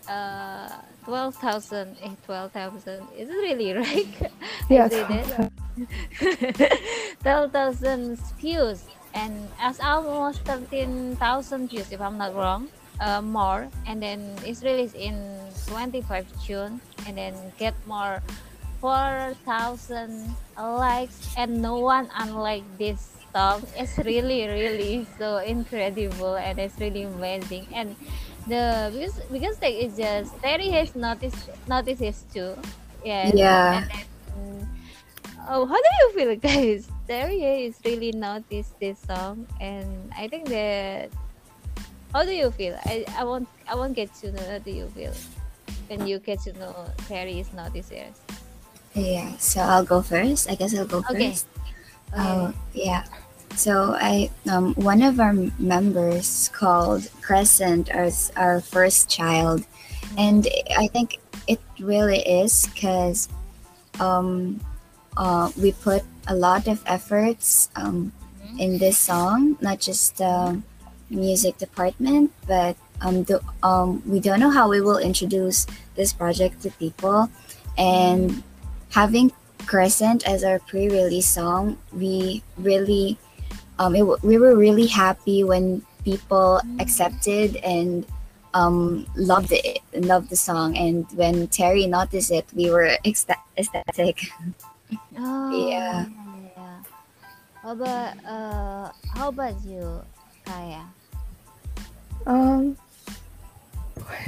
[0.09, 0.69] uh
[1.05, 4.31] 12,000 eh 12,000 is it really right?
[4.69, 5.51] Yeah, say that
[7.23, 8.83] 12,000 views
[9.13, 12.69] and as almost 13,000 views if I'm not wrong
[13.03, 15.19] uh, more and then it's released in
[15.67, 18.23] 25 June and then get more
[18.79, 23.63] 4,000 likes and no one unlike this song.
[23.75, 27.67] It's really really so incredible and it's really amazing.
[27.75, 27.95] And
[28.47, 32.55] the because because like it's just Terry has noticed notices too.
[33.03, 33.35] Yes.
[33.35, 33.87] Yeah.
[34.35, 34.67] and
[35.47, 36.87] oh how do you feel guys?
[37.07, 41.11] Terry is really noticed this song and I think that
[42.13, 44.87] how do you feel I, I want I want get to know how do you
[44.89, 45.13] feel
[45.87, 48.21] when you get to know Terry is noticed yes
[48.93, 50.49] Yeah, so I'll go first.
[50.49, 51.31] I guess I'll go Okay.
[51.33, 51.47] first.
[52.13, 53.03] okay Oh, yeah.
[53.55, 59.65] So I um one of our members called Crescent as our first child,
[60.17, 61.17] and I think
[61.47, 63.29] it really is because
[63.99, 64.61] um
[65.17, 68.13] uh we put a lot of efforts um
[68.57, 70.61] in this song, not just the
[71.13, 75.65] music department, but um the um we don't know how we will introduce
[75.95, 77.29] this project to people,
[77.77, 78.43] and
[78.91, 79.31] having
[79.65, 83.17] Crescent as our pre-release song, we really,
[83.79, 88.05] um, it, we were really happy when people accepted and
[88.53, 94.19] um, loved it, loved the song, and when Terry noticed it, we were ecstatic.
[95.17, 96.05] Oh, Yeah.
[96.05, 96.77] yeah, yeah.
[97.63, 100.01] How about uh, how about you,
[100.45, 100.85] Kaya?
[102.25, 102.77] Um,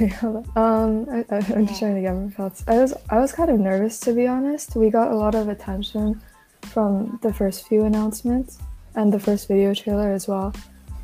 [0.00, 1.06] wait, hold on.
[1.08, 2.64] um, I, I, I'm just trying to get my thoughts.
[2.66, 4.76] I was I was kind of nervous to be honest.
[4.76, 6.20] We got a lot of attention
[6.62, 8.58] from the first few announcements
[8.94, 10.52] and the first video trailer as well,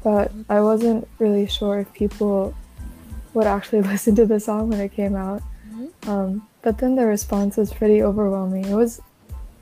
[0.02, 2.54] but I wasn't really sure if people
[3.34, 5.42] would actually listen to the song when it came out.
[5.70, 6.08] Mhm.
[6.08, 8.64] Um, but then the response was pretty overwhelming.
[8.66, 9.00] It was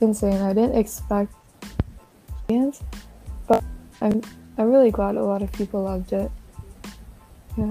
[0.00, 0.40] insane.
[0.40, 1.32] I didn't expect
[2.48, 2.82] audience,
[3.46, 3.62] but
[4.00, 4.22] I'm
[4.58, 6.30] I'm really glad a lot of people loved it.
[7.56, 7.68] Yeah.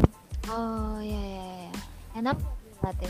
[0.47, 1.79] Oh yeah, yeah, yeah.
[2.15, 2.45] And you,
[2.83, 3.07] Latte?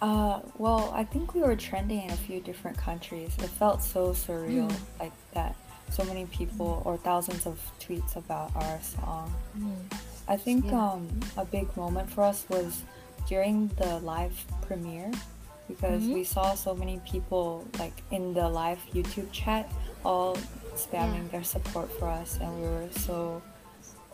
[0.00, 3.30] Uh, well, I think we were trending in a few different countries.
[3.38, 5.54] It felt so surreal, like that.
[5.90, 9.32] So many people or thousands of tweets about our song.
[10.26, 10.92] I think Yeah.
[10.92, 12.82] um, a big moment for us was
[13.28, 15.12] during the live premiere
[15.68, 16.14] because Mhm.
[16.14, 19.70] we saw so many people like in the live YouTube chat
[20.04, 20.36] all
[20.74, 23.40] spamming their support for us, and we were so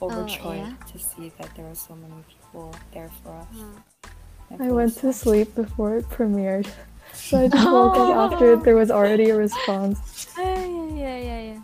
[0.01, 0.73] overjoyed Oh, yeah?
[0.93, 3.47] to see that there were so many people there for us.
[3.55, 4.61] Mm.
[4.61, 6.69] I went the to sleep before it premiered.
[7.15, 10.29] So I just woke up after it, there was already a response.
[10.37, 11.61] Ah, yeah, yeah, yeah, yeah.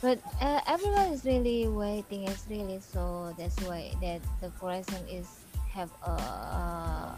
[0.00, 2.24] But uh, everyone is really waiting.
[2.24, 3.34] It's really so.
[3.36, 5.28] That's why that the question is
[5.70, 7.10] have a uh,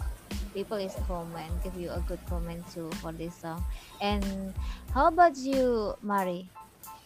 [0.54, 3.64] people is comment give you a good comment too for this song.
[4.00, 4.24] And
[4.92, 6.50] how about you, Mari?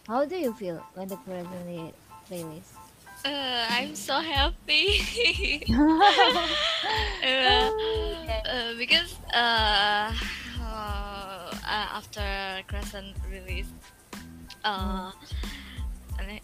[0.07, 1.93] How do you feel when the Crescent re-
[2.29, 2.74] release?
[3.25, 5.01] Uh, I'm so happy.
[5.73, 6.05] uh,
[7.25, 10.13] uh, because uh,
[10.61, 12.21] uh, after
[12.67, 13.65] Crescent release,
[14.63, 15.09] uh,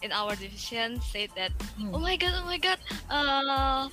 [0.01, 1.93] in our division said that, Hmm.
[1.93, 2.79] oh my god, oh my god,
[3.09, 3.85] uh,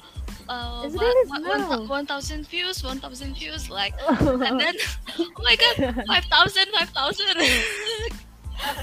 [0.49, 1.85] uh, It's one- released one- one thou- now.
[1.85, 4.75] 1,000 views, 1,000 views, like, and then,
[5.19, 5.77] oh my god,
[6.09, 7.37] 5,000, 5,000.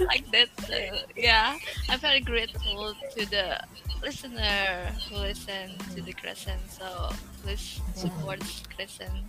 [0.07, 1.57] like that, uh, yeah.
[1.89, 3.59] I'm very grateful to the
[4.01, 6.61] listener who listen to the Crescent.
[6.71, 7.09] So
[7.43, 8.41] please support
[8.75, 9.25] Crescent.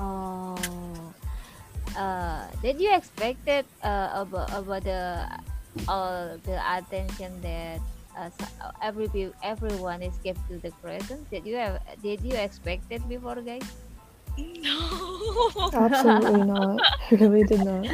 [0.00, 0.56] Oh,
[1.96, 5.28] uh, did you expect it uh, about about the
[5.88, 7.80] all the attention that
[8.16, 8.30] uh,
[8.82, 9.08] every
[9.42, 11.28] everyone is give to the crescent?
[11.30, 13.64] Did you have did you expect it before, guys?
[14.40, 15.68] No.
[15.74, 16.80] Absolutely not.
[17.10, 17.92] I really did not.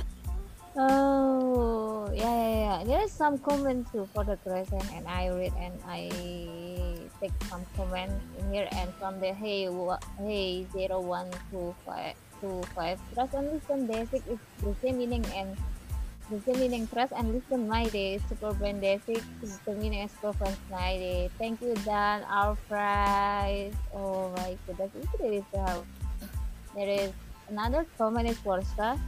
[0.76, 2.84] Oh, yeah, yeah, yeah.
[2.84, 6.12] There is some comment too for the crescent, and I read and I
[7.16, 12.12] take some comment in here, and from the hey, wa- hey, zero one two five
[12.44, 13.00] two five.
[13.14, 15.56] Trust and listen basic is the same meaning and
[16.28, 18.20] the same meaning trust and listen my day.
[18.28, 21.30] Super brand basic is the meaning as preference my day.
[21.38, 22.20] Thank you, Dan.
[22.28, 23.72] Our prize.
[23.94, 25.86] Oh my goodness, it's really so.
[26.76, 27.12] There is
[27.48, 29.00] another comment is Forza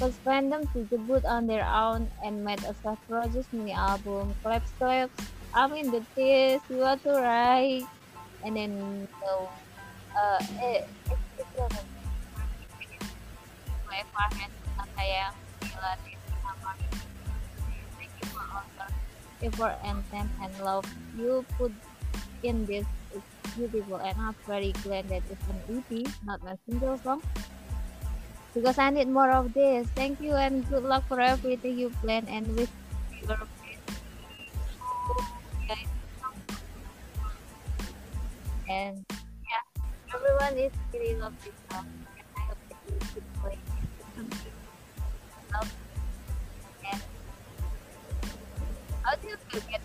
[0.00, 4.34] was random to debut on their own and made a self-produced mini album.
[4.42, 5.12] Claps, claps.
[5.54, 6.60] I'm in the tears.
[6.68, 7.86] You are to right.
[8.44, 9.48] And then so,
[10.18, 10.88] uh, it's
[11.38, 11.94] it's
[18.20, 18.88] you for all your
[19.42, 20.84] effort and time and love
[21.16, 21.72] you put
[22.42, 23.22] in this is
[23.56, 27.22] beautiful and I'm very glad that it's an EP, not a single song
[28.54, 29.88] because I need more of this.
[29.94, 32.70] Thank you and good luck for everything you plan and wish
[33.26, 33.36] your
[35.68, 35.90] guys.
[38.70, 39.04] And
[39.44, 39.64] yeah,
[40.14, 41.86] everyone is really love this song.
[42.16, 43.86] And I hope that you keep playing it.
[46.86, 47.02] And
[49.02, 49.82] how do you feel get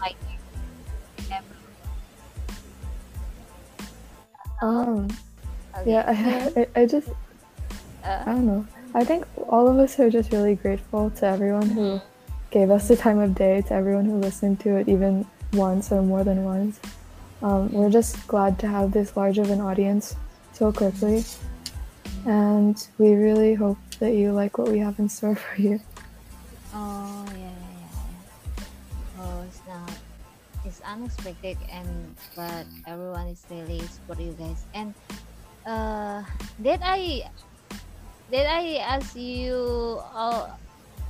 [0.00, 1.30] like this?
[1.30, 1.56] Ever?
[4.62, 5.08] Um,
[5.76, 5.92] Okay.
[5.92, 7.08] yeah, I, I, I just,
[8.28, 8.66] I don't know.
[8.94, 11.98] I think all of us are just really grateful to everyone who
[12.50, 16.02] gave us the time of day, to everyone who listened to it even once or
[16.02, 16.78] more than once.
[17.40, 20.14] Um, we're just glad to have this large of an audience
[20.52, 21.24] so quickly.
[22.26, 25.80] And we really hope that you like what we have in store for you.
[26.74, 27.48] Oh yeah, yeah,
[27.80, 28.64] yeah.
[29.20, 29.92] Oh, it's not.
[30.66, 34.66] It's unexpected, and but everyone is really support you guys.
[34.74, 34.92] And
[35.64, 36.24] uh,
[36.60, 37.30] did I
[38.30, 39.56] did I ask you
[40.14, 40.52] all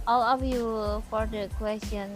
[0.07, 2.09] all of you for the question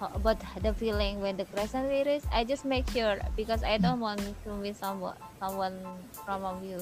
[0.00, 2.24] about the feeling when the question release?
[2.32, 5.78] I just make sure because I don't want to miss someone someone
[6.24, 6.80] from of you.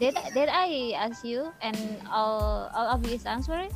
[0.00, 1.76] Did did I ask you and
[2.10, 3.70] all all of you is answering?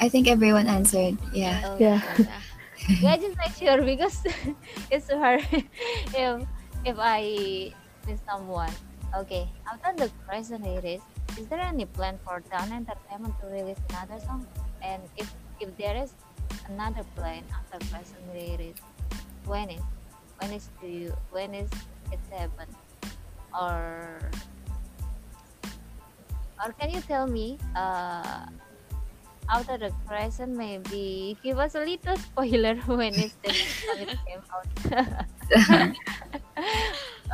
[0.00, 1.16] I think everyone answered.
[1.32, 1.62] Yeah.
[1.64, 2.00] Oh, Yeah.
[2.88, 3.16] Yeah.
[3.16, 4.20] yeah just make sure because
[4.92, 5.40] it's hard
[6.12, 6.44] if
[6.84, 7.72] if i
[8.06, 8.70] miss someone
[9.16, 11.02] okay after the Crescent release
[11.38, 14.46] is there any plan for Dawn entertainment to release another song?
[14.82, 16.14] And if if there is
[16.68, 18.78] another plan after Crescent release
[19.46, 19.82] when is
[20.38, 21.70] when is do you when is
[22.12, 22.68] it happen?
[23.54, 24.18] Or
[26.62, 28.46] or can you tell me uh
[29.48, 33.54] after the crescent maybe give us a little spoiler when it's the
[34.02, 34.66] it came out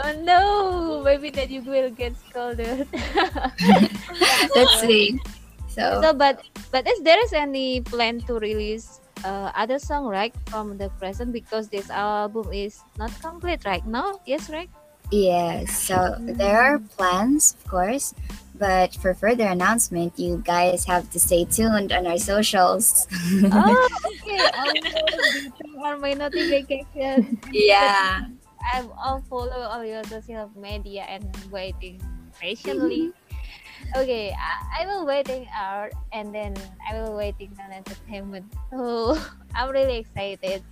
[0.04, 2.88] oh no maybe that you will get scolded
[4.56, 5.20] Let's see.
[5.68, 10.34] So so but but is there is any plan to release uh, other song right
[10.46, 14.68] from the Crescent because this album is not complete right now yes right
[15.12, 18.14] Yes, so there are plans, of course,
[18.56, 23.06] but for further announcement, you guys have to stay tuned on our socials.
[23.52, 24.40] oh, okay.
[24.40, 27.36] I will turn on my notification.
[27.52, 28.24] yeah.
[28.64, 32.00] I- I'll follow all your social media and waiting
[32.40, 33.10] patiently.
[33.10, 34.00] Mm-hmm.
[34.00, 36.54] Okay, I, I will waiting out and then
[36.88, 38.46] I will waiting on entertainment.
[38.72, 39.18] Oh,
[39.54, 40.62] I'm really excited.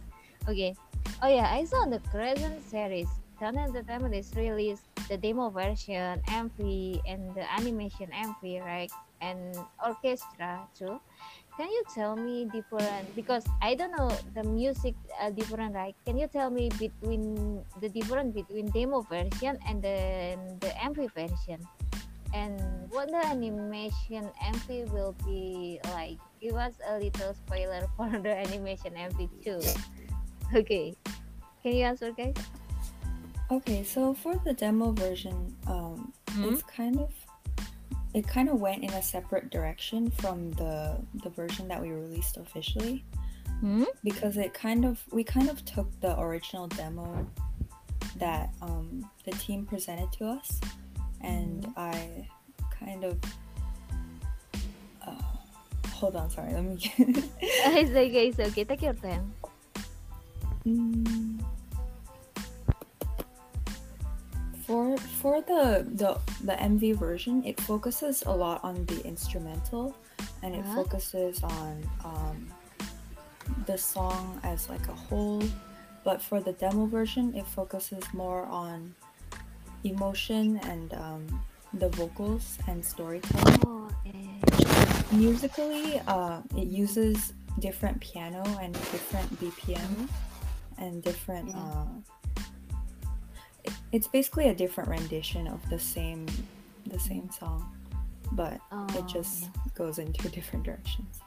[0.48, 0.74] Okay.
[1.22, 3.08] Oh yeah, I saw the Crescent series.
[3.40, 8.92] Dawn Entertainment is released the demo version, MV, and the animation MV, right?
[9.20, 11.00] And orchestra too.
[11.60, 15.92] Can you tell me different because I don't know the music uh, different, right?
[16.08, 21.60] Can you tell me between the difference between demo version and then the MV version?
[22.32, 22.56] And
[22.88, 26.16] what the animation MV will be like?
[26.40, 29.60] Give us a little spoiler for the animation MV too.
[30.56, 30.96] Okay,
[31.60, 32.40] can you answer, guys?
[33.50, 36.54] Okay, so for the demo version, um, Hmm?
[36.54, 37.12] it's kind of
[38.12, 42.36] it kind of went in a separate direction from the the version that we released
[42.36, 43.04] officially
[43.60, 43.84] Hmm?
[44.02, 47.26] because it kind of we kind of took the original demo
[48.16, 50.60] that um, the team presented to us
[51.20, 52.26] and I
[52.70, 53.18] kind of
[55.06, 55.12] uh,
[55.90, 58.64] hold on sorry let me it's okay, it's okay.
[58.64, 59.34] Take your time.
[60.66, 61.44] Mm.
[64.70, 66.14] For for the the
[66.46, 69.98] the MV version, it focuses a lot on the instrumental,
[70.46, 70.86] and it Uh-huh.
[70.86, 72.46] focuses on um,
[73.66, 75.42] the song as like a whole.
[76.06, 78.94] But for the demo version, it focuses more on
[79.82, 81.26] emotion and um,
[81.74, 83.58] the vocals and storytelling.
[83.66, 83.90] Oh.
[85.10, 90.06] Musically, uh, it uses different piano and different BPM
[90.78, 91.48] and different.
[91.50, 91.58] Yeah.
[91.58, 91.86] Uh,
[93.92, 96.26] it's basically a different rendition of the same
[96.86, 97.70] the same song,
[98.32, 101.20] but Oh, it just goes into different directions.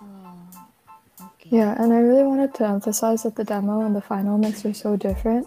[0.00, 0.34] Oh,
[1.20, 1.50] okay.
[1.50, 4.74] Yeah, and I really wanted to emphasize that the demo and the final mix are
[4.74, 5.46] so different.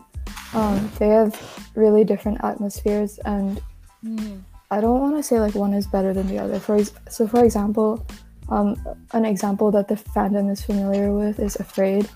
[0.54, 1.36] Um, they have
[1.76, 3.62] really different atmospheres, and
[4.02, 4.38] Hmm.
[4.72, 6.60] I don't want to say like one is better than the other.
[6.60, 8.06] For ex- so, for example,
[8.50, 8.76] um,
[9.14, 12.08] an example that the fandom is familiar with is "Afraid."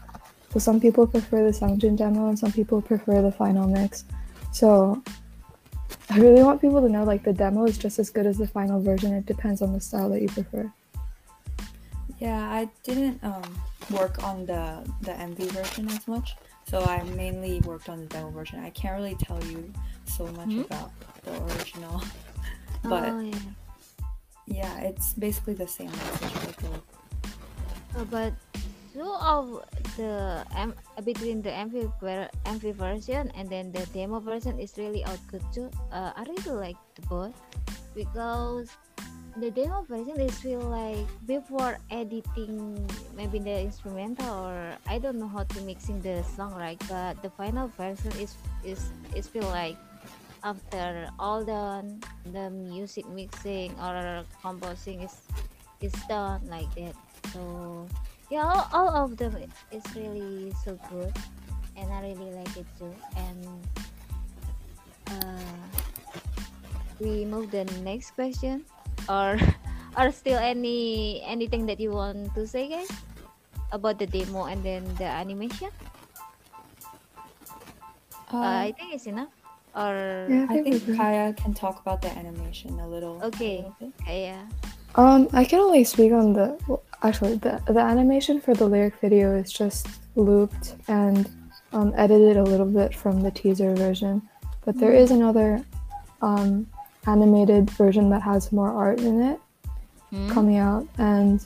[0.52, 4.06] So some people prefer the Seventeen demo, and some people prefer the final mix.
[4.52, 5.02] So
[6.10, 8.48] I really want people to know like the demo is just as good as the
[8.48, 9.14] final version.
[9.14, 10.72] It depends on the style that you prefer.
[12.20, 13.44] Yeah, I didn't um,
[13.92, 16.36] work on the the MV version as much,
[16.68, 18.60] so I mainly worked on the demo version.
[18.60, 19.72] I can't really tell you
[20.06, 20.62] so much Hmm?
[20.62, 20.92] about
[21.24, 22.02] the original,
[22.84, 23.36] but oh, yeah.
[24.48, 26.84] yeah, it's basically the same message for both.
[27.98, 28.34] Oh, but
[28.94, 29.64] two of
[30.00, 30.72] the M
[31.04, 35.44] between the MV ver- MV version and then the demo version is really out good
[35.52, 35.68] too.
[35.92, 37.36] Uh, I really like the both
[37.92, 38.72] because
[39.36, 42.80] the demo version is feel like before editing
[43.16, 47.30] maybe the instrumental or I don't know how to mixing the song right, but the
[47.36, 49.76] final version is is is feel like
[50.48, 52.00] after all done
[52.32, 55.28] the music mixing or composing is
[55.84, 56.96] is done like that
[57.36, 57.88] so
[58.30, 61.14] yeah all, all of them i- is really so good
[61.78, 63.40] and i really like it too and
[65.10, 65.62] uh,
[67.00, 68.64] we move the next question
[69.10, 69.38] or
[69.98, 72.90] or still any anything that you want to say guys
[73.72, 75.70] about the demo and then the animation
[78.34, 79.30] uh, i think it's enough
[79.78, 80.98] or Yeah, I think we're good.
[80.98, 83.22] Kaya can talk about the animation a little.
[83.22, 83.62] Okay.
[83.62, 83.94] a little bit.
[84.26, 84.42] yeah
[84.96, 88.96] Um, I can only speak on the well, actually the the animation for the lyric
[89.00, 91.30] video is just looped and
[91.72, 94.22] um, edited a little bit from the teaser version,
[94.66, 95.64] but there is another
[96.22, 96.68] um,
[97.08, 99.40] animated version that has more art in it
[100.10, 100.28] Hmm?
[100.32, 101.46] coming out, and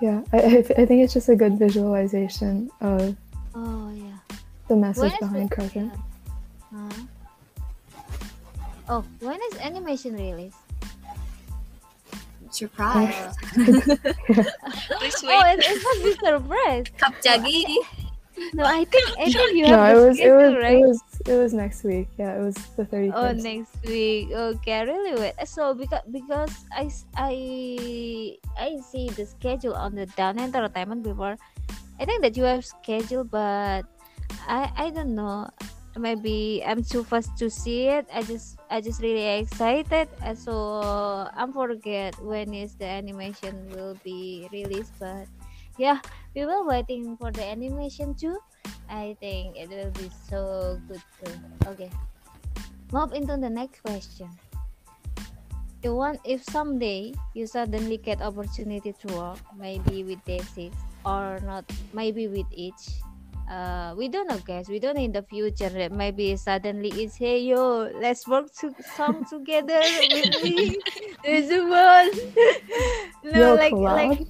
[0.00, 3.16] yeah, I, I, I think it's just a good visualization of
[3.56, 4.36] oh yeah
[4.68, 5.92] the message behind Crescent.
[6.72, 6.90] Huh?
[8.88, 10.54] Oh, when is animation release?
[12.54, 13.34] Surprise.
[13.54, 15.58] Please Oh, wait.
[15.58, 16.84] it, it must be surprise.
[16.98, 17.64] Kapjagi.
[18.54, 20.78] No, I think I think you No, have it the was it was right?
[20.78, 22.08] it was it was next week.
[22.18, 23.42] Yeah, it was the thirty Oh, first.
[23.42, 24.30] next week.
[24.30, 25.34] Okay, I really wait.
[25.44, 31.34] So because because I s- I I see the schedule on the Dawn Entertainment before.
[31.98, 33.82] I think that you have schedule, but
[34.46, 35.50] I I don't know.
[35.98, 38.06] Maybe I'm too fast to see it.
[38.14, 40.06] I just I just really excited.
[40.22, 40.54] Uh, So
[41.34, 44.94] I'm forget when is the animation will be released.
[45.02, 45.26] But
[45.76, 45.98] yeah,
[46.34, 48.38] we were waiting for the animation too.
[48.88, 51.34] I think it will be so good too.
[51.66, 51.90] Okay.
[52.94, 54.30] Move into the next question.
[55.82, 60.74] You want if someday you suddenly get opportunity to work, maybe with Day6
[61.06, 62.98] or not, maybe with eaJ.
[63.48, 64.68] Uh, we don't know, guys.
[64.68, 65.70] We don't know in the future.
[65.70, 69.80] that Maybe suddenly it's hey yo, let's work to song together
[70.12, 70.76] with me.
[71.24, 72.10] There's a one.
[73.24, 74.20] no, Yo, like collab?
[74.20, 74.28] like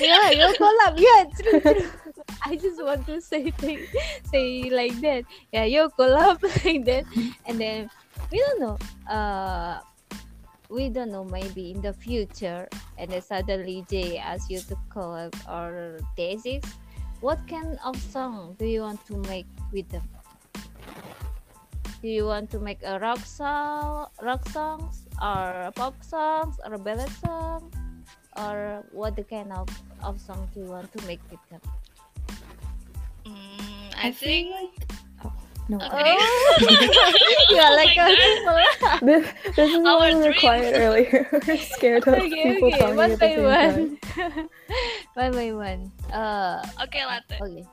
[0.00, 0.98] yeah, yo collab.
[0.98, 1.90] Yeah, true, true.
[2.44, 3.86] I just want to say thing,
[4.26, 5.22] say like that.
[5.52, 7.06] Yeah, yo collab like that,
[7.46, 7.90] and then
[8.30, 8.76] we don't know.
[9.06, 9.78] Uh,
[10.68, 11.22] we don't know.
[11.22, 12.66] Maybe in the future,
[12.98, 16.66] and then suddenly Jae asks you to collab or Day6.
[17.22, 20.02] What kind of song do you want to make with them?
[22.02, 26.74] Do you want to make a rock song, rock songs, or a pop songs, or
[26.74, 27.70] a ballad song,
[28.36, 29.70] or what the kind of,
[30.02, 31.62] of song do you want to make with them?
[33.24, 34.50] Mm, I I think.
[34.90, 35.11] Oh,
[35.72, 35.86] no.
[35.86, 36.16] Okay.
[36.64, 41.28] Oh, yeah, like my a This, this is Our why we were quiet earlier.
[41.46, 44.48] we're scared of okay, people okay, talking one at the by same time.
[45.14, 45.92] one, one by one.
[46.12, 47.38] Uh, Okay, latte.
[47.42, 47.66] okay,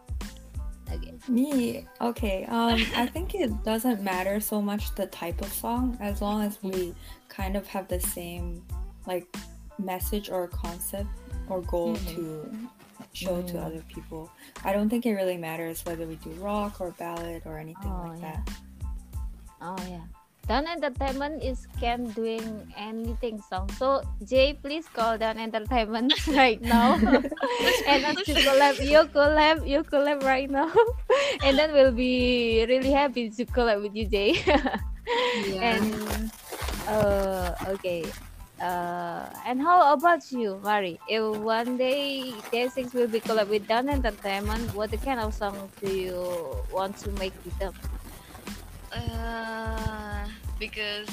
[0.93, 1.13] okay.
[1.27, 2.45] Me, okay.
[2.49, 6.61] Um, I think it doesn't matter so much the type of song as long as
[6.63, 6.93] we
[7.29, 8.63] kind of have the same
[9.07, 9.27] like
[9.77, 11.09] message or concept
[11.47, 12.15] or goal Mhm.
[12.15, 12.69] to
[13.13, 13.65] show to Mm.
[13.65, 14.29] other people.
[14.63, 18.09] I don't think it really matters whether we do rock or ballad or anything Oh,
[18.13, 18.37] like yeah.
[18.37, 18.43] that.
[19.61, 20.05] Oh yeah.
[20.49, 22.41] Dawn Entertainment is can doing
[22.73, 23.69] anything song.
[23.77, 26.97] So Jae, please call Dawn Entertainment right now.
[27.85, 28.81] and us to collab.
[28.81, 30.73] You collab, you collab right now.
[31.45, 34.41] and then we'll be really happy to collab with you, Jae.
[34.41, 34.73] Yeah.
[35.61, 35.85] and
[36.89, 38.05] uh okay.
[38.61, 40.99] Uh, and how about you, Mari?
[41.07, 45.87] If one day Day6 will be collab with Dawn Entertainment, what kind of song do
[45.95, 46.19] you
[46.71, 47.73] want to make with them?
[48.91, 50.27] Uh,
[50.59, 51.07] because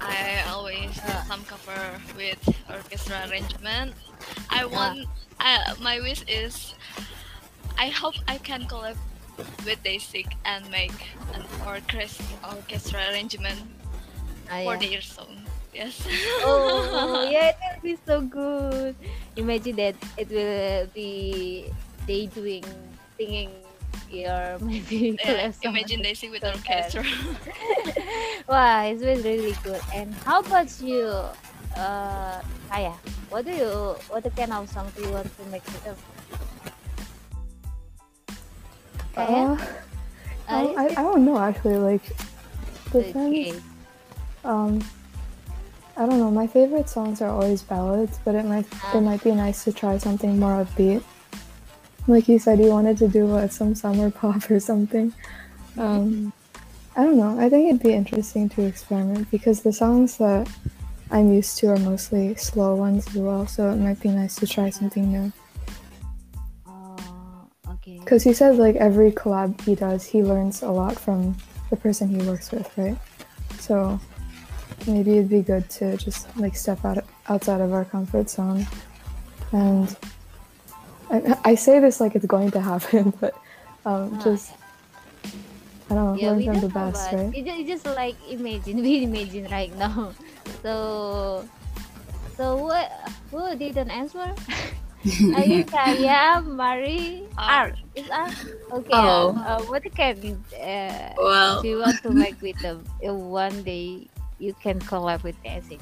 [0.00, 1.22] I always do Uh.
[1.30, 3.94] some cover with orchestra arrangement.
[4.50, 5.06] I want.
[5.38, 6.74] I, my wish is,
[7.78, 8.96] I hope I can collab
[9.64, 10.96] with Day6 and make
[11.34, 13.60] an orchestra orchestra arrangement
[14.50, 14.98] Ah, for yeah.
[14.98, 15.36] their song.
[15.76, 16.08] Yes.
[16.40, 18.96] Oh, yeah, it will be so good.
[19.36, 21.68] Imagine that it will be
[22.08, 22.64] they doing
[23.20, 23.52] singing
[24.08, 25.76] your maybe Yeah, collab song.
[25.76, 26.96] imagine Day6 with So sad.
[26.96, 27.04] orchestra.
[28.48, 29.82] Wow, it was really good.
[29.92, 31.08] And how about you,
[31.76, 32.40] uh,
[32.70, 32.94] Kaya?
[33.28, 35.96] What do you, what kind of song do you want to make with them?
[39.14, 39.52] Kaya?
[39.52, 39.56] Uh,
[40.48, 41.76] Ah, um, I, I don't know actually.
[41.76, 42.04] Like,
[42.94, 43.12] okay.
[43.12, 43.62] depends.
[44.44, 44.80] Um,
[45.96, 46.30] I don't know.
[46.30, 49.96] My favorite songs are always ballads, but it might it might be nice to try
[49.96, 51.02] something more upbeat.
[52.06, 55.12] Like you said, you wanted to do what some summer pop or something.
[55.78, 56.32] Um,
[56.94, 57.38] I don't know.
[57.38, 60.48] I think it'd be interesting to experiment because the songs that
[61.10, 63.46] I'm used to are mostly slow ones as well.
[63.46, 65.32] So it might be nice to try something new.
[67.68, 67.98] Okay.
[68.00, 71.36] Because he says like every collab he does, he learns a lot from
[71.70, 72.96] the person he works with, right?
[73.58, 73.98] So
[74.86, 78.66] maybe it'd be good to just like step out outside of our comfort zone.
[79.52, 79.96] And
[81.10, 83.34] I, I say this like it's going to happen, but
[83.84, 84.52] um, just
[85.88, 87.34] I don't know, yeah, learn we from don't the know, best, but right?
[87.34, 90.12] it, it just like imagine, we imagine right now.
[90.62, 91.46] So,
[92.36, 92.90] so what?
[93.30, 94.34] Who didn't answer?
[95.36, 97.78] Are you Kaya, Mari, Art.
[97.78, 97.78] Art?
[97.94, 98.34] Is Art?
[98.72, 98.90] Okay.
[98.98, 99.38] Oh.
[99.38, 102.82] Uh, what can uh, Well, do you want to make with them?
[102.98, 105.80] If one day you can collab with Day6.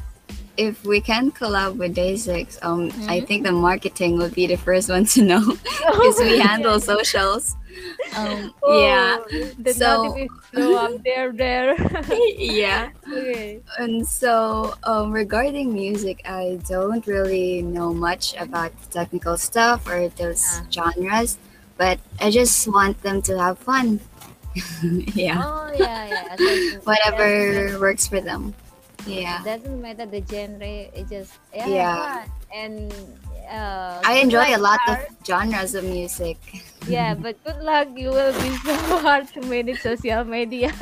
[0.57, 3.27] if we can collab with Day6, um, I Mhm.
[3.27, 5.43] think the marketing would be the first one to know
[5.83, 7.57] because we handle socials.
[8.15, 10.15] Um, yeah, Oh, the So-
[10.55, 11.75] show up there, there.
[12.39, 12.91] yeah.
[13.03, 13.59] okay.
[13.83, 20.07] And so, um, regarding music, I don't really know much about the technical stuff or
[20.15, 20.63] those Ah.
[20.71, 21.35] genres,
[21.77, 23.99] but I just want them to have fun.
[25.15, 26.37] yeah, Oh yeah, yeah.
[26.37, 28.55] So- whatever works for them.
[29.07, 32.25] Yeah, It doesn't matter the genre it just yeah, Yeah.
[32.55, 32.89] and
[33.45, 36.41] uh I enjoy a lot of genres of music.
[36.89, 38.73] yeah but good luck you will be so
[39.05, 40.73] hard to manage social media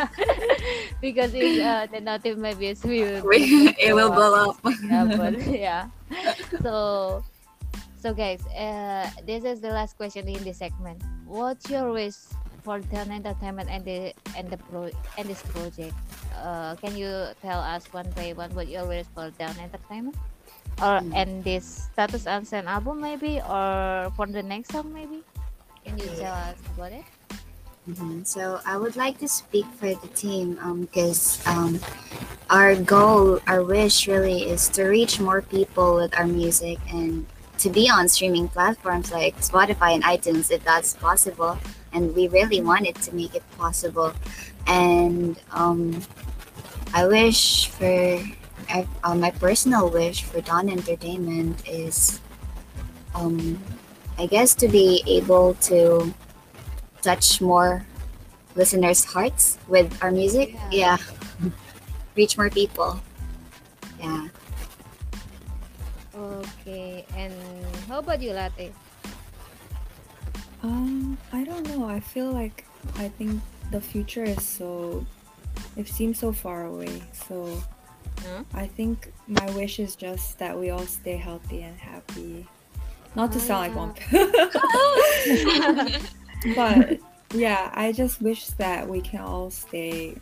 [1.01, 3.23] because if uh, the native maybe will
[3.79, 4.57] it will blow up.
[4.87, 5.83] yeah, but, yeah
[6.63, 7.25] so
[7.99, 12.15] so guys uh this is the last question in this segment what's your wish
[12.63, 15.95] for the entertainment and the and the pro and this project
[16.39, 17.11] uh can you
[17.43, 20.17] tell us one by one what your wish for Dawn entertainment
[20.81, 21.13] or Mm.
[21.15, 25.21] and this status Unsent album maybe or for the next song maybe
[25.85, 27.05] can you tell us about it
[27.83, 28.23] Mhm.
[28.23, 30.55] So I would like to speak for the team
[30.87, 31.81] because um,
[32.47, 37.27] our goal, our wish really is to reach more people with our music and
[37.59, 41.59] to be on streaming platforms like Spotify and iTunes if that's possible.
[41.93, 44.13] And we really wanted to make it possible.
[44.67, 46.03] And um,
[46.95, 48.21] I wish for
[48.69, 52.21] I, uh, my personal wish for Dawn Entertainment is,
[53.15, 53.61] um,
[54.19, 56.13] I guess, to be able to
[57.03, 57.85] touch more
[58.55, 60.55] listeners' hearts with our music.
[60.71, 60.97] Yeah.
[62.17, 63.01] Reach more people.
[64.01, 64.29] Yeah.
[66.15, 67.33] Okay, and
[67.89, 68.73] how about you, Latte?
[70.63, 71.87] Um, I don't know.
[71.87, 72.65] I feel like
[72.97, 73.41] I think
[73.71, 75.05] the future is so
[75.77, 77.03] it seems so far away.
[77.13, 77.63] So
[78.21, 78.45] Huh?
[78.55, 82.47] I think my wish is just that we all stay healthy and happy.
[83.15, 83.95] Not to sound like one,
[86.57, 86.99] but
[87.35, 90.17] yeah, I just wish that we can all stay.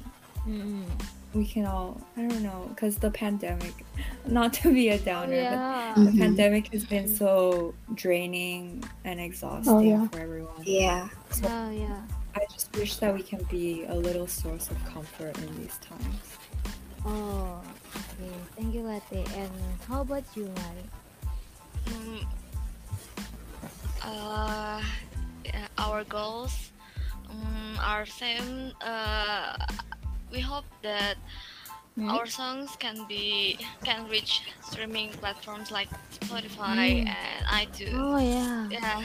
[0.48, 0.84] Mm.
[1.32, 2.00] We can all.
[2.16, 3.84] I don't know, because the pandemic.
[4.26, 5.92] Not to be a downer, Yeah.
[5.94, 6.18] but the Mhm.
[6.18, 10.08] pandemic has been so draining and exhausting yeah.
[10.08, 10.62] for everyone.
[10.64, 11.08] Yeah.
[11.44, 12.02] Oh yeah.
[12.34, 16.26] I just wish that we can be a little source of comfort in these times.
[17.04, 17.60] Oh,
[17.96, 18.34] okay.
[18.56, 19.24] Thank you, Latte.
[19.36, 19.50] And
[19.88, 20.86] how about you, Mari?
[21.86, 22.26] Mm,
[24.02, 24.82] uh,
[25.78, 26.70] our goals
[27.28, 28.72] um, are same.
[28.80, 29.56] Uh,
[30.30, 31.16] we hope that
[31.96, 32.08] Hmm?
[32.08, 35.90] our songs can be can reach streaming platforms like
[36.22, 37.10] Spotify Mm.
[37.10, 37.98] and iTunes.
[37.98, 38.66] Oh yeah.
[38.70, 39.02] Yeah,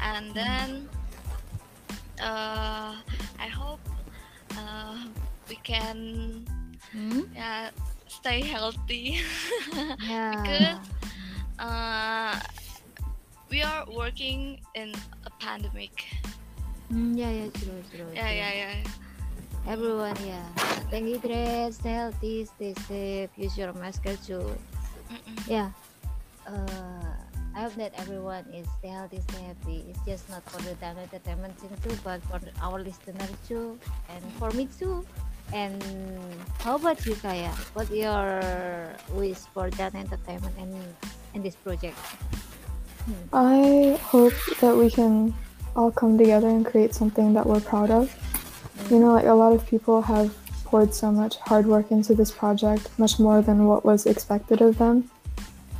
[0.00, 0.88] and then
[2.20, 2.94] uh,
[3.40, 3.80] I hope
[4.58, 4.96] uh,
[5.48, 6.44] we can
[6.92, 7.20] Hmm?
[7.34, 7.70] yeah
[8.08, 9.18] stay healthy
[9.98, 10.30] Yeah.
[10.30, 10.78] because
[11.58, 12.38] uh,
[13.50, 14.92] we are working in
[15.24, 16.04] a pandemic.
[16.92, 18.06] Mm, yeah, yeah, true, true.
[18.14, 18.76] Yeah, yeah, yeah.
[19.66, 20.46] Everyone, yeah.
[20.90, 21.68] Thank you, Dre.
[21.74, 23.30] Stay healthy, stay safe.
[23.36, 24.46] Use your mask too.
[25.50, 25.70] Yeah.
[26.46, 27.10] Uh,
[27.56, 29.84] I hope that everyone is stay healthy, stay happy.
[29.90, 33.78] It's just not for the Dawn Entertainment team too, but for our listeners too,
[34.08, 35.04] and for me too.
[35.52, 35.82] And
[36.60, 37.50] how about you, Kaya?
[37.74, 40.74] What your wish for Dawn Entertainment and
[41.34, 41.98] and this project?
[43.32, 45.34] I hope that we can
[45.74, 48.14] all come together and create something that we're proud of.
[48.90, 50.34] You know, like a lot of people have
[50.64, 54.78] poured so much hard work into this project, much more than what was expected of
[54.78, 55.10] them.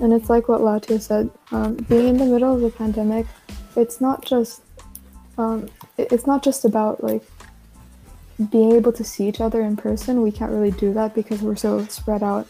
[0.01, 3.27] And it's like what Latte said, um, being in the middle of the pandemic,
[3.77, 4.63] it's not just
[5.39, 5.69] um,
[5.99, 7.23] it's not just about like
[8.51, 10.23] being able to see each other in person.
[10.23, 12.47] We can't really do that because we're so spread out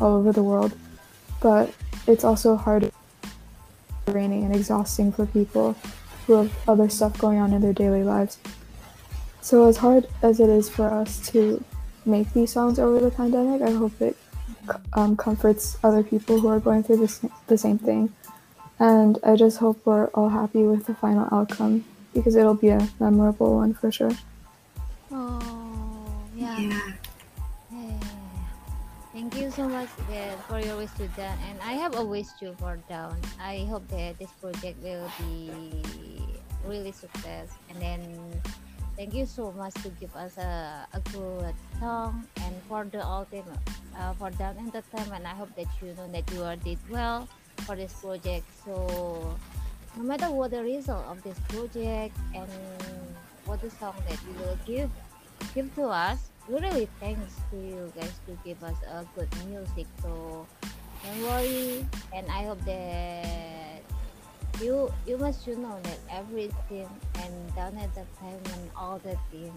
[0.00, 0.72] all over the world.
[1.40, 1.72] But
[2.06, 2.90] it's also hard
[4.06, 5.74] draining and exhausting for people
[6.26, 8.38] who have other stuff going on in their daily lives.
[9.46, 11.62] So, as hard as it is for us to
[12.04, 14.16] make these songs over the pandemic, I hope it
[14.94, 18.12] um, comforts other people who are going through the, sa- the same thing.
[18.80, 22.88] And I just hope we're all happy with the final outcome because it'll be a
[22.98, 24.10] memorable one for sure.
[25.12, 26.02] Oh,
[26.34, 26.58] yeah.
[26.58, 26.80] Yeah.
[27.70, 28.00] Yeah.
[29.12, 32.26] Thank you so much again for your wish to Dawn, and I have a wish
[32.40, 33.14] too for Dawn.
[33.40, 35.70] I hope that this project will be
[36.66, 38.42] really success, and then
[38.96, 43.60] thank you so much to give us a, a good song and for the ultimate
[43.98, 45.24] uh, for Dawn Entertainment.
[45.24, 47.28] I hope that you know that you are did well
[47.64, 48.44] for this project.
[48.64, 49.36] So
[49.96, 52.48] no matter what the result of this project and
[53.44, 54.90] what the song that you will give
[55.54, 59.86] give to us we really thanks to you guys to give us a good music
[60.02, 60.46] so
[61.02, 63.75] don't worry and i hope that
[64.60, 69.16] you you must you know that everything and down at the time and all the
[69.30, 69.54] team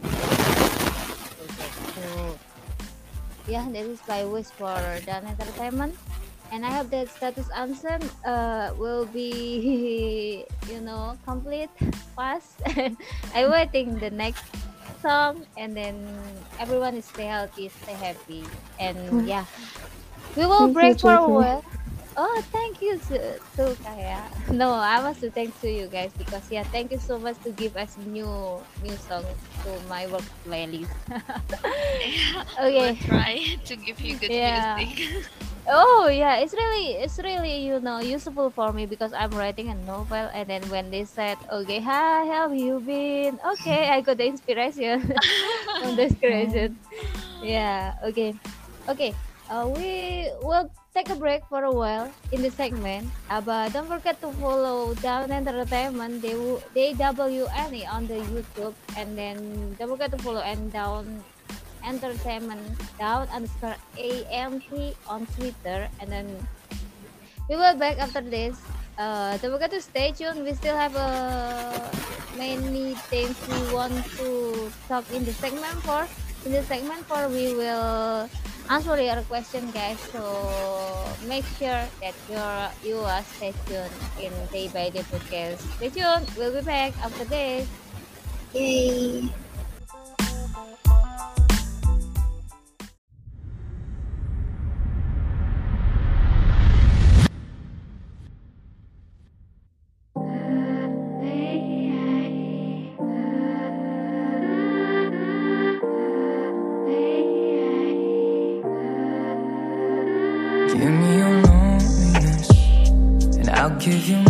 [1.95, 2.39] so
[3.47, 5.95] yeah that is my wish for Dawn entertainment.
[6.51, 11.71] And i hope that status Unsent uh will be you know complete
[12.15, 12.61] fast.
[13.33, 14.45] I'm waiting the next
[15.01, 18.53] song and then everyone is stay healthy stay happy.
[18.79, 19.25] And Mm.
[19.25, 19.45] yeah
[20.35, 21.63] we will Thank you, break for a while
[22.19, 26.51] oh thank you to, to Kaya no I want to thank to you guys because
[26.51, 30.91] yeah thank you so much to give us new new song to my work playlist
[32.59, 34.43] okay We'll try to give you good Yeah.
[34.43, 34.89] music.
[35.69, 39.75] Oh yeah, it's really it's really you know useful for me because I'm writing a
[39.75, 43.39] novel and then when they said, Okay, hi, how have you been?
[43.53, 45.13] Okay, I got the inspiration
[45.77, 46.79] from the inspiration.
[47.41, 48.35] Yeah, okay.
[48.89, 49.17] Okay.
[49.49, 53.89] Uh, we will take a break for a while in the segment, uh, but don't
[53.89, 60.45] forget to follow Dawn Entertainment DWNE on the YouTube, and then don't forget to follow
[60.45, 61.25] and Dawn
[61.81, 62.61] Entertainment
[63.01, 64.69] Dawn underscore AMP
[65.09, 66.29] on Twitter, and then
[67.49, 68.53] we will back after this.
[69.01, 70.45] Uh, don't forget to stay tuned.
[70.45, 71.73] We still have uh,
[72.37, 76.05] many things we want to talk in the segment for.
[76.45, 78.29] In the segment for, we will
[78.69, 80.21] answer your question guys so
[81.27, 83.91] make sure that your you are stay tuned
[84.21, 85.59] in day by day podcast.
[85.77, 86.29] Stay tuned.
[86.37, 87.67] We'll be back after this.
[88.53, 89.29] Yay.
[113.89, 114.28] give you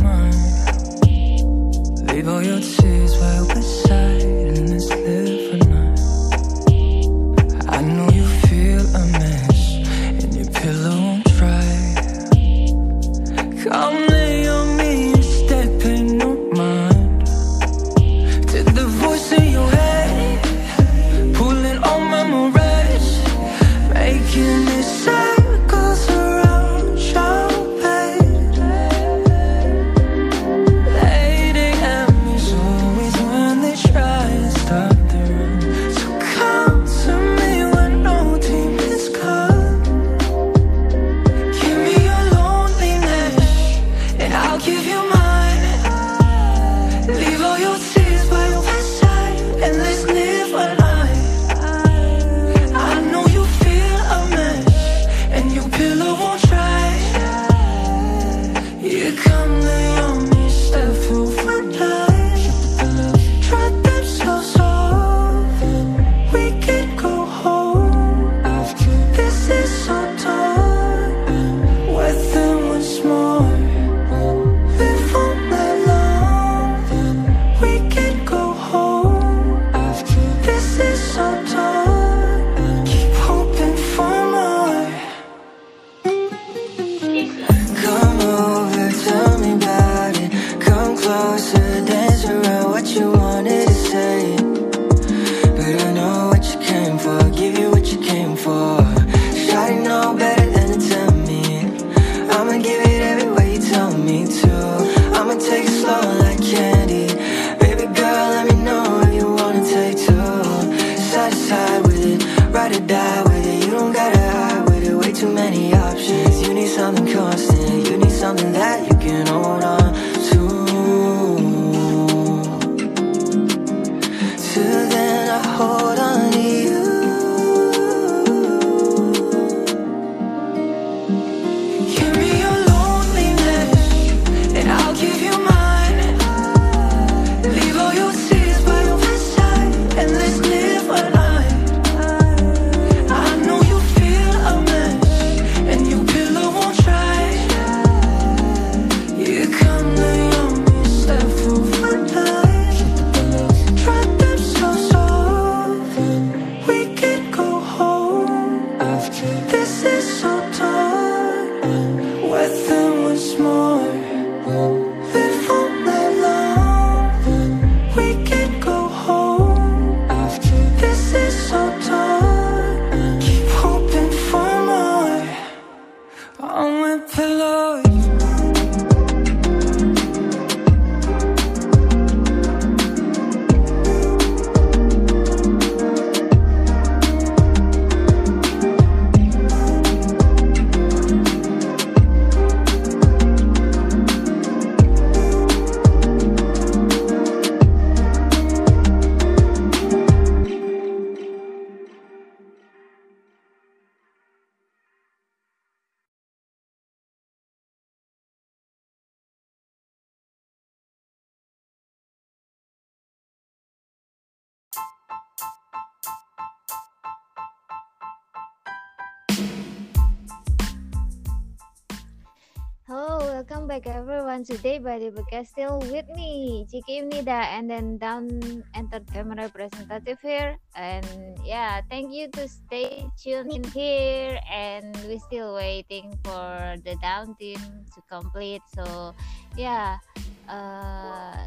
[224.89, 225.13] by the
[225.45, 228.41] still with me, Chiki Nida, and then Dawn
[228.73, 230.57] entertainment representative here.
[230.73, 231.05] And
[231.45, 234.41] yeah, thank you to stay tuned in here.
[234.49, 237.61] And we're still waiting for the Dawn team
[237.93, 238.65] to complete.
[238.73, 239.13] So
[239.53, 240.01] yeah,
[240.49, 241.37] uh,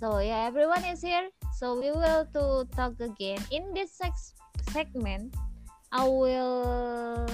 [0.00, 1.28] so yeah, everyone is here.
[1.60, 4.32] So we will to talk again in this sex
[4.72, 5.36] segment.
[5.92, 7.28] I will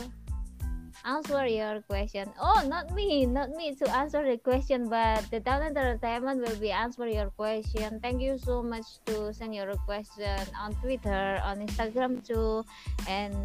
[1.05, 2.33] answer your question.
[2.41, 6.71] Oh, not me, not me to answer the question, but the talent entertainment will be
[6.71, 8.01] answer your question.
[8.01, 12.65] Thank you so much to send your question on Twitter, on Instagram too,
[13.07, 13.37] and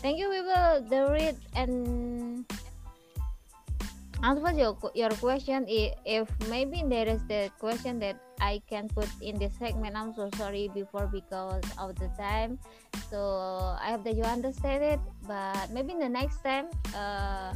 [0.00, 0.30] thank you.
[0.30, 2.23] We will the read and
[4.24, 5.68] answer your your question.
[5.68, 10.32] If maybe there is the question that I can put in this segment, I'm so
[10.40, 12.58] sorry before because of the time.
[13.12, 13.20] So
[13.78, 17.52] i hope that you understand it but maybe in the next time uh,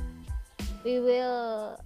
[0.84, 1.80] we will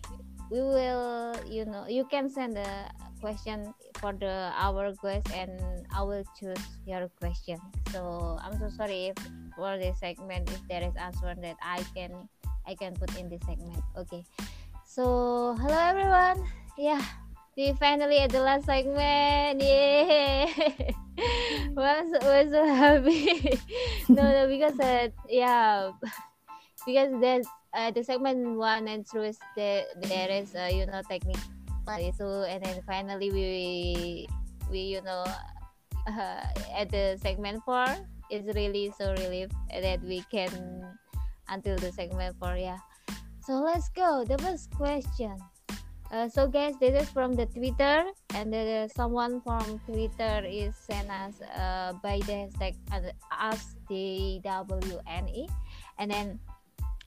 [0.51, 2.91] we will you know you can send a
[3.23, 3.73] question
[4.03, 7.57] for the our quest and i will choose your question.
[7.95, 9.19] So i'm so sorry if
[9.55, 12.29] for this segment if there is answer that i can
[12.67, 13.81] i can put in this segment.
[13.97, 14.27] Okay
[14.93, 16.37] so hello everyone.
[16.77, 17.01] Yeah
[17.57, 19.57] we finally at the last segment.
[19.57, 20.53] Yeah.
[21.73, 23.57] Was was so happy
[24.09, 25.93] no no because uh, yeah.
[26.85, 31.01] Because there's uh, the segment one and two is the, there is uh, you know
[31.09, 31.41] technique.
[31.89, 34.29] Issue and then finally we
[34.71, 35.25] we you know
[36.09, 36.45] uh,
[36.77, 37.89] at the segment four
[38.31, 40.53] is really so relief that we can
[41.49, 42.79] until the segment four yeah
[43.45, 45.37] so let's go the first question
[46.13, 48.05] uh, so guys, this is from the Twitter,
[48.37, 52.77] and uh, someone from Twitter is sent us uh, by the hashtag
[53.33, 55.49] AskDWNE,
[55.97, 56.37] and then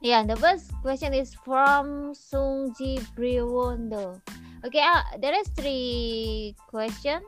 [0.01, 4.17] yeah, the first question is from Sungji Briwondo.
[4.65, 7.21] Okay, uh, there is three question,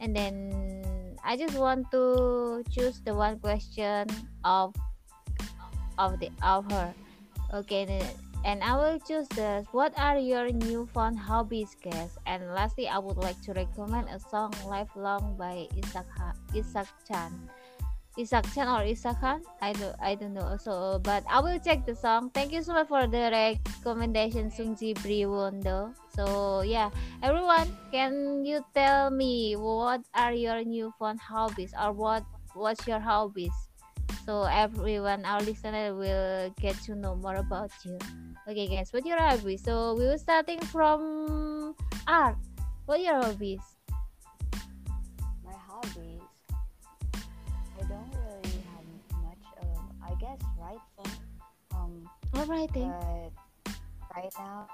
[0.00, 0.56] and then
[1.20, 4.08] I just want to choose the one question
[4.40, 4.72] of
[6.00, 6.96] of the of her.
[7.52, 7.84] Okay,
[8.44, 9.66] and I will choose this.
[9.72, 12.16] What are your newfound hobbies, guys?
[12.26, 17.32] And lastly, I would like to recommend a song "Lifelong" by Isak ha- Isak Chan.
[18.16, 19.42] Isak Chan or Isak Khan?
[19.60, 20.54] I don't I don't know.
[20.60, 22.30] So, but I will check the song.
[22.30, 25.90] Thank you so much for the recommendation, Sungji Briwondo.
[26.14, 26.94] So yeah,
[27.26, 32.22] everyone, can you tell me what are your newfound hobbies or what
[32.54, 33.73] what's your hobbies?
[34.24, 37.98] So everyone, our listener will get to know more about you.
[38.48, 39.62] Okay, guys, what your hobbies?
[39.62, 41.74] So we will starting from
[42.08, 42.36] art.
[42.86, 43.60] What your hobbies?
[45.44, 46.24] My hobbies.
[47.76, 48.88] I don't really have
[49.20, 49.68] much of.
[50.00, 51.12] I guess writing.
[51.76, 52.08] Um.
[52.32, 52.88] What writing?
[54.16, 54.68] Right now,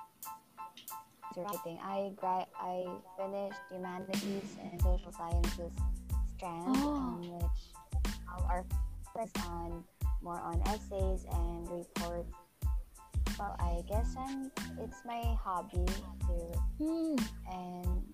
[1.37, 1.79] writing.
[1.83, 2.87] I gra- I
[3.19, 5.75] finished humanities and social sciences
[6.37, 6.95] strand, Oh.
[6.95, 7.63] um, which
[8.49, 8.65] are
[9.13, 9.85] focused on
[10.23, 12.33] more on essays and reports
[13.41, 14.53] well, I guess I'm.
[14.85, 15.89] It's my hobby
[16.29, 17.17] too, Hmm.
[17.49, 18.05] and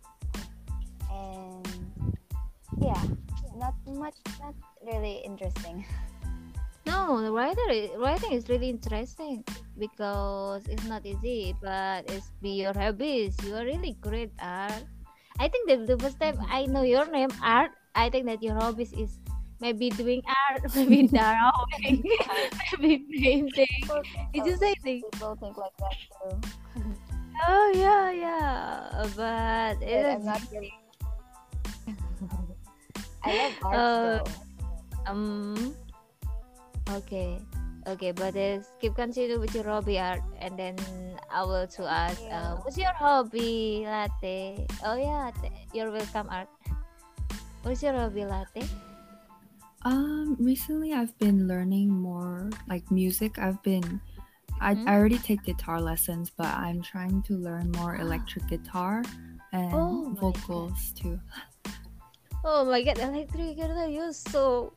[1.11, 1.67] and
[2.79, 3.03] yeah,
[3.59, 4.55] not much, not
[4.87, 5.85] really interesting.
[6.87, 9.43] No, the writer is, writing is really interesting
[9.77, 13.35] because it's not easy, but it's be your hobbies.
[13.43, 14.87] You are really great art.
[15.43, 18.55] I think the, the first time I know your name art, I think that your
[18.55, 19.19] hobbies is
[19.61, 22.03] maybe doing art, maybe drawing,
[22.81, 23.67] maybe painting.
[23.83, 24.03] People
[24.33, 25.03] Did think you say thing?
[25.13, 26.41] People think like that too.
[27.47, 29.05] Oh yeah, yeah.
[29.17, 30.73] But it is not really.
[33.25, 35.75] I love art Uh, um
[36.91, 37.39] okay.
[37.87, 40.75] Okay, but it's keep continue with your hobby art and then
[41.31, 44.67] I will to ask uh, what's your hobby latte?
[44.83, 45.31] Oh yeah,
[45.71, 46.51] you're welcome art.
[47.63, 48.67] What's your hobby latte?
[49.87, 53.39] Um, recently I've been learning more like music.
[53.39, 54.01] I've been
[54.59, 54.89] I, Mhm.
[54.89, 59.05] I already take guitar lessons, but I'm trying to learn more electric guitar
[59.53, 61.21] and Oh my vocals too.
[62.43, 64.73] Oh my god, electric guitar, you're so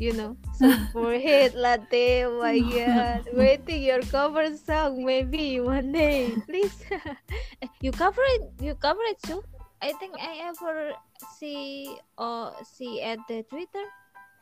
[0.00, 2.24] you know, so forehead latte.
[2.24, 6.80] Oh my god, waiting your cover song maybe one day, please.
[7.84, 9.44] you cover it, you cover it too.
[9.82, 10.96] I think I ever
[11.36, 13.84] see or see at the Twitter.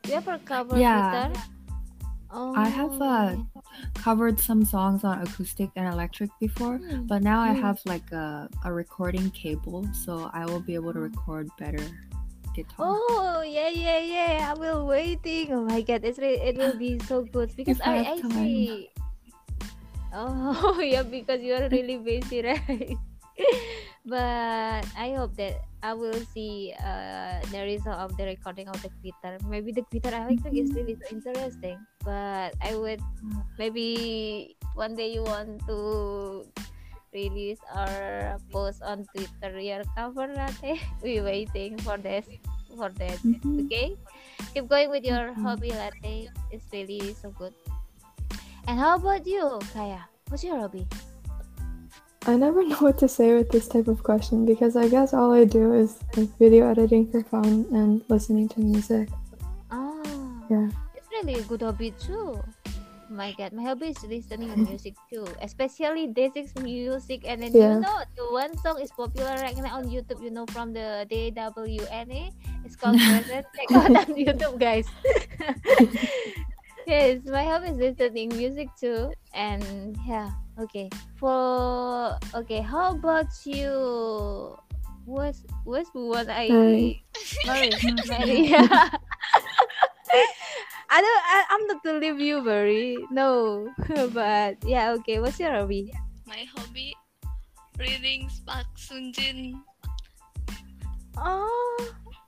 [0.09, 1.29] You ever cover Yeah.
[1.29, 1.43] guitar?
[2.33, 3.37] Oh, I have uh,
[3.93, 7.05] covered some songs on acoustic and electric before, Hmm.
[7.05, 7.61] but now I Hmm.
[7.61, 11.85] have like a, a recording cable, so I will be able to record better
[12.57, 12.89] guitar.
[12.89, 14.33] Oh yeah yeah yeah!
[14.49, 15.53] I will waiting.
[15.53, 18.89] Oh my god, it's it will be so good because I I I see.
[20.13, 22.97] Oh yeah, because you are really busy, right?
[24.09, 28.89] But I hope that I will see uh, the result of the recording of the
[29.05, 29.37] guitar.
[29.47, 31.79] Maybe the guitar electric is really so interesting.
[32.03, 33.01] But I would
[33.57, 36.45] maybe one day you want to
[37.13, 40.79] release or post on Twitter your cover latte.
[41.03, 42.25] We waiting for this
[42.75, 43.19] for that.
[43.23, 43.65] Mhm.
[43.65, 43.95] Okay,
[44.53, 45.41] keep going with your Mhm.
[45.45, 46.29] hobby latte.
[46.51, 47.53] It's really so good.
[48.67, 50.05] And how about you, Kaya?
[50.29, 50.85] What's your hobby?
[52.27, 55.31] I never know what to say with this type of question because I guess all
[55.33, 59.09] I do is like video editing for fun and listening to music.
[59.71, 60.03] Ah,
[60.49, 60.69] Yeah.
[60.95, 62.41] it's really a good hobby too.
[63.09, 67.25] My God, my hobby is listening to music too, especially Day6 music.
[67.25, 67.73] And then Yeah.
[67.73, 70.21] you know, the one song is popular right now on YouTube.
[70.21, 72.29] You know, from the DWNE.
[72.65, 73.49] It's called Crescent.
[73.57, 74.85] Check out on YouTube, guys.
[76.85, 79.09] yes, my hobby is listening music too.
[79.33, 80.29] And yeah,
[80.59, 80.89] okay.
[81.17, 84.57] For okay, how about you?
[85.05, 87.03] What's what's what I Mari.
[87.45, 87.71] Mari,
[88.07, 88.53] Mari.
[90.89, 91.23] I don't.
[91.25, 92.97] I, I'm not to leave you, Mari.
[93.11, 93.69] No,
[94.13, 94.91] but yeah.
[95.01, 95.19] Okay.
[95.19, 95.93] What's your hobby?
[96.25, 96.95] My hobby
[97.77, 99.61] reading Park Sungjin.
[101.17, 101.77] Oh,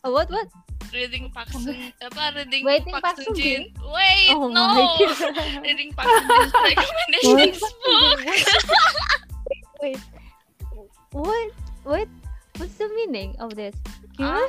[0.03, 0.29] oh what?
[0.29, 0.47] What?
[0.93, 1.71] Reading Park Sun
[2.05, 3.71] apa reading Waiting Park, Park Sun Jin.
[3.79, 4.97] Wait, oh no.
[5.63, 8.19] reading Park Sun Jin's recommendations book.
[9.81, 9.99] Wait.
[11.11, 11.49] What?
[11.83, 12.07] What?
[12.57, 13.73] What's the meaning of this?
[14.19, 14.45] Ah,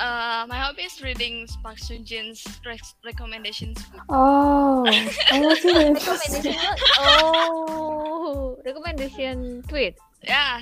[0.00, 4.02] uh, my hobby is reading Park Sun Jin's rec- recommendations book.
[4.08, 6.56] Oh, that's really recommendation interesting.
[6.98, 9.96] Oh, recommendation tweet.
[10.24, 10.60] Yeah,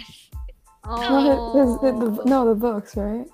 [0.87, 3.27] No, Oh, his, his, the, no, the books, right?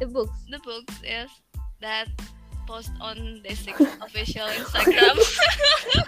[0.00, 0.38] The books.
[0.50, 1.28] the books yes
[1.80, 2.06] that
[2.66, 3.50] post on the
[4.04, 5.16] official Instagram.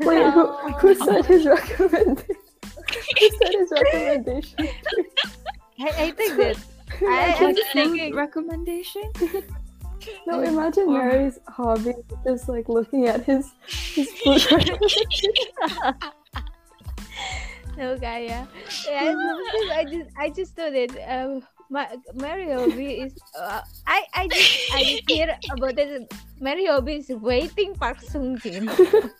[0.06, 0.46] Wait, who,
[0.78, 2.36] who said his recommendation?
[3.18, 4.58] who said his recommendation?
[5.80, 6.56] I, I think that.
[7.02, 8.14] I, I'm Like just thinking.
[8.14, 9.10] recommendation?
[10.26, 14.42] No, imagine Or- Mari's hobby is just like looking at his his food.
[17.76, 18.46] No, Kaya.
[18.86, 19.14] Yeah,
[19.72, 24.50] I just I just thought that um, my Mari hobby is uh, I I just
[24.74, 26.02] I just hear about this.
[26.42, 28.66] Mari hobby is waiting Park Sung Jin.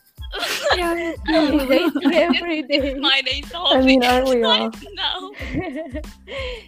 [0.76, 2.94] yeah, waiting every day.
[2.98, 4.66] my day's I mean, aren't we all?
[4.66, 5.30] right now.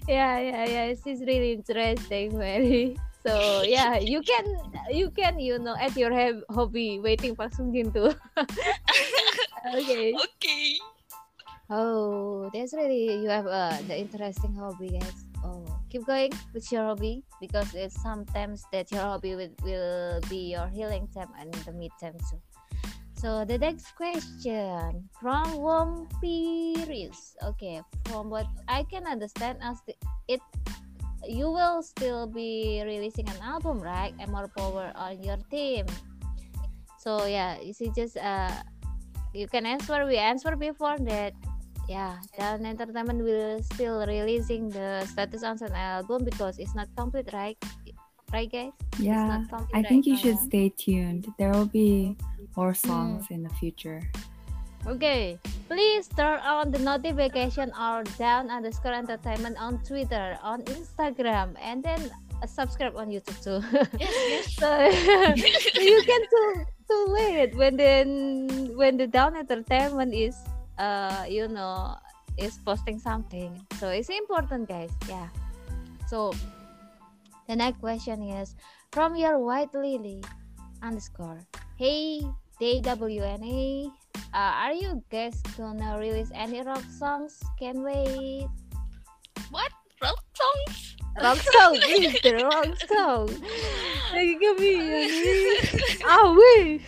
[0.07, 0.87] yeah, yeah, yeah.
[1.03, 2.97] She's really interesting, Mari.
[3.27, 4.47] So yeah, you can
[4.91, 8.15] you can you know at your heb- hobby waiting Park Sung Jin too.
[9.75, 10.15] okay.
[10.15, 10.67] Okay.
[11.71, 15.32] Oh, that's really you have uh, the interesting hobby, guys.
[15.45, 20.55] Oh, keep going with your hobby because it's sometimes that your hobby will, will be
[20.55, 22.39] your healing time and the mid time too.
[23.23, 27.39] So the next question from Wompiris.
[27.55, 29.95] Okay, from what I can understand, as the,
[30.27, 30.41] it
[31.27, 34.15] you will still be releasing an album, right?
[34.19, 35.87] And more power on your team.
[36.99, 38.51] So yeah, you see, just uh,
[39.35, 40.07] you can answer.
[40.07, 41.35] We answer before that
[41.93, 47.29] yeah Dawn entertainment will still releasing the status on an album because it's not complete
[47.37, 47.61] right
[48.33, 49.29] right guys it's yeah.
[49.29, 50.49] not complete I right think you should yeah?
[50.49, 51.29] stay tuned.
[51.37, 52.17] There will be
[52.57, 54.01] more songs in the future.
[54.83, 55.39] okay
[55.71, 62.11] please turn on the notification or Dawn underscore entertainment on twitter on instagram and then
[62.43, 63.63] uh, subscribe on youtube too
[63.95, 64.45] Yes, yes.
[64.59, 66.43] so, so you can to
[66.91, 70.35] to wait when then when the Dawn entertainment is
[70.83, 71.95] uh you know
[72.35, 73.55] is posting something.
[73.79, 74.91] So it's important guys.
[75.07, 75.31] Yeah.
[76.11, 76.35] So
[77.47, 78.59] the next question is
[78.91, 80.23] from your white lily
[80.83, 81.41] underscore
[81.77, 82.21] hey
[82.61, 83.91] dwna
[84.35, 87.41] uh, are you guys gonna release any rock songs?
[87.59, 88.49] Can wait
[89.51, 89.73] What?
[90.01, 90.97] Rock songs?
[91.21, 91.77] rock song?
[91.85, 93.29] Please the rock song.
[94.17, 94.73] Lagi kami
[96.09, 96.81] ah wait.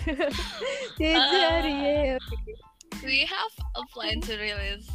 [1.00, 1.72] Jadi,
[2.16, 2.63] yeah.
[3.02, 4.88] We have a plan to release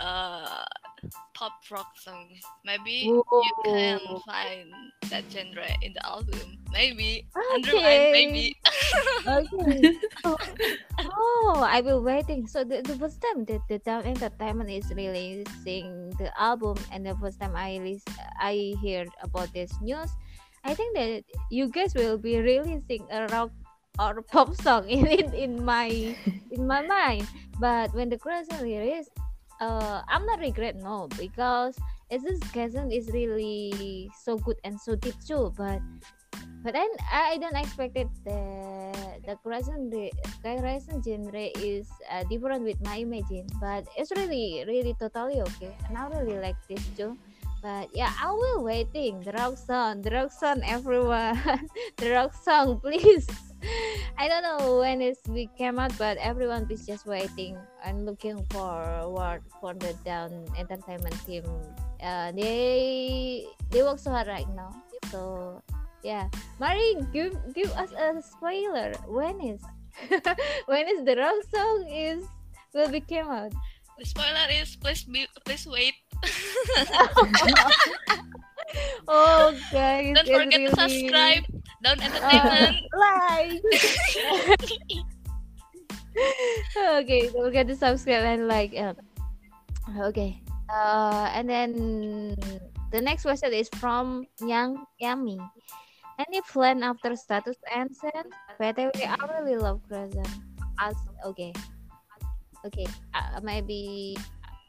[0.00, 0.64] uh
[1.34, 2.40] pop rock songs.
[2.64, 4.68] Maybe you can find
[5.10, 6.58] that genre in the album.
[6.72, 7.26] Maybe.
[7.34, 7.52] Okay.
[7.54, 8.56] Underline maybe.
[9.26, 9.90] Okay.
[10.24, 10.38] oh,
[10.98, 12.46] oh, I will waiting.
[12.46, 17.16] So the, the first time that the Dawn Entertainment is releasing the album, and the
[17.16, 18.06] first time I lis-
[18.40, 20.10] I heard about this news,
[20.64, 23.50] I think that you guys will be releasing a rock
[23.98, 25.88] or pop song in in, in my
[26.50, 27.26] in my mind.
[27.60, 29.08] But when the question release,
[29.60, 31.76] uh, I'm not regret no because
[32.10, 35.52] as this cousin is really so good and so deep too.
[35.56, 35.80] But
[36.62, 38.40] but then I don't expect it the
[39.26, 40.10] the Crescent the
[40.42, 45.98] Crescent genre is uh, different with my imagine, but it's really really totally okay, and
[45.98, 47.16] I really like this too.
[47.62, 51.38] But yeah, I will waiting the rock song, the rock song, everyone,
[51.96, 53.30] the rock song, please.
[54.18, 58.44] I don't know when it's we came out, but everyone is just waiting and looking
[58.50, 58.72] for
[59.12, 61.44] forward for the Dawn Entertainment team.
[62.02, 64.74] Uh, they they work so hard right now,
[65.10, 65.62] so
[66.02, 66.28] yeah.
[66.58, 68.92] Mari, give give us a spoiler.
[69.06, 69.62] When is
[70.66, 72.24] when is the rock song is
[72.74, 73.52] will be came out?
[73.98, 75.94] The spoiler is please be, please wait.
[79.06, 81.44] oh guys, Don't forget to subscribe.
[81.82, 82.76] Dawn Uh, Entertainment.
[82.94, 83.58] like.
[87.02, 88.70] okay, don't forget to subscribe and like.
[88.78, 88.96] Um,
[90.06, 90.38] okay.
[90.70, 92.38] Uh, and then
[92.94, 95.42] the next question is from Yang Yami.
[96.22, 98.30] Any plan after status Unsent?
[98.60, 100.28] BTW, I really love Crescent.
[100.78, 100.94] As
[101.26, 101.52] okay,
[102.64, 104.16] okay, uh, maybe.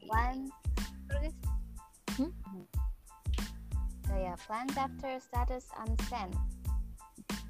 [0.09, 0.51] Plans.
[2.17, 2.29] Hmm?
[4.07, 6.35] So yeah, plans after status unsent.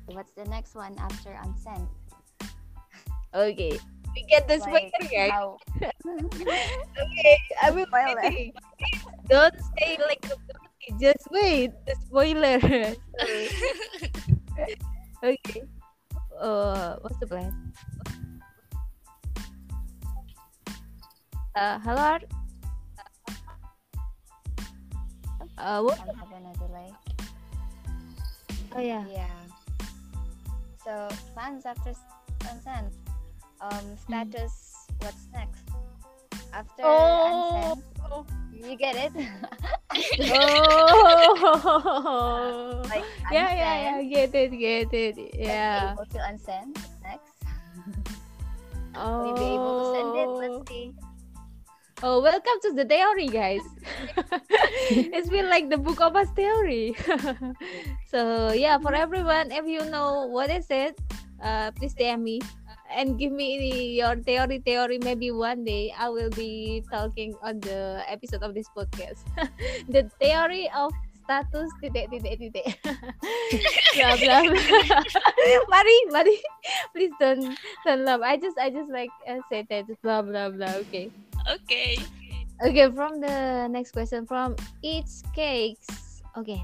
[0.08, 1.88] What's the next one after unsent?
[3.34, 3.80] Okay,
[4.14, 5.32] we get this Like, spoiler, guys.
[5.32, 8.54] how- okay, I will waiting.
[9.30, 10.36] Don't say like a
[11.00, 11.72] just wait.
[11.88, 12.60] The spoiler.
[15.24, 15.64] okay.
[16.38, 17.74] Uh, what's the plan?
[21.56, 22.18] Uh, hello.
[25.58, 26.00] Uh, what?
[26.02, 26.92] I'm having a delay.
[28.76, 29.06] Oh yeah.
[29.08, 29.30] Yeah.
[30.84, 31.94] So plans after
[32.52, 32.94] unsent.
[33.62, 34.88] Um, status.
[35.00, 35.64] What's next?
[36.52, 37.80] After Oh.
[38.52, 39.12] you get it.
[40.36, 41.84] oh.
[42.90, 44.02] like yeah, yeah, yeah.
[44.04, 45.18] Get it, get it.
[45.34, 45.94] Yeah.
[45.94, 46.20] able to
[47.02, 47.34] next.
[48.96, 49.20] Oh.
[49.24, 50.28] Will you be able to send it?
[50.28, 50.94] Let's see.
[52.04, 53.64] Oh, welcome to the theory, guys.
[54.92, 57.00] it's been like the book of us theory.
[58.12, 61.00] so yeah, for everyone, if you know what is it,
[61.40, 62.42] uh, please DM me
[62.92, 64.60] and give me your theory.
[64.60, 69.24] Theory, maybe one day I will be talking on the episode of this podcast.
[69.88, 70.92] the theory of
[71.24, 72.68] status titik titik titik
[73.96, 75.00] blah blah blah
[75.72, 76.36] mari mari
[76.92, 77.56] please don't
[77.88, 81.08] don't laugh i just i just like uh, say that blah blah blah okay
[81.50, 81.98] okay.
[82.64, 86.22] Okay, from the next question from Each Cakes.
[86.38, 86.64] Okay.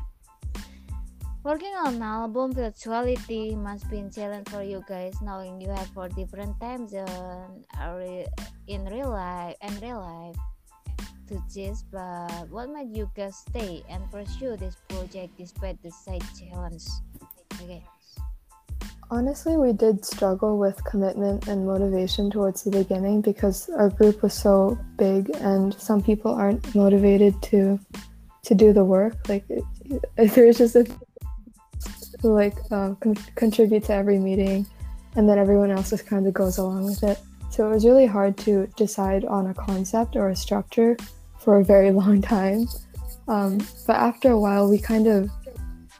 [1.43, 5.87] Working on an album virtuality must be a challenge for you guys, knowing you have
[5.95, 8.27] four different time zone are uh,
[8.67, 10.35] in real life and real life
[11.27, 11.83] to choose.
[11.91, 16.85] But what made you guys stay and pursue this project despite the side challenge?
[17.55, 17.83] Okay.
[19.11, 24.35] Honestly, we did struggle with commitment and motivation towards the beginning because our group was
[24.35, 27.79] so big and some people aren't motivated to
[28.43, 29.15] to do the work.
[29.27, 29.45] Like
[30.15, 30.85] there's just a
[32.21, 34.67] like um, con- contribute to every meeting,
[35.15, 37.17] and then everyone else just kind of goes along with it.
[37.49, 40.95] So it was really hard to decide on a concept or a structure
[41.39, 42.67] for a very long time.
[43.27, 43.57] Um,
[43.87, 45.31] but after a while, we kind of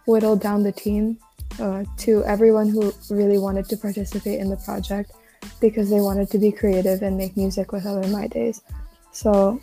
[0.06, 1.18] whittled down the team
[1.60, 5.12] uh, to everyone who really wanted to participate in the project
[5.60, 8.62] because they wanted to be creative and make music with other My Days.
[9.12, 9.60] So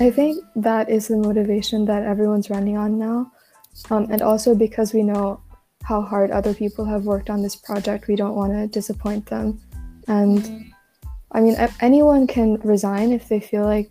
[0.00, 3.32] I think that is the motivation that everyone's running on now.
[3.90, 5.40] Um, and also because we know
[5.82, 9.60] how hard other people have worked on this project, we don't want to disappoint them.
[10.06, 10.72] And
[11.32, 13.90] I mean, anyone can resign if they feel like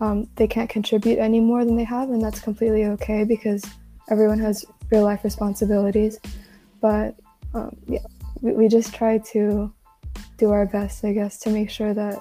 [0.00, 3.64] um, they can't contribute any more than they have, and that's completely okay because
[4.10, 6.20] everyone has real life responsibilities.
[6.80, 7.16] But
[7.54, 8.04] um, yeah,
[8.42, 9.72] we, we just try to
[10.36, 12.20] do our best, I guess, to make sure that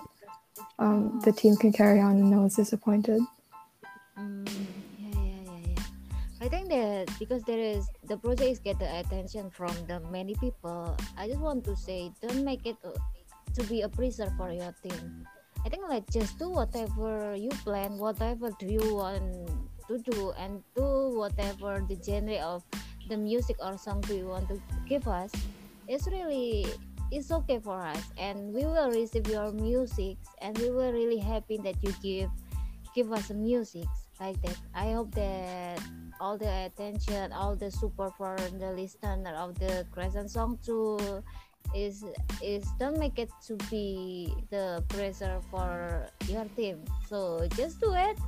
[0.80, 3.20] um, the team can carry on and no one's disappointed.
[4.18, 4.48] Mm,
[4.98, 5.84] yeah, yeah, yeah, yeah.
[6.40, 10.34] I think that because there is the project is get the attention from the many
[10.36, 10.98] people.
[11.18, 12.96] I just want to say, don't make it uh,
[13.54, 15.28] to be a pressure for your team.
[15.66, 19.52] I think like just do whatever you plan, whatever do you want
[19.92, 22.64] to do, and do whatever the genre of
[23.10, 25.32] the music or song you want to give us.
[25.88, 26.66] It's really
[27.12, 31.58] it's okay for us, and we will receive your music, and we will really happy
[31.60, 32.32] that you give
[32.96, 33.88] give us music
[34.20, 34.56] like that.
[34.76, 35.80] I hope that
[36.20, 41.24] all the attention, all the support for the listener of the Crescent song too
[41.76, 42.06] is
[42.44, 46.84] is don't make it to be the pressure for your team.
[47.08, 48.20] So just do it,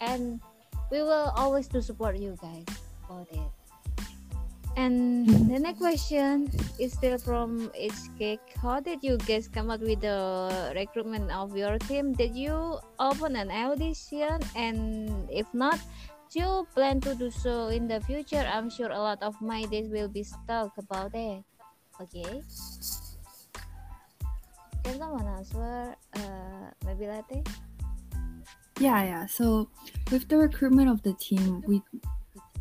[0.00, 0.40] and
[0.90, 2.64] we will always to support you guys
[3.04, 3.50] about it.
[4.76, 8.38] And the next question is still from HK.
[8.60, 10.20] How did you guys come up with the
[10.76, 12.12] recruitment of your team?
[12.12, 14.36] Did you open an audition?
[14.52, 15.80] And if not,
[16.28, 18.44] do you plan to do so in the future?
[18.44, 21.40] I'm sure a lot of my days will be stuck about it.
[21.96, 22.44] Okay.
[24.84, 25.96] Can someone answer?
[26.12, 27.40] Uh, maybe latte?
[28.78, 29.26] Yeah, yeah.
[29.26, 29.68] So
[30.10, 31.82] with the recruitment of the team, we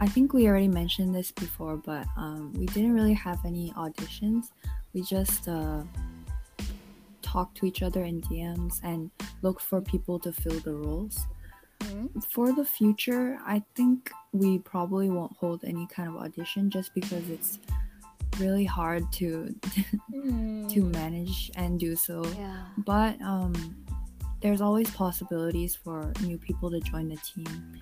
[0.02, 4.52] I think we already mentioned this before, but um, we didn't really have any auditions.
[4.94, 5.84] We just uh,
[7.22, 9.10] talked to each other in DMs and
[9.42, 11.26] looked for people to fill the roles.
[11.80, 12.20] Mm-hmm.
[12.32, 17.30] For the future, I think we probably won't hold any kind of audition just because
[17.30, 17.60] it's
[18.38, 19.56] really hard to
[20.12, 22.26] to manage and do so.
[22.38, 22.66] Yeah.
[22.80, 23.54] But um,
[24.46, 27.82] there's always possibilities for new people to join the team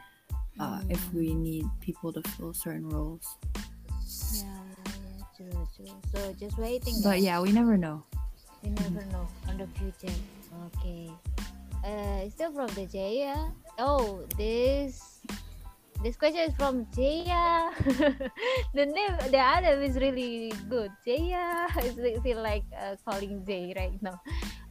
[0.64, 3.36] uh, if we need people to fill certain roles.
[4.32, 4.48] Yeah,
[4.88, 5.92] yeah, true, true.
[6.16, 6.96] So just waiting.
[7.04, 7.24] But guys.
[7.28, 8.08] yeah, we never know.
[8.64, 10.16] We never know on the future.
[10.72, 11.12] Okay.
[11.84, 13.52] Uh, still from the Jaya.
[13.78, 15.20] Oh, this
[16.00, 17.76] this question is from Jaya.
[18.72, 20.96] the name, the other is really good.
[21.04, 21.68] Jaya.
[21.76, 21.92] I
[22.24, 24.16] feel like uh, calling Jay right now.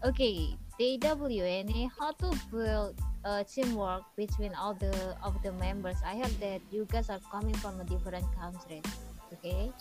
[0.09, 1.91] Okay, DWNA.
[1.99, 4.93] How to build uh, teamwork between all the
[5.23, 5.97] of the members?
[6.05, 8.83] I heard that you guys are coming from a different country.
[9.33, 9.73] Okay.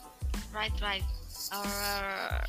[0.53, 1.03] Right, right.
[1.51, 2.43] Our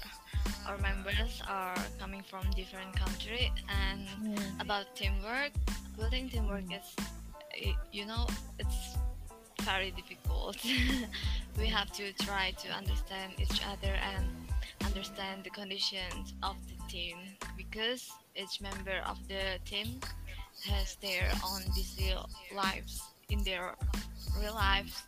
[0.66, 4.06] our members are coming from different country and
[4.60, 5.52] about teamwork.
[5.96, 8.26] Building teamwork is, you know,
[8.58, 8.96] it's
[9.62, 10.56] very difficult.
[11.58, 14.26] we have to try to understand each other and
[14.84, 17.16] understand the conditions of the team
[17.56, 20.00] because each member of the team
[20.64, 22.14] has their own busy
[22.54, 23.74] lives in their
[24.38, 25.02] real lives.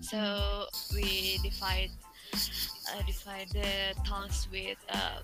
[0.00, 1.90] So we divide
[2.32, 5.22] uh, divide the tasks with a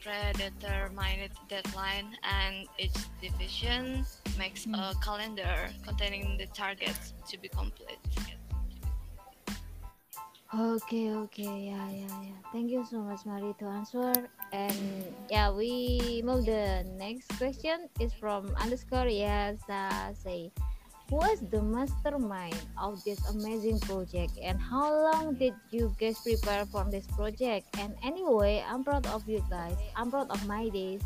[0.00, 4.04] predetermined deadline, and each division
[4.38, 7.98] makes a calendar containing the targets to be complete.
[10.50, 12.38] Okay, okay, yeah, yeah, yeah.
[12.50, 14.10] Thank you so much, Mari, to answer.
[14.50, 14.74] And
[15.30, 20.50] yeah, we move the next question is from underscore yes, uh, say,
[21.06, 26.66] who is the mastermind of this amazing project, and how long did you guys prepare
[26.66, 27.70] for this project?
[27.78, 29.78] And anyway, I'm proud of you guys.
[29.94, 30.98] I'm proud of my days.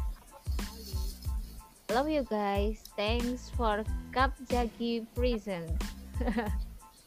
[1.92, 2.80] Love you guys.
[2.96, 5.68] Thanks for Kap Jagi present.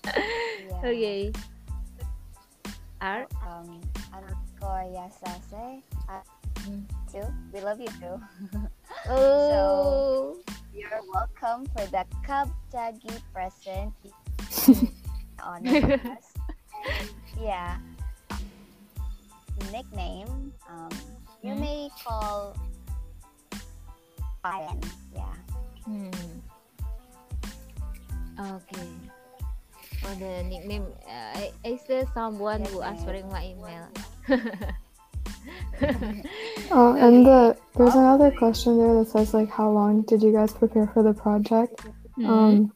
[0.07, 0.79] Yeah.
[0.83, 1.31] okay.
[3.01, 3.27] R.
[3.45, 3.81] Um,
[4.13, 5.81] underscore Yasase.
[6.09, 6.21] Uh,
[7.11, 7.23] too.
[7.53, 8.21] We love you too.
[9.09, 10.37] Oh.
[10.73, 13.93] You're welcome for the Cub Jaggy present
[15.43, 16.33] honor us.
[16.89, 17.09] And,
[17.41, 17.77] yeah.
[19.71, 20.51] Nickname.
[20.69, 20.89] Um,
[21.41, 21.59] you Hmm?
[21.61, 22.55] may call
[24.41, 24.81] Brian.
[25.15, 25.33] Yeah.
[25.85, 26.09] Hmm.
[28.39, 28.87] Okay.
[30.07, 33.91] For the nickname, uh, I, I still someone who Yes, answering my email.
[36.71, 40.53] Oh, and the there's another question there that says like, how long did you guys
[40.53, 41.85] prepare for the project?
[42.23, 42.73] Um,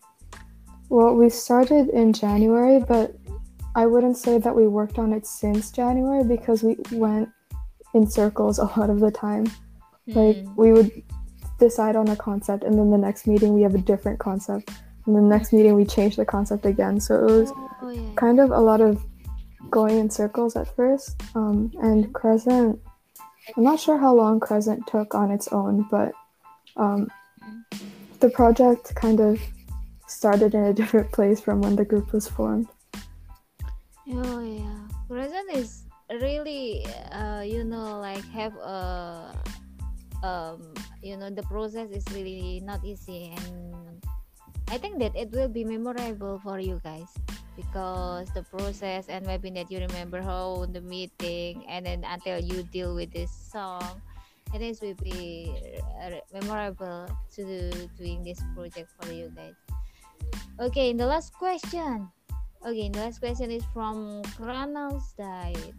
[0.90, 3.16] well, we started in January, but
[3.76, 7.30] I wouldn't say that we worked on it since January because we went
[7.94, 9.46] in circles a lot of the time.
[10.08, 10.54] Like Hmm.
[10.58, 10.92] we would
[11.60, 14.72] decide on a concept, and then the next meeting we have a different concept,
[15.06, 17.00] and the next meeting we changed the concept again.
[17.00, 17.52] So it was
[17.82, 18.14] Oh yeah.
[18.16, 19.04] kind of a lot of
[19.70, 21.22] going in circles at first.
[21.36, 22.80] Um, and Crescent,
[23.58, 26.12] I'm not sure how long Crescent took on its own, but
[26.78, 27.10] um,
[28.20, 29.42] the project kind of
[30.08, 32.68] started in a different place from when the group was formed.
[34.14, 34.78] Oh yeah.
[35.08, 35.84] Crescent is
[36.22, 39.34] really, uh, you know, like have a,
[40.24, 44.04] um, you know, the process is really not easy, and
[44.72, 47.12] I think that it will be memorable for you guys
[47.60, 52.64] because the process and maybe that you remember how the meeting and then until you
[52.72, 53.84] deal with this song
[54.56, 55.52] I think will be
[56.00, 59.60] uh, memorable to do, doing this project for you guys.
[60.60, 62.08] Okay the last question.
[62.64, 65.76] Okay the last question is from Kronos Diet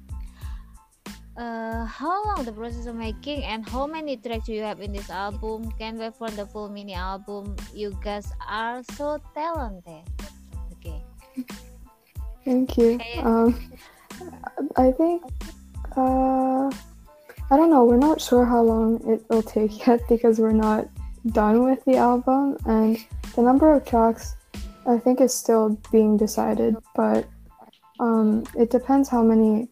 [1.37, 5.11] uh, how long the process of making and how many tracks you have in this
[5.11, 5.73] album?
[5.79, 7.57] Can wait for the full mini album?
[7.75, 10.05] You guys are so talented.
[10.73, 11.03] Okay.
[12.45, 12.95] Thank you.
[12.97, 13.19] Okay.
[13.19, 13.57] Um,
[14.77, 15.23] I think,
[15.97, 16.69] uh,
[17.51, 20.89] I don't know, we're not sure how long it will take yet because we're not
[21.33, 22.99] done with the album, and
[23.37, 24.35] the number of tracks
[24.87, 27.25] I think is still being decided, but
[28.01, 29.69] Um, it depends how many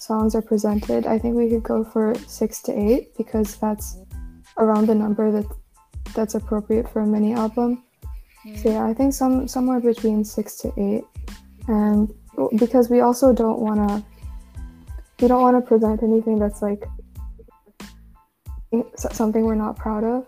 [0.00, 1.06] songs are presented.
[1.06, 3.98] I think we could go for six to eight because that's
[4.56, 5.46] around the number that
[6.14, 7.84] that's appropriate for a mini album.
[8.56, 11.04] So yeah, I think some somewhere between six to eight,
[11.68, 12.12] and
[12.56, 14.02] because we also don't want to,
[15.20, 16.82] we don't want to present anything that's like
[18.96, 20.26] something we're not proud of.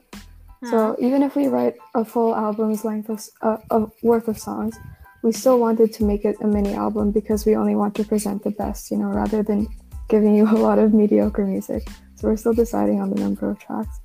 [0.70, 4.78] So even if we write a full album's length of, uh, of worth of songs,
[5.22, 8.42] we still wanted to make it a mini album because we only want to present
[8.42, 9.68] the best, you know, rather than
[10.08, 11.88] giving you a lot of mediocre music.
[12.16, 14.00] So we're still deciding on the number of tracks.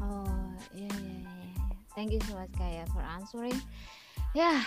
[0.00, 0.24] Oh,
[0.74, 1.64] yeah, yeah, yeah.
[1.94, 3.60] Thank you so much, Kaya, for answering.
[4.34, 4.64] Yeah,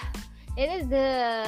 [0.58, 1.46] it is the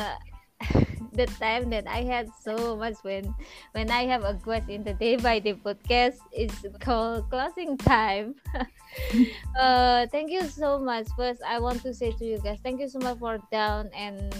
[1.19, 3.35] the time that I had so much when
[3.75, 6.23] when I have a guest in the day by day podcast.
[6.31, 8.39] is called closing time.
[9.59, 11.11] uh, thank you so much.
[11.19, 14.31] First, I want to say to you guys, thank you so much for Dawn and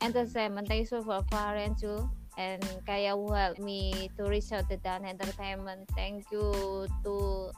[0.00, 0.70] entertainment.
[0.70, 2.06] Thank you so much for Faren too.
[2.38, 5.90] And Kaya who helped me to reach out to Dawn Entertainment.
[5.98, 7.50] Thank you to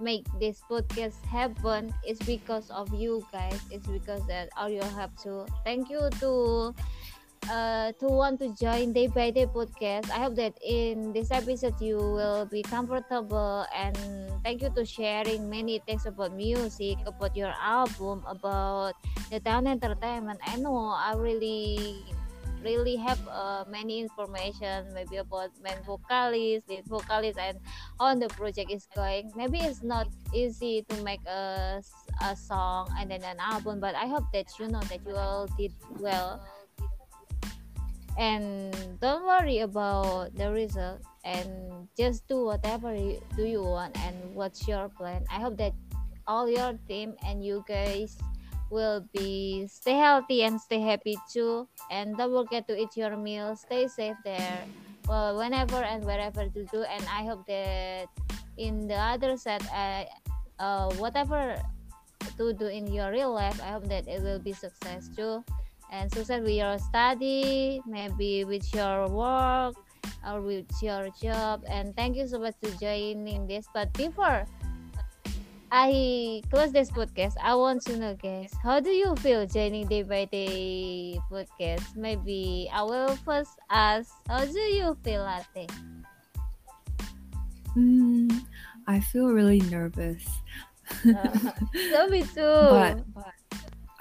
[0.00, 5.14] make this podcast happen it's because of you guys it's because that all your help
[5.16, 6.74] to thank you to
[7.50, 10.08] uh to want to join day by day podcast.
[10.10, 13.96] I hope that in this episode you will be comfortable and
[14.42, 18.94] thank you to sharing many things about music about your album about
[19.30, 20.40] the Dawn entertainment.
[20.46, 22.04] I know i really
[22.64, 27.60] really have uh, many information maybe about main vocalist lead vocalist and
[28.00, 29.28] how the project is going.
[29.36, 31.82] Maybe it's not easy to make a,
[32.24, 35.46] a song and then an album but i hope that you know that you all
[35.58, 36.40] did well
[38.18, 41.02] and don't worry about the result.
[41.24, 45.24] And just do whatever you, do you want and what's your plan.
[45.30, 45.72] I hope that
[46.26, 48.16] all your team and you guys
[48.70, 51.68] will be stay healthy and stay happy too.
[51.90, 53.56] And don't forget to eat your meal.
[53.56, 54.64] Stay safe there.
[55.08, 56.84] Well whenever and wherever to do.
[56.84, 58.08] And i hope that
[58.56, 60.04] in the other side uh,
[60.62, 61.60] uh whatever
[62.36, 65.44] to do in your real life i hope that it will be success too
[65.94, 69.74] and success with your study maybe with your work
[70.26, 74.44] or with your job and thank you so much to joining this but before
[75.76, 77.34] I close this podcast.
[77.42, 81.96] I want to know, guys, how do you feel joining day by day podcast?
[81.96, 85.66] Maybe I will first ask, how do you feel, Latte?
[87.74, 88.30] Mm,
[88.86, 90.22] I feel really nervous.
[91.02, 92.38] so me too.
[92.70, 93.02] But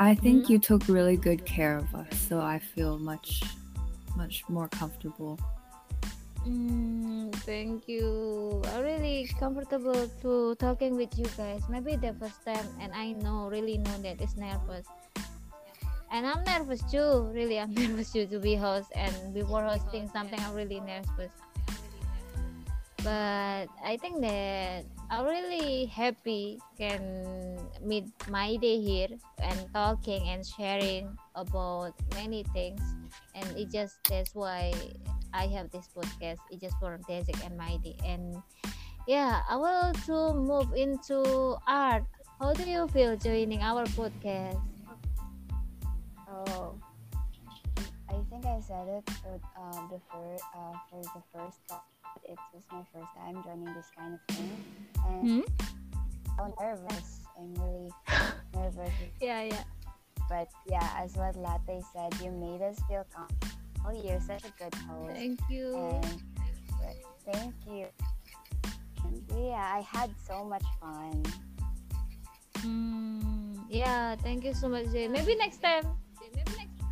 [0.04, 3.42] I think you took really good care of us, so I feel much,
[4.18, 5.40] much more comfortable.
[6.44, 8.62] Mm, thank you.
[8.76, 11.64] I'm really comfortable to talking with you guys.
[11.70, 14.84] Maybe the first time, and I know, really know that it's nervous.
[16.12, 17.32] And I'm nervous too.
[17.32, 18.92] Really, I'm nervous too to be host.
[19.00, 21.32] And before hosting something, I'm really nervous.
[23.08, 29.10] But I think that I'm really happy can meet my day here
[29.42, 32.82] and talking and sharing about many things.
[33.36, 34.74] And it just that's why
[35.34, 36.40] I have this podcast.
[36.50, 37.96] It's just for Desik and Mighty.
[38.06, 38.42] And
[39.08, 42.06] yeah, I will to move into art.
[42.40, 44.62] How do you feel joining our podcast?
[46.28, 46.76] Oh,
[48.10, 51.93] I think I said it for um, the first uh, for the first thought.
[52.28, 54.52] It was my first time joining this kind of thing,
[55.08, 56.42] and Hmm?
[56.42, 57.20] I'm nervous.
[57.38, 57.92] I'm really
[58.56, 58.94] nervous.
[59.22, 59.64] Yeah, yeah.
[60.30, 63.54] But yeah, as what Latte said, you made us feel comfortable.
[63.86, 65.12] Oh, you're such a good host.
[65.14, 65.76] Thank you.
[65.76, 66.22] And
[66.80, 66.96] but
[67.34, 67.86] thank you.
[69.04, 71.24] And yeah, I had so much fun.
[72.60, 73.54] Hmm.
[73.70, 75.12] Yeah, thank you so much, Jane.
[75.12, 75.84] Maybe next time.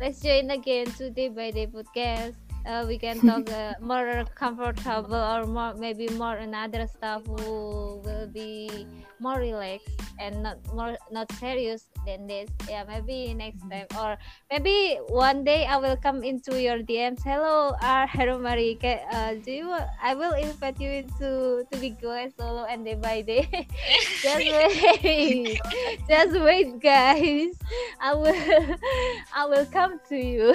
[0.00, 2.34] Let's join again to Day by Day podcast.
[2.64, 8.28] Uh, we can talk uh, more comfortable or more maybe more another stuff who will
[8.32, 8.86] be
[9.18, 12.48] more relaxed and not more not serious than this.
[12.68, 14.18] Yeah, maybe next time or
[14.50, 17.22] maybe one day I will come into your DMs.
[17.22, 18.78] Hello, uh, hello Mari.
[18.82, 19.76] Uh, do you?
[20.02, 23.46] I will invite you into to be go solo and day by day.
[24.22, 24.38] Just
[25.02, 25.60] wait.
[26.08, 27.54] Just wait, guys.
[28.00, 28.34] I will
[29.34, 30.54] I will come to you.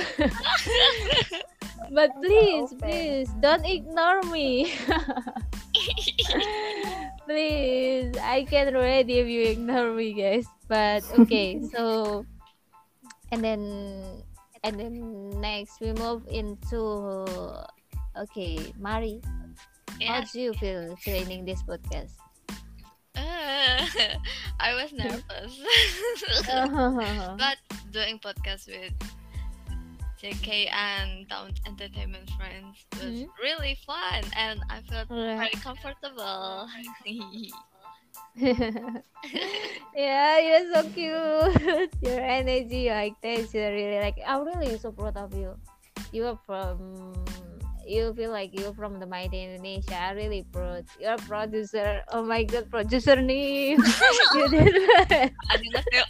[1.92, 4.74] but please, please don't ignore me.
[7.28, 8.16] Please.
[8.24, 10.48] I can already if you ignore me, guys.
[10.68, 12.26] But okay, so
[13.32, 13.62] and then
[14.64, 14.96] and then
[15.44, 17.28] next we move into
[18.16, 19.22] okay, Mari.
[20.02, 22.16] How do you feel training this podcast?
[23.18, 23.82] Uh,
[24.60, 25.54] I was nervous.
[26.48, 27.36] Uh-huh.
[27.38, 27.58] but
[27.92, 28.94] doing podcast with
[30.22, 33.30] JK and Down Entertainment Friends was mm-hmm.
[33.42, 36.68] really fun and I felt very comfortable.
[39.96, 41.94] yeah, you're so cute.
[42.02, 45.54] Your energy, your activity, really like I'm really so proud of you.
[46.12, 47.14] You are from
[47.86, 49.96] you feel like you're from the mighty Indonesia.
[49.96, 50.86] I really proud.
[51.00, 52.02] You're producer.
[52.12, 53.80] Oh my god, producer name.
[54.34, 54.76] you did.
[55.06, 56.04] I did not feel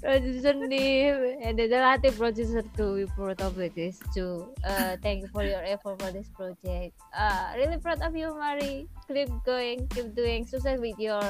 [0.00, 2.94] producer name and the Latte producer too.
[2.94, 4.48] We proud of this too.
[4.64, 6.94] Uh, thank you for your effort for this project.
[7.16, 8.88] Uh, really proud of you, Mari.
[9.08, 11.22] Keep going, keep doing success with your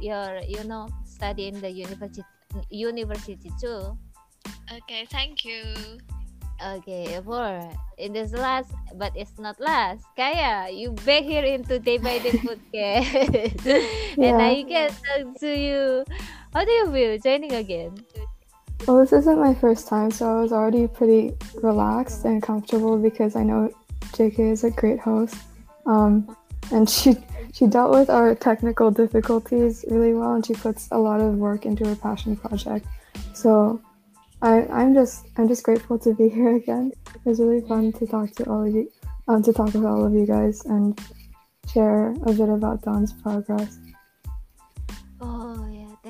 [0.00, 2.24] your you know study in the university
[2.70, 3.96] university too.
[4.72, 5.62] Okay, thank you.
[6.56, 7.60] Okay, for
[7.98, 10.04] in this last, but it's not last.
[10.16, 13.60] Kaya, you back here into Day by Day podcast,
[14.16, 14.64] and I Yeah.
[14.64, 16.04] can talk to you.
[16.56, 18.02] How do you feel joining again?
[18.88, 23.36] Well, this isn't my first time, so I was already pretty relaxed and comfortable because
[23.36, 23.70] I know
[24.14, 25.36] JK is a great host.
[25.84, 26.34] Um,
[26.72, 27.14] and she
[27.52, 31.66] she dealt with our technical difficulties really well, and she puts a lot of work
[31.66, 32.86] into her passion project.
[33.34, 33.82] So
[34.40, 36.90] I I'm just I'm just grateful to be here again.
[37.16, 38.90] It was really fun to talk to all of you,
[39.28, 40.98] um, to talk with all of you guys and
[41.70, 43.76] share a bit about Dawn's progress.
[45.20, 45.65] Oh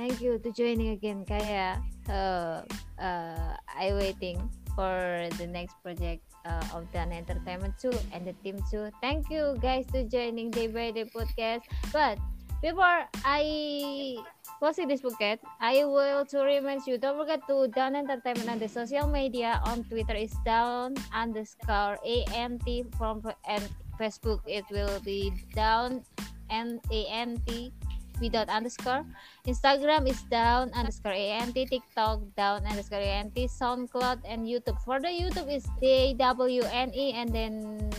[0.07, 1.83] thank you to joining again, Kaya.
[2.07, 2.63] Uh,
[3.03, 4.39] uh, I waiting
[4.79, 8.95] for the next project uh, of Dawn Entertainment too and the team too.
[9.03, 11.67] Thank you guys to joining Day by Day podcast.
[11.91, 12.23] But
[12.63, 14.23] before I
[14.63, 18.71] closing this podcast, I will to remind you don't forget to Dawn Entertainment on the
[18.71, 23.67] social media on Twitter is Dawn underscore AMT from and
[23.99, 26.07] Facebook it will be Dawn
[26.47, 27.75] and AMT
[28.21, 29.05] without underscore.
[29.47, 34.81] Instagram is Dawn underscore ANT, TikTok Dawn underscore ANT, SoundCloud and YouTube.
[34.85, 37.91] For the YouTube is DWNE and then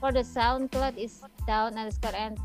[0.00, 2.40] for the SoundCloud is Dawn underscore ANT,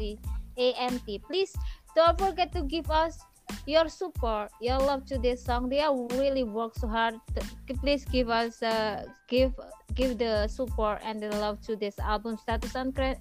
[0.58, 1.08] ANT.
[1.28, 1.56] Please
[1.96, 3.20] don't forget to give us
[3.66, 5.70] your support, your love to this song.
[5.70, 7.16] They are really work so hard.
[7.36, 9.54] To, please give us uh, give
[9.94, 12.76] give the support and the love to this album status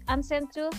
[0.09, 0.71] unsent too.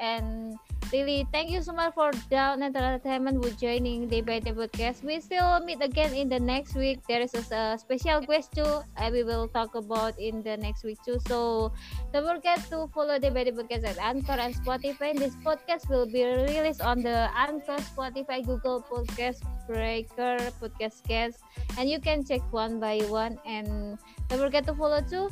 [0.00, 0.56] And
[0.92, 5.04] really thank you so much for Dawn entertainment with joining by day podcast.
[5.04, 7.04] We still meet again in the next week.
[7.06, 10.98] There is a, special guest too uh, we will talk about in the next week
[11.04, 11.20] too.
[11.28, 11.70] So
[12.16, 15.12] don't forget to follow by day podcast at anchor and spotify.
[15.12, 21.44] This podcast will be released on the anchor spotify google podcast breaker podcast cast
[21.76, 23.36] and you can check one by one.
[23.44, 24.00] And
[24.32, 25.28] don't forget to follow too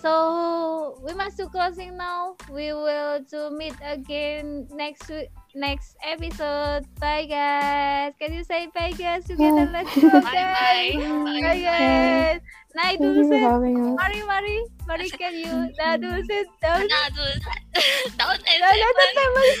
[0.00, 2.36] so we must do closing now.
[2.50, 6.86] We will to meet again next week, next episode.
[7.00, 8.14] Bye guys.
[8.20, 9.66] Can you say bye guys together?
[9.66, 9.82] Bye.
[9.84, 10.94] Let's go Bye guys.
[10.94, 11.40] bye.
[11.42, 12.40] Bye guys.
[12.76, 13.40] Nah, Thank you for Dusen.
[13.42, 13.96] having.
[13.96, 14.56] Mari, mari.
[14.86, 15.54] Mari can you?
[15.80, 16.44] Nah, Dusen.
[16.62, 16.86] Down.
[16.86, 17.42] Nah, dude.
[18.18, 19.58] Down Nah, nah, entertainment.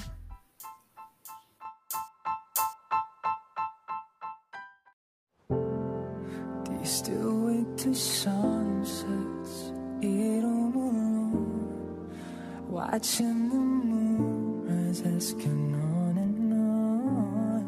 [6.86, 9.72] Still wait till sunsets?
[10.02, 12.10] Eat alone,
[12.70, 14.68] watching the moon
[15.02, 17.66] asking on and on.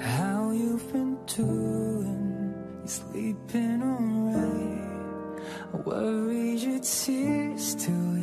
[0.00, 2.82] How you've been doing?
[2.84, 4.84] Sleeping alright?
[5.72, 6.43] I your
[6.84, 8.13] tears to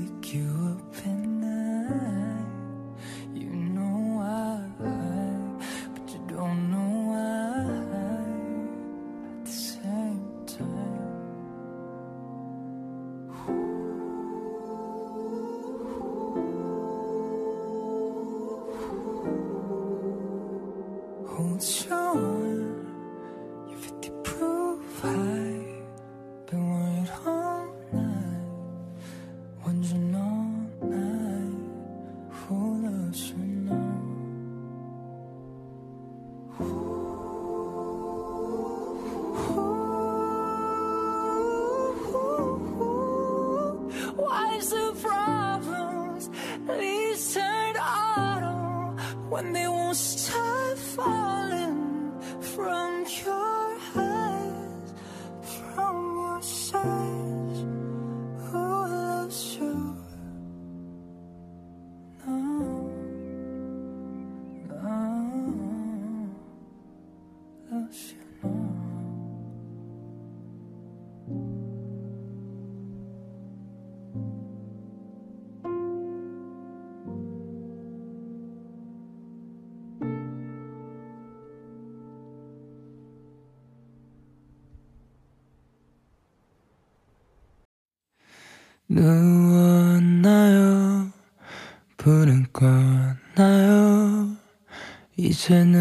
[95.51, 95.80] maintenant.